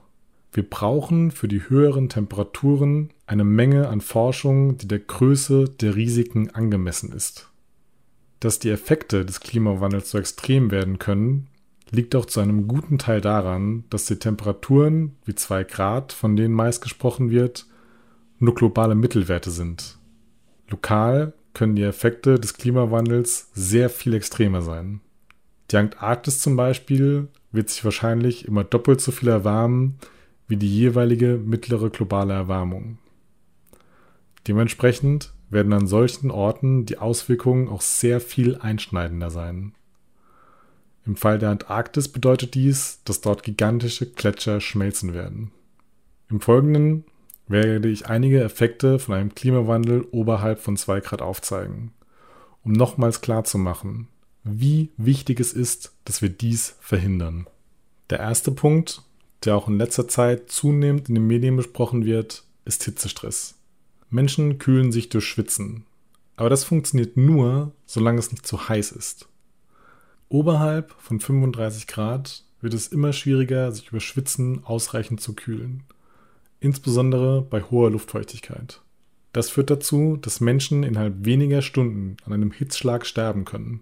Wir 0.53 0.69
brauchen 0.69 1.31
für 1.31 1.47
die 1.47 1.69
höheren 1.69 2.09
Temperaturen 2.09 3.11
eine 3.25 3.45
Menge 3.45 3.87
an 3.87 4.01
Forschung, 4.01 4.77
die 4.77 4.87
der 4.87 4.99
Größe 4.99 5.65
der 5.69 5.95
Risiken 5.95 6.49
angemessen 6.49 7.13
ist. 7.13 7.49
Dass 8.41 8.59
die 8.59 8.69
Effekte 8.69 9.25
des 9.25 9.39
Klimawandels 9.39 10.11
so 10.11 10.17
extrem 10.17 10.71
werden 10.71 10.99
können, 10.99 11.47
liegt 11.89 12.15
auch 12.15 12.25
zu 12.25 12.41
einem 12.41 12.67
guten 12.67 12.97
Teil 12.97 13.21
daran, 13.21 13.85
dass 13.89 14.05
die 14.05 14.17
Temperaturen 14.17 15.15
wie 15.25 15.35
2 15.35 15.63
Grad, 15.63 16.11
von 16.11 16.35
denen 16.35 16.53
meist 16.53 16.81
gesprochen 16.81 17.29
wird, 17.29 17.65
nur 18.39 18.55
globale 18.55 18.95
Mittelwerte 18.95 19.51
sind. 19.51 19.97
Lokal 20.69 21.33
können 21.53 21.75
die 21.75 21.83
Effekte 21.83 22.39
des 22.39 22.55
Klimawandels 22.55 23.49
sehr 23.53 23.89
viel 23.89 24.13
extremer 24.13 24.61
sein. 24.61 25.01
Die 25.69 25.77
Antarktis 25.77 26.39
zum 26.39 26.55
Beispiel 26.55 27.27
wird 27.51 27.69
sich 27.69 27.85
wahrscheinlich 27.85 28.47
immer 28.47 28.63
doppelt 28.63 28.99
so 28.99 29.11
viel 29.11 29.29
erwärmen 29.29 29.97
wie 30.51 30.57
die 30.57 30.67
jeweilige 30.67 31.37
mittlere 31.37 31.89
globale 31.89 32.33
Erwärmung. 32.33 32.97
Dementsprechend 34.47 35.31
werden 35.49 35.71
an 35.71 35.87
solchen 35.87 36.29
Orten 36.29 36.85
die 36.85 36.97
Auswirkungen 36.97 37.69
auch 37.69 37.79
sehr 37.79 38.19
viel 38.19 38.57
einschneidender 38.57 39.29
sein. 39.29 39.73
Im 41.05 41.15
Fall 41.15 41.39
der 41.39 41.51
Antarktis 41.51 42.09
bedeutet 42.09 42.53
dies, 42.53 42.99
dass 43.05 43.21
dort 43.21 43.43
gigantische 43.43 44.11
Gletscher 44.11 44.59
schmelzen 44.59 45.13
werden. 45.13 45.51
Im 46.29 46.41
Folgenden 46.41 47.05
werde 47.47 47.87
ich 47.87 48.07
einige 48.07 48.43
Effekte 48.43 48.99
von 48.99 49.15
einem 49.15 49.33
Klimawandel 49.33 50.05
oberhalb 50.11 50.59
von 50.59 50.75
2 50.75 50.99
Grad 50.99 51.21
aufzeigen, 51.21 51.93
um 52.65 52.73
nochmals 52.73 53.21
klarzumachen, 53.21 54.09
wie 54.43 54.89
wichtig 54.97 55.39
es 55.39 55.53
ist, 55.53 55.93
dass 56.03 56.21
wir 56.21 56.29
dies 56.29 56.75
verhindern. 56.81 57.47
Der 58.09 58.19
erste 58.19 58.51
Punkt, 58.51 59.01
der 59.45 59.55
auch 59.55 59.67
in 59.67 59.77
letzter 59.77 60.07
Zeit 60.07 60.51
zunehmend 60.51 61.09
in 61.09 61.15
den 61.15 61.27
Medien 61.27 61.55
besprochen 61.55 62.05
wird, 62.05 62.43
ist 62.65 62.83
Hitzestress. 62.83 63.55
Menschen 64.09 64.57
kühlen 64.57 64.91
sich 64.91 65.09
durch 65.09 65.25
Schwitzen, 65.25 65.85
aber 66.35 66.49
das 66.49 66.63
funktioniert 66.63 67.17
nur, 67.17 67.71
solange 67.85 68.19
es 68.19 68.31
nicht 68.31 68.45
zu 68.45 68.69
heiß 68.69 68.91
ist. 68.91 69.27
Oberhalb 70.29 70.93
von 70.99 71.19
35 71.19 71.87
Grad 71.87 72.43
wird 72.61 72.73
es 72.73 72.87
immer 72.87 73.13
schwieriger, 73.13 73.71
sich 73.71 73.89
über 73.89 73.99
Schwitzen 73.99 74.63
ausreichend 74.63 75.21
zu 75.21 75.33
kühlen, 75.33 75.83
insbesondere 76.59 77.41
bei 77.41 77.61
hoher 77.63 77.91
Luftfeuchtigkeit. 77.91 78.81
Das 79.33 79.49
führt 79.49 79.69
dazu, 79.69 80.17
dass 80.17 80.41
Menschen 80.41 80.83
innerhalb 80.83 81.25
weniger 81.25 81.61
Stunden 81.61 82.17
an 82.25 82.33
einem 82.33 82.51
Hitzschlag 82.51 83.05
sterben 83.05 83.45
können. 83.45 83.81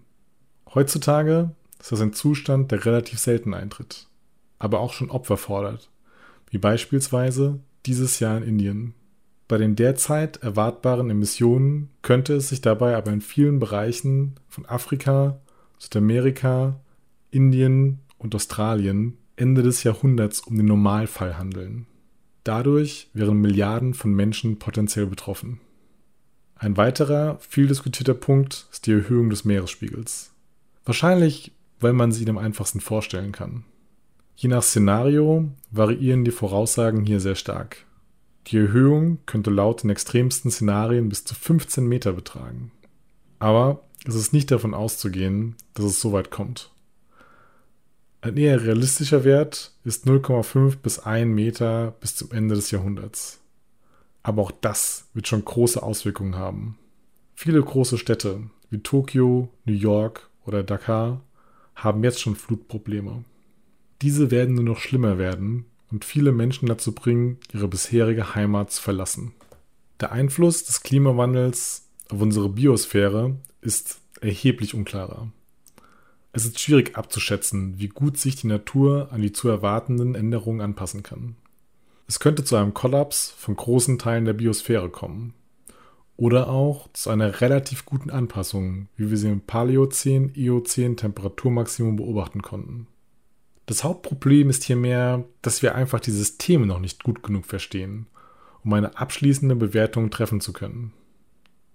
Heutzutage 0.74 1.54
ist 1.80 1.92
das 1.92 2.00
ein 2.00 2.12
Zustand, 2.12 2.70
der 2.70 2.84
relativ 2.84 3.18
selten 3.18 3.54
eintritt, 3.54 4.06
aber 4.60 4.78
auch 4.78 4.92
schon 4.92 5.10
Opfer 5.10 5.36
fordert, 5.36 5.90
wie 6.50 6.58
beispielsweise 6.58 7.58
dieses 7.86 8.20
Jahr 8.20 8.36
in 8.36 8.44
Indien. 8.44 8.94
Bei 9.48 9.58
den 9.58 9.74
derzeit 9.74 10.36
erwartbaren 10.44 11.10
Emissionen 11.10 11.90
könnte 12.02 12.34
es 12.34 12.50
sich 12.50 12.60
dabei 12.60 12.94
aber 12.94 13.10
in 13.12 13.20
vielen 13.20 13.58
Bereichen 13.58 14.36
von 14.46 14.64
Afrika 14.66 15.40
Südamerika, 15.80 16.78
Indien 17.30 18.00
und 18.18 18.34
Australien 18.34 19.16
Ende 19.34 19.62
des 19.62 19.82
Jahrhunderts 19.82 20.40
um 20.40 20.56
den 20.56 20.66
Normalfall 20.66 21.38
handeln. 21.38 21.86
Dadurch 22.44 23.08
wären 23.14 23.40
Milliarden 23.40 23.94
von 23.94 24.12
Menschen 24.12 24.58
potenziell 24.58 25.06
betroffen. 25.06 25.60
Ein 26.54 26.76
weiterer, 26.76 27.38
viel 27.40 27.66
diskutierter 27.66 28.12
Punkt 28.12 28.68
ist 28.70 28.86
die 28.86 28.92
Erhöhung 28.92 29.30
des 29.30 29.46
Meeresspiegels. 29.46 30.34
Wahrscheinlich, 30.84 31.52
weil 31.80 31.94
man 31.94 32.12
sie 32.12 32.28
am 32.28 32.36
einfachsten 32.36 32.80
vorstellen 32.80 33.32
kann. 33.32 33.64
Je 34.40 34.48
nach 34.48 34.62
Szenario 34.62 35.50
variieren 35.70 36.24
die 36.24 36.30
Voraussagen 36.30 37.04
hier 37.04 37.20
sehr 37.20 37.34
stark. 37.34 37.84
Die 38.46 38.56
Erhöhung 38.56 39.18
könnte 39.26 39.50
laut 39.50 39.82
den 39.82 39.90
extremsten 39.90 40.50
Szenarien 40.50 41.10
bis 41.10 41.26
zu 41.26 41.34
15 41.34 41.86
Meter 41.86 42.14
betragen. 42.14 42.72
Aber 43.38 43.82
es 44.06 44.14
ist 44.14 44.32
nicht 44.32 44.50
davon 44.50 44.72
auszugehen, 44.72 45.56
dass 45.74 45.84
es 45.84 46.00
so 46.00 46.14
weit 46.14 46.30
kommt. 46.30 46.70
Ein 48.22 48.38
eher 48.38 48.64
realistischer 48.64 49.24
Wert 49.24 49.72
ist 49.84 50.06
0,5 50.06 50.76
bis 50.78 51.00
1 51.00 51.28
Meter 51.28 51.90
bis 52.00 52.16
zum 52.16 52.32
Ende 52.32 52.54
des 52.54 52.70
Jahrhunderts. 52.70 53.40
Aber 54.22 54.40
auch 54.40 54.52
das 54.52 55.10
wird 55.12 55.28
schon 55.28 55.44
große 55.44 55.82
Auswirkungen 55.82 56.36
haben. 56.36 56.78
Viele 57.34 57.62
große 57.62 57.98
Städte 57.98 58.40
wie 58.70 58.78
Tokio, 58.78 59.50
New 59.66 59.74
York 59.74 60.30
oder 60.46 60.62
Dakar 60.62 61.20
haben 61.74 62.02
jetzt 62.02 62.22
schon 62.22 62.36
Flutprobleme. 62.36 63.22
Diese 64.02 64.30
werden 64.30 64.54
nur 64.54 64.64
noch 64.64 64.78
schlimmer 64.78 65.18
werden 65.18 65.66
und 65.90 66.04
viele 66.04 66.32
Menschen 66.32 66.66
dazu 66.66 66.92
bringen, 66.92 67.38
ihre 67.52 67.68
bisherige 67.68 68.34
Heimat 68.34 68.70
zu 68.70 68.82
verlassen. 68.82 69.32
Der 70.00 70.12
Einfluss 70.12 70.64
des 70.64 70.82
Klimawandels 70.82 71.86
auf 72.08 72.20
unsere 72.20 72.48
Biosphäre 72.48 73.36
ist 73.60 74.00
erheblich 74.20 74.74
unklarer. 74.74 75.30
Es 76.32 76.44
ist 76.44 76.60
schwierig 76.60 76.96
abzuschätzen, 76.96 77.78
wie 77.78 77.88
gut 77.88 78.16
sich 78.16 78.36
die 78.36 78.46
Natur 78.46 79.08
an 79.10 79.20
die 79.20 79.32
zu 79.32 79.48
erwartenden 79.48 80.14
Änderungen 80.14 80.60
anpassen 80.60 81.02
kann. 81.02 81.36
Es 82.06 82.20
könnte 82.20 82.44
zu 82.44 82.56
einem 82.56 82.72
Kollaps 82.72 83.34
von 83.36 83.56
großen 83.56 83.98
Teilen 83.98 84.24
der 84.24 84.32
Biosphäre 84.32 84.88
kommen. 84.90 85.34
Oder 86.16 86.48
auch 86.48 86.88
zu 86.92 87.10
einer 87.10 87.40
relativ 87.40 87.84
guten 87.84 88.10
Anpassung, 88.10 88.88
wie 88.96 89.10
wir 89.10 89.16
sie 89.16 89.28
im 89.28 89.40
Paläozän-Eozän 89.40 90.96
Temperaturmaximum 90.96 91.96
beobachten 91.96 92.42
konnten. 92.42 92.86
Das 93.70 93.84
Hauptproblem 93.84 94.50
ist 94.50 94.64
hier 94.64 94.74
mehr, 94.74 95.22
dass 95.42 95.62
wir 95.62 95.76
einfach 95.76 96.00
die 96.00 96.10
Systeme 96.10 96.66
noch 96.66 96.80
nicht 96.80 97.04
gut 97.04 97.22
genug 97.22 97.46
verstehen, 97.46 98.08
um 98.64 98.72
eine 98.72 98.98
abschließende 98.98 99.54
Bewertung 99.54 100.10
treffen 100.10 100.40
zu 100.40 100.52
können. 100.52 100.92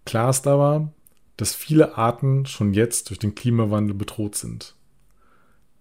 Klar 0.04 0.30
ist 0.30 0.46
aber, 0.46 0.92
dass 1.38 1.56
viele 1.56 1.98
Arten 1.98 2.48
schon 2.48 2.74
jetzt 2.74 3.10
durch 3.10 3.20
den 3.20 3.34
Klimawandel 3.34 3.96
bedroht 3.96 4.36
sind. 4.36 4.76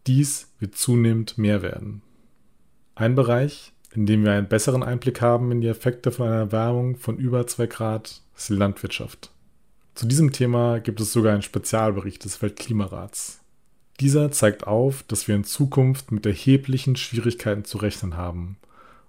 Dies 0.07 0.53
wird 0.61 0.77
zunehmend 0.77 1.37
mehr 1.37 1.63
werden. 1.63 2.01
Ein 2.95 3.17
Bereich, 3.17 3.73
in 3.93 4.07
dem 4.07 4.23
wir 4.23 4.35
einen 4.35 4.49
besseren 4.49 4.85
Einblick 4.85 5.21
haben 5.21 5.51
in 5.51 5.63
die 5.63 5.67
Effekte 5.67 6.13
von 6.13 6.29
einer 6.29 6.37
Erwärmung 6.37 6.95
von 6.95 7.19
über 7.19 7.45
2 7.45 7.67
Grad, 7.67 8.23
ist 8.37 8.51
die 8.51 8.55
Landwirtschaft. 8.55 9.33
Zu 9.97 10.07
diesem 10.07 10.31
Thema 10.31 10.79
gibt 10.79 11.01
es 11.01 11.13
sogar 11.13 11.33
einen 11.33 11.43
Spezialbericht 11.43 12.25
des 12.25 12.41
Weltklimarats. 12.41 13.41
Dieser 14.01 14.33
zeigt 14.33 14.67
auf, 14.67 15.05
dass 15.05 15.29
wir 15.29 15.37
in 15.37 15.45
Zukunft 15.45 16.11
mit 16.11 16.27
erheblichen 16.27 16.97
Schwierigkeiten 16.97 17.65
zu 17.65 17.79
rechnen 17.79 18.17
haben, 18.17 18.57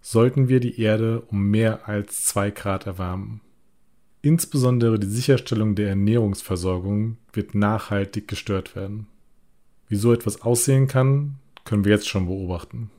sollten 0.02 0.48
wir 0.48 0.60
die 0.60 0.80
Erde 0.80 1.22
um 1.22 1.50
mehr 1.50 1.88
als 1.88 2.24
2 2.26 2.52
Grad 2.52 2.86
erwärmen. 2.86 3.42
Insbesondere 4.22 5.00
die 5.00 5.08
Sicherstellung 5.08 5.76
der 5.76 5.90
Ernährungsversorgung 5.90 7.18
wird 7.34 7.56
nachhaltig 7.56 8.28
gestört 8.28 8.76
werden. 8.76 9.08
Wie 9.88 9.96
so 9.96 10.14
etwas 10.14 10.42
aussehen 10.42 10.88
kann, 10.88 11.36
können 11.64 11.86
wir 11.86 11.92
jetzt 11.92 12.08
schon 12.08 12.28
beobachten. 12.28 12.92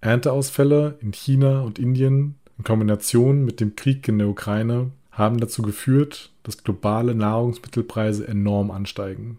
Ernteausfälle 0.00 0.98
in 1.00 1.12
China 1.12 1.62
und 1.62 1.78
Indien 1.78 2.36
in 2.58 2.64
Kombination 2.64 3.44
mit 3.44 3.60
dem 3.60 3.74
Krieg 3.74 4.06
in 4.06 4.18
der 4.18 4.28
Ukraine 4.28 4.90
haben 5.10 5.38
dazu 5.38 5.62
geführt, 5.62 6.32
dass 6.42 6.62
globale 6.62 7.14
Nahrungsmittelpreise 7.14 8.26
enorm 8.28 8.70
ansteigen. 8.70 9.38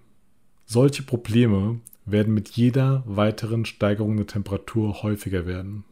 Solche 0.66 1.04
Probleme 1.04 1.80
werden 2.06 2.34
mit 2.34 2.50
jeder 2.50 3.04
weiteren 3.06 3.66
Steigerung 3.66 4.18
der 4.18 4.28
Temperatur 4.28 5.04
häufiger 5.04 5.46
werden. 5.46 5.84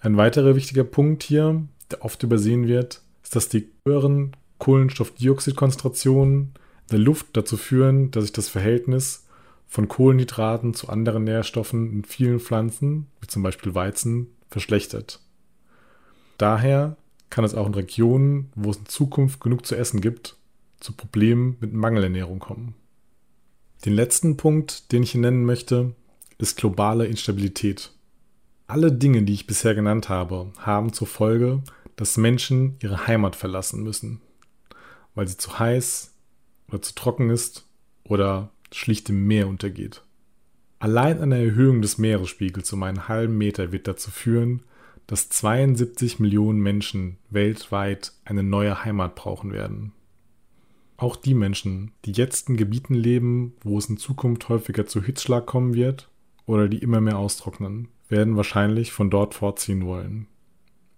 Ein 0.00 0.16
weiterer 0.16 0.54
wichtiger 0.54 0.84
Punkt 0.84 1.22
hier, 1.24 1.64
der 1.90 2.04
oft 2.04 2.22
übersehen 2.22 2.68
wird, 2.68 3.02
ist, 3.22 3.34
dass 3.34 3.48
die 3.48 3.68
höheren 3.84 4.36
Kohlenstoffdioxidkonzentrationen 4.58 6.40
in 6.42 6.90
der 6.90 6.98
Luft 6.98 7.28
dazu 7.32 7.56
führen, 7.56 8.10
dass 8.10 8.24
sich 8.24 8.32
das 8.32 8.48
Verhältnis 8.48 9.26
von 9.66 9.88
Kohlenhydraten 9.88 10.74
zu 10.74 10.88
anderen 10.88 11.24
Nährstoffen 11.24 11.92
in 11.92 12.04
vielen 12.04 12.40
Pflanzen, 12.40 13.06
wie 13.20 13.26
zum 13.26 13.42
Beispiel 13.42 13.74
Weizen, 13.74 14.28
verschlechtert. 14.48 15.20
Daher 16.38 16.96
kann 17.30 17.44
es 17.44 17.54
auch 17.54 17.66
in 17.66 17.74
Regionen, 17.74 18.50
wo 18.54 18.70
es 18.70 18.78
in 18.78 18.86
Zukunft 18.86 19.40
genug 19.40 19.66
zu 19.66 19.76
essen 19.76 20.00
gibt, 20.00 20.36
zu 20.80 20.92
Problemen 20.92 21.56
mit 21.60 21.74
Mangelernährung 21.74 22.38
kommen. 22.38 22.74
Den 23.84 23.92
letzten 23.92 24.36
Punkt, 24.36 24.92
den 24.92 25.02
ich 25.02 25.12
hier 25.12 25.20
nennen 25.20 25.44
möchte, 25.44 25.94
ist 26.38 26.56
globale 26.56 27.06
Instabilität. 27.06 27.92
Alle 28.66 28.92
Dinge, 28.92 29.22
die 29.22 29.34
ich 29.34 29.46
bisher 29.46 29.74
genannt 29.74 30.08
habe, 30.08 30.52
haben 30.58 30.92
zur 30.92 31.06
Folge, 31.06 31.62
dass 31.96 32.16
Menschen 32.16 32.76
ihre 32.82 33.06
Heimat 33.06 33.34
verlassen 33.34 33.82
müssen 33.82 34.20
weil 35.18 35.26
sie 35.26 35.36
zu 35.36 35.58
heiß 35.58 36.14
oder 36.68 36.80
zu 36.80 36.94
trocken 36.94 37.30
ist 37.30 37.66
oder 38.04 38.50
schlicht 38.72 39.08
im 39.08 39.26
Meer 39.26 39.48
untergeht. 39.48 40.04
Allein 40.78 41.20
eine 41.20 41.42
Erhöhung 41.42 41.82
des 41.82 41.98
Meeresspiegels 41.98 42.72
um 42.72 42.84
einen 42.84 43.08
halben 43.08 43.36
Meter 43.36 43.72
wird 43.72 43.88
dazu 43.88 44.12
führen, 44.12 44.62
dass 45.08 45.28
72 45.28 46.20
Millionen 46.20 46.60
Menschen 46.60 47.18
weltweit 47.30 48.12
eine 48.24 48.44
neue 48.44 48.84
Heimat 48.84 49.16
brauchen 49.16 49.52
werden. 49.52 49.92
Auch 50.98 51.14
die 51.14 51.34
Menschen, 51.34 51.92
die 52.04 52.12
jetzt 52.12 52.48
in 52.48 52.56
Gebieten 52.56 52.94
leben, 52.94 53.54
wo 53.62 53.78
es 53.78 53.88
in 53.88 53.98
Zukunft 53.98 54.48
häufiger 54.48 54.84
zu 54.84 55.00
Hitzschlag 55.00 55.46
kommen 55.46 55.74
wird 55.74 56.10
oder 56.44 56.68
die 56.68 56.78
immer 56.78 57.00
mehr 57.00 57.18
austrocknen, 57.18 57.86
werden 58.08 58.36
wahrscheinlich 58.36 58.90
von 58.90 59.08
dort 59.08 59.34
vorziehen 59.34 59.86
wollen. 59.86 60.26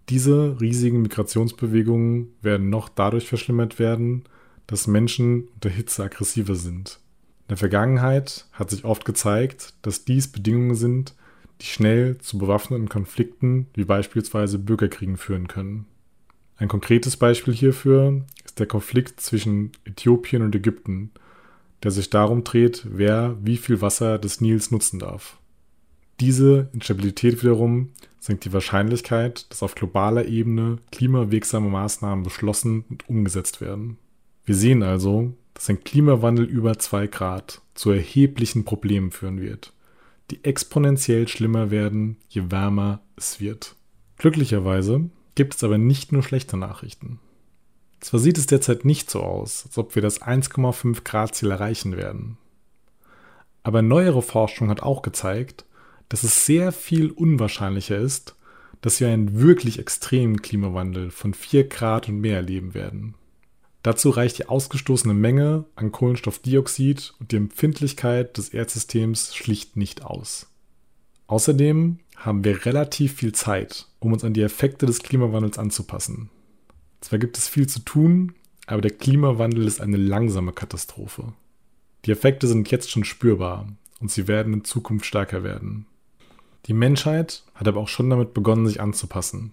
Diese 0.09 0.59
riesigen 0.59 1.03
Migrationsbewegungen 1.03 2.29
werden 2.41 2.71
noch 2.71 2.89
dadurch 2.89 3.29
verschlimmert 3.29 3.79
werden, 3.79 4.25
dass 4.67 4.87
Menschen 4.87 5.49
unter 5.55 5.69
Hitze 5.69 6.03
aggressiver 6.03 6.55
sind. 6.55 6.99
In 7.43 7.49
der 7.51 7.57
Vergangenheit 7.59 8.47
hat 8.53 8.71
sich 8.71 8.87
oft 8.87 9.05
gezeigt, 9.05 9.75
dass 9.83 10.07
dies 10.07 10.29
Bedingungen 10.29 10.77
sind, 10.77 11.15
die 11.61 11.67
schnell 11.67 12.17
zu 12.19 12.39
bewaffneten 12.39 12.89
Konflikten 12.89 13.67
wie 13.75 13.85
beispielsweise 13.85 14.59
Bürgerkriegen 14.59 15.19
führen 15.19 15.47
können. 15.47 15.85
Ein 16.57 16.69
konkretes 16.69 17.17
Beispiel 17.17 17.55
hierfür 17.55 18.25
ist 18.51 18.59
der 18.59 18.67
Konflikt 18.67 19.21
zwischen 19.21 19.71
Äthiopien 19.85 20.43
und 20.43 20.55
Ägypten, 20.57 21.13
der 21.85 21.93
sich 21.93 22.11
darum 22.11 22.43
dreht, 22.43 22.85
wer 22.91 23.37
wie 23.41 23.57
viel 23.57 23.81
Wasser 23.81 24.19
des 24.19 24.41
Nils 24.41 24.73
nutzen 24.73 24.99
darf. 24.99 25.39
Diese 26.19 26.69
Instabilität 26.73 27.43
wiederum 27.43 27.91
senkt 28.19 28.45
die 28.45 28.53
Wahrscheinlichkeit, 28.53 29.49
dass 29.51 29.63
auf 29.63 29.77
globaler 29.77 30.27
Ebene 30.27 30.79
klimawirksame 30.91 31.69
Maßnahmen 31.69 32.25
beschlossen 32.25 32.85
und 32.91 33.09
umgesetzt 33.09 33.61
werden. 33.61 33.99
Wir 34.45 34.57
sehen 34.57 34.83
also, 34.83 35.33
dass 35.55 35.71
ein 35.71 35.85
Klimawandel 35.85 36.45
über 36.45 36.77
2 36.77 37.07
Grad 37.07 37.63
zu 37.75 37.93
erheblichen 37.93 38.65
Problemen 38.65 39.13
führen 39.13 39.41
wird, 39.41 39.73
die 40.33 40.45
exponentiell 40.45 41.29
schlimmer 41.29 41.71
werden, 41.71 42.17
je 42.29 42.51
wärmer 42.51 43.01
es 43.17 43.41
wird. 43.41 43.77
Glücklicherweise 44.19 45.09
gibt 45.37 45.55
es 45.55 45.63
aber 45.63 45.79
nicht 45.79 46.11
nur 46.11 46.25
schlechte 46.25 46.57
Nachrichten. 46.57 47.21
Zwar 48.01 48.21
sieht 48.21 48.39
es 48.39 48.47
derzeit 48.47 48.85
nicht 48.85 49.11
so 49.11 49.21
aus, 49.21 49.65
als 49.67 49.77
ob 49.79 49.95
wir 49.95 50.03
das 50.03 50.23
1,5 50.23 51.05
Grad 51.05 51.35
Ziel 51.35 51.51
erreichen 51.51 51.97
werden. 51.97 52.39
Aber 53.63 53.83
neuere 53.83 54.23
Forschung 54.23 54.71
hat 54.71 54.83
auch 54.83 55.03
gezeigt, 55.03 55.67
dass 56.09 56.23
es 56.23 56.47
sehr 56.47 56.73
viel 56.73 57.11
unwahrscheinlicher 57.11 57.99
ist, 57.99 58.35
dass 58.81 59.01
wir 59.01 59.09
einen 59.09 59.41
wirklich 59.41 59.79
extremen 59.79 60.41
Klimawandel 60.41 61.11
von 61.11 61.35
4 61.35 61.69
Grad 61.69 62.09
und 62.09 62.21
mehr 62.21 62.37
erleben 62.37 62.75
werden. 62.75 63.15
Dazu 63.83 64.11
reicht 64.11 64.39
die 64.39 64.47
ausgestoßene 64.47 65.15
Menge 65.15 65.65
an 65.75 65.93
Kohlenstoffdioxid 65.93 67.15
und 67.19 67.33
die 67.33 67.37
Empfindlichkeit 67.37 68.37
des 68.37 68.51
Erdsystems 68.51 69.35
schlicht 69.35 69.77
nicht 69.77 70.05
aus. 70.05 70.51
Außerdem 71.27 72.01
haben 72.17 72.45
wir 72.45 72.67
relativ 72.67 73.15
viel 73.15 73.33
Zeit, 73.33 73.87
um 73.99 74.13
uns 74.13 74.25
an 74.25 74.35
die 74.35 74.43
Effekte 74.43 74.85
des 74.85 74.99
Klimawandels 75.01 75.59
anzupassen. 75.59 76.31
Zwar 77.01 77.19
gibt 77.19 77.39
es 77.39 77.49
viel 77.49 77.69
zu 77.69 77.81
tun, 77.81 78.35
aber 78.67 78.81
der 78.81 78.93
Klimawandel 78.93 79.67
ist 79.67 79.81
eine 79.81 79.97
langsame 79.97 80.53
Katastrophe. 80.53 81.33
Die 82.05 82.13
Effekte 82.13 82.47
sind 82.47 82.71
jetzt 82.71 82.91
schon 82.91 83.05
spürbar 83.05 83.69
und 84.01 84.11
sie 84.11 84.29
werden 84.29 84.55
in 84.55 84.65
Zukunft 84.65 85.07
stärker 85.07 85.43
werden. 85.43 85.87
Die 86.67 86.75
Menschheit 86.75 87.43
hat 87.55 87.69
aber 87.69 87.81
auch 87.81 87.89
schon 87.89 88.11
damit 88.11 88.35
begonnen, 88.35 88.67
sich 88.67 88.81
anzupassen. 88.81 89.53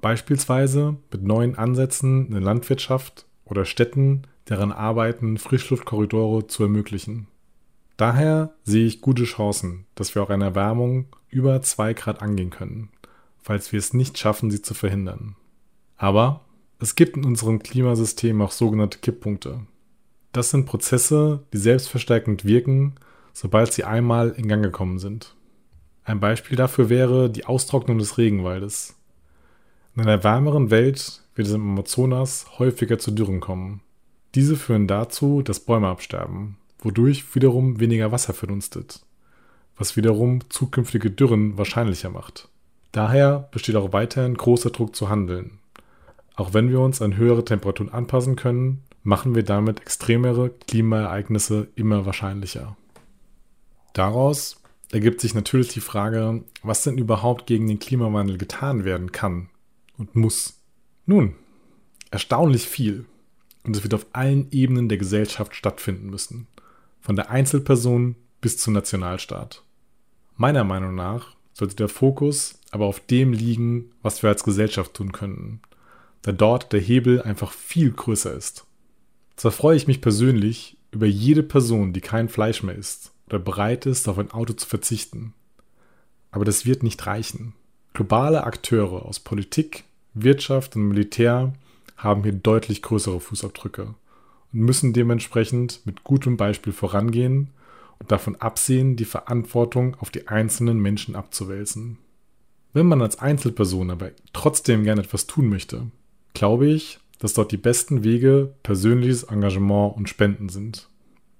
Beispielsweise 0.00 0.96
mit 1.12 1.22
neuen 1.22 1.56
Ansätzen 1.56 2.26
in 2.26 2.32
der 2.32 2.40
Landwirtschaft 2.40 3.26
oder 3.44 3.64
Städten, 3.64 4.22
deren 4.48 4.72
Arbeiten 4.72 5.38
Frischluftkorridore 5.38 6.46
zu 6.46 6.62
ermöglichen. 6.62 7.26
Daher 7.96 8.54
sehe 8.62 8.86
ich 8.86 9.00
gute 9.00 9.24
Chancen, 9.24 9.86
dass 9.96 10.14
wir 10.14 10.22
auch 10.22 10.30
eine 10.30 10.44
Erwärmung 10.44 11.06
über 11.28 11.60
2 11.60 11.94
Grad 11.94 12.22
angehen 12.22 12.50
können, 12.50 12.90
falls 13.42 13.72
wir 13.72 13.78
es 13.80 13.92
nicht 13.92 14.18
schaffen, 14.18 14.52
sie 14.52 14.62
zu 14.62 14.72
verhindern. 14.72 15.34
Aber 15.98 16.40
es 16.78 16.94
gibt 16.94 17.16
in 17.16 17.24
unserem 17.24 17.58
Klimasystem 17.58 18.40
auch 18.40 18.52
sogenannte 18.52 18.98
Kipppunkte. 18.98 19.60
Das 20.32 20.50
sind 20.50 20.66
Prozesse, 20.66 21.44
die 21.52 21.58
selbstverstärkend 21.58 22.44
wirken, 22.44 22.94
sobald 23.32 23.72
sie 23.72 23.84
einmal 23.84 24.30
in 24.30 24.48
Gang 24.48 24.62
gekommen 24.62 24.98
sind. 24.98 25.34
Ein 26.04 26.20
Beispiel 26.20 26.56
dafür 26.56 26.88
wäre 26.88 27.28
die 27.28 27.44
Austrocknung 27.44 27.98
des 27.98 28.16
Regenwaldes. 28.16 28.96
In 29.94 30.02
einer 30.02 30.24
wärmeren 30.24 30.70
Welt 30.70 31.22
wird 31.34 31.48
es 31.48 31.54
im 31.54 31.68
Amazonas 31.72 32.46
häufiger 32.58 32.98
zu 32.98 33.10
Dürren 33.10 33.40
kommen. 33.40 33.80
Diese 34.34 34.56
führen 34.56 34.86
dazu, 34.86 35.42
dass 35.42 35.60
Bäume 35.60 35.88
absterben, 35.88 36.56
wodurch 36.78 37.34
wiederum 37.34 37.80
weniger 37.80 38.12
Wasser 38.12 38.32
verdunstet. 38.32 39.02
was 39.78 39.96
wiederum 39.96 40.40
zukünftige 40.50 41.10
Dürren 41.10 41.56
wahrscheinlicher 41.56 42.10
macht. 42.10 42.48
Daher 42.92 43.48
besteht 43.52 43.76
auch 43.76 43.92
weiterhin 43.92 44.34
großer 44.34 44.70
Druck 44.70 44.96
zu 44.96 45.08
handeln. 45.08 45.60
Auch 46.38 46.54
wenn 46.54 46.70
wir 46.70 46.78
uns 46.78 47.02
an 47.02 47.16
höhere 47.16 47.44
Temperaturen 47.44 47.92
anpassen 47.92 48.36
können, 48.36 48.84
machen 49.02 49.34
wir 49.34 49.42
damit 49.42 49.80
extremere 49.80 50.50
Klimaereignisse 50.50 51.66
immer 51.74 52.06
wahrscheinlicher. 52.06 52.76
Daraus 53.92 54.62
ergibt 54.92 55.20
sich 55.20 55.34
natürlich 55.34 55.66
die 55.70 55.80
Frage, 55.80 56.44
was 56.62 56.84
denn 56.84 56.96
überhaupt 56.96 57.48
gegen 57.48 57.66
den 57.66 57.80
Klimawandel 57.80 58.38
getan 58.38 58.84
werden 58.84 59.10
kann 59.10 59.48
und 59.98 60.14
muss. 60.14 60.60
Nun, 61.06 61.34
erstaunlich 62.12 62.68
viel. 62.68 63.04
Und 63.64 63.74
es 63.74 63.82
wird 63.82 63.94
auf 63.94 64.06
allen 64.12 64.46
Ebenen 64.52 64.88
der 64.88 64.98
Gesellschaft 64.98 65.56
stattfinden 65.56 66.08
müssen. 66.08 66.46
Von 67.00 67.16
der 67.16 67.30
Einzelperson 67.30 68.14
bis 68.40 68.58
zum 68.58 68.74
Nationalstaat. 68.74 69.64
Meiner 70.36 70.62
Meinung 70.62 70.94
nach 70.94 71.34
sollte 71.52 71.74
der 71.74 71.88
Fokus 71.88 72.60
aber 72.70 72.86
auf 72.86 73.00
dem 73.00 73.32
liegen, 73.32 73.90
was 74.02 74.22
wir 74.22 74.30
als 74.30 74.44
Gesellschaft 74.44 74.94
tun 74.94 75.10
könnten, 75.10 75.62
da 76.22 76.32
dort 76.32 76.72
der 76.72 76.80
Hebel 76.80 77.22
einfach 77.22 77.52
viel 77.52 77.90
größer 77.90 78.32
ist. 78.32 78.66
Zwar 79.36 79.52
freue 79.52 79.76
ich 79.76 79.86
mich 79.86 80.00
persönlich 80.00 80.76
über 80.90 81.06
jede 81.06 81.42
Person, 81.42 81.92
die 81.92 82.00
kein 82.00 82.28
Fleisch 82.28 82.62
mehr 82.62 82.74
isst 82.74 83.12
oder 83.26 83.38
bereit 83.38 83.86
ist, 83.86 84.08
auf 84.08 84.18
ein 84.18 84.30
Auto 84.30 84.52
zu 84.54 84.66
verzichten. 84.66 85.34
Aber 86.30 86.44
das 86.44 86.66
wird 86.66 86.82
nicht 86.82 87.06
reichen. 87.06 87.54
Globale 87.92 88.44
Akteure 88.44 89.04
aus 89.06 89.20
Politik, 89.20 89.84
Wirtschaft 90.14 90.76
und 90.76 90.88
Militär 90.88 91.52
haben 91.96 92.22
hier 92.22 92.32
deutlich 92.32 92.82
größere 92.82 93.20
Fußabdrücke 93.20 93.94
und 94.52 94.60
müssen 94.60 94.92
dementsprechend 94.92 95.80
mit 95.84 96.04
gutem 96.04 96.36
Beispiel 96.36 96.72
vorangehen 96.72 97.50
und 97.98 98.10
davon 98.12 98.36
absehen, 98.36 98.96
die 98.96 99.04
Verantwortung 99.04 99.96
auf 99.96 100.10
die 100.10 100.28
einzelnen 100.28 100.78
Menschen 100.78 101.16
abzuwälzen. 101.16 101.98
Wenn 102.72 102.86
man 102.86 103.02
als 103.02 103.18
Einzelperson 103.18 103.90
aber 103.90 104.10
trotzdem 104.32 104.84
gerne 104.84 105.02
etwas 105.02 105.26
tun 105.26 105.48
möchte, 105.48 105.86
glaube 106.34 106.66
ich, 106.66 106.98
dass 107.18 107.34
dort 107.34 107.52
die 107.52 107.56
besten 107.56 108.04
Wege 108.04 108.54
persönliches 108.62 109.24
Engagement 109.24 109.96
und 109.96 110.08
Spenden 110.08 110.48
sind. 110.48 110.88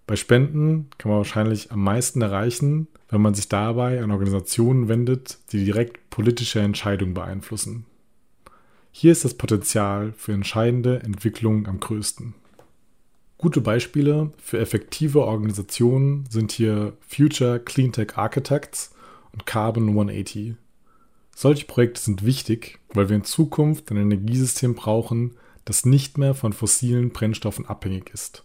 Bei 0.06 0.16
Spenden 0.16 0.88
kann 0.96 1.10
man 1.10 1.18
wahrscheinlich 1.18 1.70
am 1.70 1.84
meisten 1.84 2.22
erreichen, 2.22 2.88
wenn 3.10 3.20
man 3.20 3.34
sich 3.34 3.48
dabei 3.48 4.02
an 4.02 4.10
Organisationen 4.10 4.88
wendet, 4.88 5.38
die 5.52 5.64
direkt 5.64 6.10
politische 6.10 6.60
Entscheidungen 6.60 7.14
beeinflussen. 7.14 7.84
Hier 8.90 9.12
ist 9.12 9.24
das 9.24 9.34
Potenzial 9.34 10.12
für 10.16 10.32
entscheidende 10.32 11.00
Entwicklungen 11.02 11.66
am 11.66 11.78
größten. 11.78 12.34
Gute 13.36 13.60
Beispiele 13.60 14.32
für 14.38 14.58
effektive 14.58 15.20
Organisationen 15.20 16.24
sind 16.28 16.50
hier 16.50 16.94
Future 17.06 17.60
Cleantech 17.60 18.16
Architects 18.16 18.94
und 19.32 19.46
Carbon 19.46 19.90
180. 19.90 20.56
Solche 21.40 21.66
Projekte 21.66 22.00
sind 22.00 22.24
wichtig, 22.24 22.80
weil 22.92 23.08
wir 23.08 23.14
in 23.14 23.22
Zukunft 23.22 23.92
ein 23.92 23.96
Energiesystem 23.96 24.74
brauchen, 24.74 25.36
das 25.64 25.86
nicht 25.86 26.18
mehr 26.18 26.34
von 26.34 26.52
fossilen 26.52 27.10
Brennstoffen 27.10 27.64
abhängig 27.64 28.10
ist. 28.12 28.42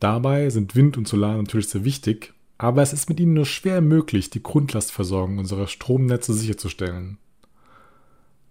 Dabei 0.00 0.48
sind 0.48 0.74
Wind 0.74 0.96
und 0.96 1.06
Solar 1.06 1.36
natürlich 1.36 1.68
sehr 1.68 1.84
wichtig, 1.84 2.32
aber 2.56 2.80
es 2.80 2.94
ist 2.94 3.10
mit 3.10 3.20
ihnen 3.20 3.34
nur 3.34 3.44
schwer 3.44 3.82
möglich, 3.82 4.30
die 4.30 4.42
Grundlastversorgung 4.42 5.36
unserer 5.36 5.66
Stromnetze 5.66 6.32
sicherzustellen. 6.32 7.18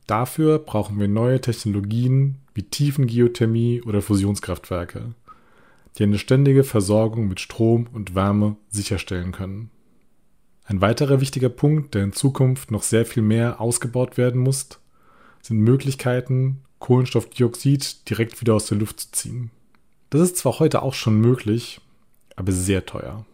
Dafür 0.05 0.59
brauchen 0.59 0.99
wir 0.99 1.07
neue 1.07 1.41
Technologien 1.41 2.35
wie 2.53 2.61
Tiefengeothermie 2.61 3.81
oder 3.81 4.03
Fusionskraftwerke, 4.03 5.15
die 5.97 6.03
eine 6.03 6.19
ständige 6.19 6.63
Versorgung 6.63 7.27
mit 7.27 7.39
Strom 7.39 7.87
und 7.93 8.13
Wärme 8.13 8.57
sicherstellen 8.69 9.31
können. 9.31 9.71
Ein 10.71 10.79
weiterer 10.79 11.19
wichtiger 11.19 11.49
Punkt, 11.49 11.95
der 11.95 12.05
in 12.05 12.13
Zukunft 12.13 12.71
noch 12.71 12.81
sehr 12.81 13.05
viel 13.05 13.23
mehr 13.23 13.59
ausgebaut 13.59 14.17
werden 14.17 14.39
muss, 14.39 14.69
sind 15.41 15.59
Möglichkeiten, 15.59 16.61
Kohlenstoffdioxid 16.79 18.09
direkt 18.09 18.39
wieder 18.39 18.53
aus 18.53 18.67
der 18.67 18.77
Luft 18.77 19.01
zu 19.01 19.11
ziehen. 19.11 19.51
Das 20.11 20.21
ist 20.21 20.37
zwar 20.37 20.59
heute 20.59 20.81
auch 20.81 20.93
schon 20.93 21.19
möglich, 21.19 21.81
aber 22.37 22.53
sehr 22.53 22.85
teuer. 22.85 23.25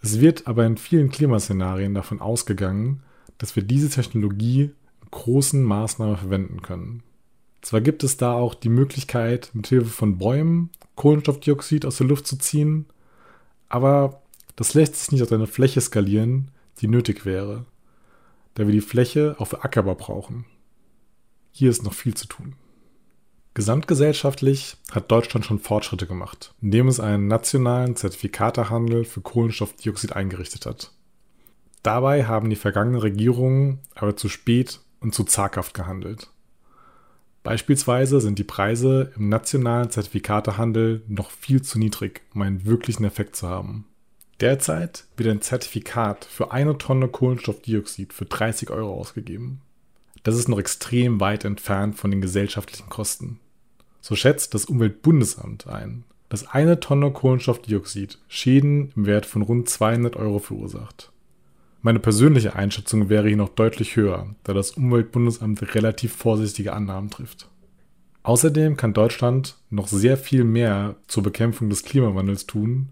Es 0.00 0.22
wird 0.22 0.46
aber 0.46 0.64
in 0.64 0.78
vielen 0.78 1.10
Klimaszenarien 1.10 1.92
davon 1.92 2.22
ausgegangen, 2.22 3.02
dass 3.36 3.54
wir 3.54 3.62
diese 3.62 3.90
Technologie 3.90 4.70
in 5.02 5.10
großen 5.10 5.62
Maßnahmen 5.62 6.16
verwenden 6.16 6.62
können. 6.62 7.02
Zwar 7.60 7.82
gibt 7.82 8.02
es 8.02 8.16
da 8.16 8.32
auch 8.32 8.54
die 8.54 8.70
Möglichkeit, 8.70 9.50
mit 9.52 9.66
Hilfe 9.66 9.90
von 9.90 10.16
Bäumen 10.16 10.70
Kohlenstoffdioxid 10.94 11.84
aus 11.84 11.98
der 11.98 12.06
Luft 12.06 12.26
zu 12.26 12.38
ziehen, 12.38 12.86
aber 13.68 14.22
das 14.56 14.72
lässt 14.72 14.96
sich 14.96 15.12
nicht 15.12 15.22
auf 15.22 15.30
eine 15.32 15.46
Fläche 15.46 15.82
skalieren, 15.82 16.50
die 16.80 16.88
nötig 16.88 17.24
wäre, 17.24 17.64
da 18.54 18.66
wir 18.66 18.72
die 18.72 18.80
Fläche 18.80 19.36
auch 19.38 19.46
für 19.46 19.62
Ackerbau 19.62 19.94
brauchen. 19.94 20.44
Hier 21.52 21.70
ist 21.70 21.82
noch 21.82 21.94
viel 21.94 22.14
zu 22.14 22.26
tun. 22.26 22.54
Gesamtgesellschaftlich 23.54 24.76
hat 24.92 25.10
Deutschland 25.10 25.44
schon 25.44 25.58
Fortschritte 25.58 26.06
gemacht, 26.06 26.54
indem 26.62 26.86
es 26.86 27.00
einen 27.00 27.26
nationalen 27.26 27.96
Zertifikatehandel 27.96 29.04
für 29.04 29.20
Kohlenstoffdioxid 29.20 30.12
eingerichtet 30.12 30.64
hat. 30.64 30.92
Dabei 31.82 32.26
haben 32.26 32.50
die 32.50 32.56
vergangenen 32.56 33.00
Regierungen 33.00 33.80
aber 33.96 34.16
zu 34.16 34.28
spät 34.28 34.78
und 35.00 35.12
zu 35.12 35.24
zaghaft 35.24 35.74
gehandelt. 35.74 36.30
Beispielsweise 37.42 38.20
sind 38.20 38.38
die 38.38 38.44
Preise 38.44 39.12
im 39.16 39.28
nationalen 39.28 39.90
Zertifikatehandel 39.90 41.02
noch 41.08 41.32
viel 41.32 41.60
zu 41.60 41.80
niedrig, 41.80 42.22
um 42.34 42.42
einen 42.42 42.64
wirklichen 42.64 43.04
Effekt 43.04 43.34
zu 43.34 43.48
haben. 43.48 43.87
Derzeit 44.40 45.04
wird 45.16 45.28
ein 45.28 45.42
Zertifikat 45.42 46.24
für 46.24 46.52
eine 46.52 46.78
Tonne 46.78 47.08
Kohlenstoffdioxid 47.08 48.12
für 48.12 48.24
30 48.24 48.70
Euro 48.70 48.94
ausgegeben. 48.94 49.62
Das 50.22 50.36
ist 50.36 50.48
noch 50.48 50.60
extrem 50.60 51.20
weit 51.20 51.44
entfernt 51.44 51.96
von 51.96 52.10
den 52.10 52.20
gesellschaftlichen 52.20 52.88
Kosten. 52.88 53.40
So 54.00 54.14
schätzt 54.14 54.54
das 54.54 54.66
Umweltbundesamt 54.66 55.66
ein, 55.66 56.04
dass 56.28 56.46
eine 56.46 56.78
Tonne 56.78 57.10
Kohlenstoffdioxid 57.10 58.18
Schäden 58.28 58.92
im 58.94 59.06
Wert 59.06 59.26
von 59.26 59.42
rund 59.42 59.68
200 59.68 60.14
Euro 60.14 60.38
verursacht. 60.38 61.10
Meine 61.82 61.98
persönliche 61.98 62.54
Einschätzung 62.54 63.08
wäre 63.08 63.28
hier 63.28 63.36
noch 63.36 63.50
deutlich 63.50 63.96
höher, 63.96 64.34
da 64.44 64.52
das 64.52 64.72
Umweltbundesamt 64.72 65.74
relativ 65.74 66.14
vorsichtige 66.14 66.74
Annahmen 66.74 67.10
trifft. 67.10 67.48
Außerdem 68.22 68.76
kann 68.76 68.92
Deutschland 68.92 69.56
noch 69.70 69.88
sehr 69.88 70.16
viel 70.16 70.44
mehr 70.44 70.96
zur 71.06 71.22
Bekämpfung 71.22 71.70
des 71.70 71.82
Klimawandels 71.82 72.46
tun 72.46 72.90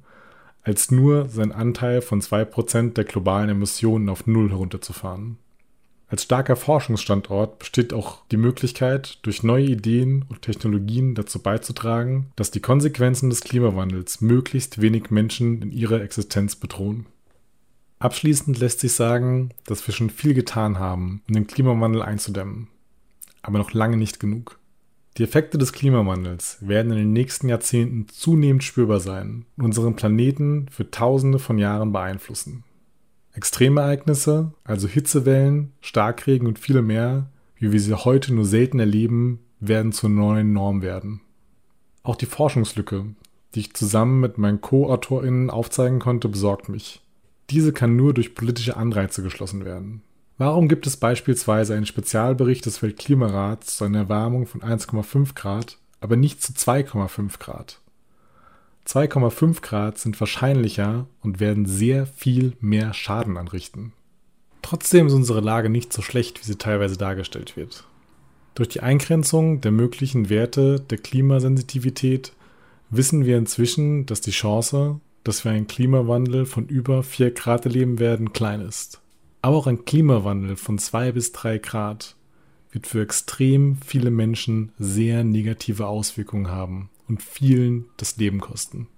als 0.66 0.90
nur 0.90 1.28
seinen 1.28 1.52
Anteil 1.52 2.02
von 2.02 2.20
2% 2.20 2.94
der 2.94 3.04
globalen 3.04 3.50
Emissionen 3.50 4.08
auf 4.08 4.26
Null 4.26 4.50
herunterzufahren. 4.50 5.38
Als 6.08 6.24
starker 6.24 6.56
Forschungsstandort 6.56 7.60
besteht 7.60 7.92
auch 7.92 8.26
die 8.32 8.36
Möglichkeit, 8.36 9.20
durch 9.22 9.44
neue 9.44 9.66
Ideen 9.66 10.24
und 10.28 10.42
Technologien 10.42 11.14
dazu 11.14 11.40
beizutragen, 11.40 12.32
dass 12.34 12.50
die 12.50 12.60
Konsequenzen 12.60 13.30
des 13.30 13.42
Klimawandels 13.42 14.20
möglichst 14.20 14.80
wenig 14.80 15.10
Menschen 15.10 15.62
in 15.62 15.70
ihrer 15.70 16.02
Existenz 16.02 16.56
bedrohen. 16.56 17.06
Abschließend 18.00 18.58
lässt 18.58 18.80
sich 18.80 18.92
sagen, 18.92 19.50
dass 19.66 19.86
wir 19.86 19.94
schon 19.94 20.10
viel 20.10 20.34
getan 20.34 20.80
haben, 20.80 21.22
um 21.28 21.34
den 21.34 21.46
Klimawandel 21.46 22.02
einzudämmen. 22.02 22.68
Aber 23.42 23.58
noch 23.58 23.72
lange 23.72 23.96
nicht 23.96 24.18
genug. 24.18 24.58
Die 25.16 25.22
Effekte 25.22 25.56
des 25.56 25.72
Klimawandels 25.72 26.58
werden 26.60 26.92
in 26.92 26.98
den 26.98 27.12
nächsten 27.14 27.48
Jahrzehnten 27.48 28.06
zunehmend 28.08 28.62
spürbar 28.62 29.00
sein 29.00 29.46
und 29.56 29.64
unseren 29.64 29.96
Planeten 29.96 30.66
für 30.70 30.90
Tausende 30.90 31.38
von 31.38 31.56
Jahren 31.56 31.90
beeinflussen. 31.90 32.64
Extremereignisse, 33.32 34.52
also 34.64 34.88
Hitzewellen, 34.88 35.72
Starkregen 35.80 36.46
und 36.46 36.58
viele 36.58 36.82
mehr, 36.82 37.30
wie 37.56 37.72
wir 37.72 37.80
sie 37.80 37.94
heute 37.94 38.34
nur 38.34 38.44
selten 38.44 38.78
erleben, 38.78 39.40
werden 39.58 39.92
zur 39.92 40.10
neuen 40.10 40.52
Norm 40.52 40.82
werden. 40.82 41.22
Auch 42.02 42.16
die 42.16 42.26
Forschungslücke, 42.26 43.06
die 43.54 43.60
ich 43.60 43.74
zusammen 43.74 44.20
mit 44.20 44.36
meinen 44.36 44.60
Co-AutorInnen 44.60 45.48
aufzeigen 45.48 45.98
konnte, 45.98 46.28
besorgt 46.28 46.68
mich. 46.68 47.00
Diese 47.48 47.72
kann 47.72 47.96
nur 47.96 48.12
durch 48.12 48.34
politische 48.34 48.76
Anreize 48.76 49.22
geschlossen 49.22 49.64
werden. 49.64 50.02
Warum 50.38 50.68
gibt 50.68 50.86
es 50.86 50.98
beispielsweise 50.98 51.74
einen 51.74 51.86
Spezialbericht 51.86 52.66
des 52.66 52.82
Weltklimarats 52.82 53.78
zu 53.78 53.84
einer 53.84 54.00
Erwärmung 54.00 54.46
von 54.46 54.60
1,5 54.60 55.34
Grad, 55.34 55.78
aber 56.00 56.16
nicht 56.16 56.42
zu 56.42 56.52
2,5 56.52 57.38
Grad? 57.38 57.80
2,5 58.86 59.62
Grad 59.62 59.98
sind 59.98 60.20
wahrscheinlicher 60.20 61.06
und 61.22 61.40
werden 61.40 61.64
sehr 61.64 62.06
viel 62.06 62.52
mehr 62.60 62.92
Schaden 62.92 63.38
anrichten. 63.38 63.92
Trotzdem 64.60 65.06
ist 65.06 65.14
unsere 65.14 65.40
Lage 65.40 65.70
nicht 65.70 65.92
so 65.92 66.02
schlecht, 66.02 66.40
wie 66.40 66.44
sie 66.44 66.58
teilweise 66.58 66.98
dargestellt 66.98 67.56
wird. 67.56 67.84
Durch 68.54 68.68
die 68.68 68.80
Eingrenzung 68.80 69.62
der 69.62 69.72
möglichen 69.72 70.28
Werte 70.28 70.80
der 70.80 70.98
Klimasensitivität 70.98 72.32
wissen 72.90 73.24
wir 73.24 73.38
inzwischen, 73.38 74.04
dass 74.04 74.20
die 74.20 74.30
Chance, 74.32 75.00
dass 75.24 75.44
wir 75.44 75.52
einen 75.52 75.66
Klimawandel 75.66 76.44
von 76.44 76.66
über 76.66 77.02
4 77.02 77.32
Grad 77.32 77.64
erleben 77.64 77.98
werden, 77.98 78.34
klein 78.34 78.60
ist. 78.60 79.00
Aber 79.46 79.58
auch 79.58 79.68
ein 79.68 79.84
Klimawandel 79.84 80.56
von 80.56 80.76
zwei 80.76 81.12
bis 81.12 81.30
drei 81.30 81.58
Grad 81.58 82.16
wird 82.72 82.88
für 82.88 83.00
extrem 83.00 83.76
viele 83.76 84.10
Menschen 84.10 84.72
sehr 84.76 85.22
negative 85.22 85.86
Auswirkungen 85.86 86.48
haben 86.48 86.90
und 87.06 87.22
vielen 87.22 87.84
das 87.96 88.16
Leben 88.16 88.40
kosten. 88.40 88.88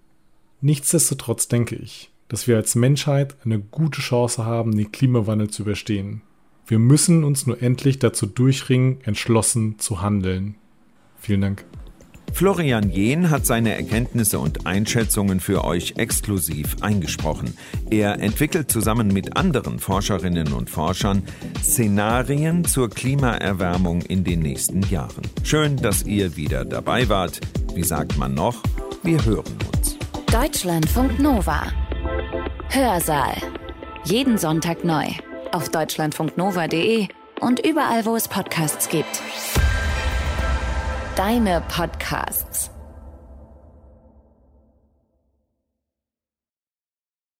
Nichtsdestotrotz 0.62 1.48
denke 1.48 1.76
ich, 1.76 2.10
dass 2.28 2.46
wir 2.46 2.56
als 2.56 2.76
Menschheit 2.76 3.36
eine 3.44 3.58
gute 3.58 4.00
Chance 4.00 4.46
haben, 4.46 4.74
den 4.74 4.90
Klimawandel 4.90 5.50
zu 5.50 5.64
überstehen. 5.64 6.22
Wir 6.66 6.78
müssen 6.78 7.24
uns 7.24 7.46
nur 7.46 7.60
endlich 7.60 7.98
dazu 7.98 8.24
durchringen, 8.24 9.02
entschlossen 9.02 9.78
zu 9.78 10.00
handeln. 10.00 10.54
Vielen 11.18 11.42
Dank. 11.42 11.66
Florian 12.32 12.90
Jehn 12.90 13.30
hat 13.30 13.46
seine 13.46 13.74
Erkenntnisse 13.74 14.38
und 14.38 14.66
Einschätzungen 14.66 15.40
für 15.40 15.64
euch 15.64 15.94
exklusiv 15.96 16.76
eingesprochen. 16.80 17.56
Er 17.90 18.20
entwickelt 18.20 18.70
zusammen 18.70 19.08
mit 19.08 19.36
anderen 19.36 19.78
Forscherinnen 19.78 20.52
und 20.52 20.70
Forschern 20.70 21.22
Szenarien 21.62 22.64
zur 22.64 22.90
Klimaerwärmung 22.90 24.02
in 24.02 24.24
den 24.24 24.40
nächsten 24.40 24.82
Jahren. 24.82 25.22
Schön, 25.42 25.76
dass 25.76 26.04
ihr 26.04 26.36
wieder 26.36 26.64
dabei 26.64 27.08
wart. 27.08 27.40
Wie 27.74 27.84
sagt 27.84 28.16
man 28.18 28.34
noch? 28.34 28.62
Wir 29.02 29.24
hören 29.24 29.56
uns. 29.74 29.96
Deutschlandfunk 30.32 31.18
Nova. 31.18 31.72
Hörsaal. 32.70 33.36
Jeden 34.04 34.38
Sonntag 34.38 34.84
neu. 34.84 35.06
Auf 35.52 35.70
deutschlandfunknova.de 35.70 37.08
und 37.40 37.64
überall, 37.64 38.04
wo 38.04 38.16
es 38.16 38.28
Podcasts 38.28 38.88
gibt. 38.88 39.22
Deine 41.18 41.60
Podcasts. 41.62 42.70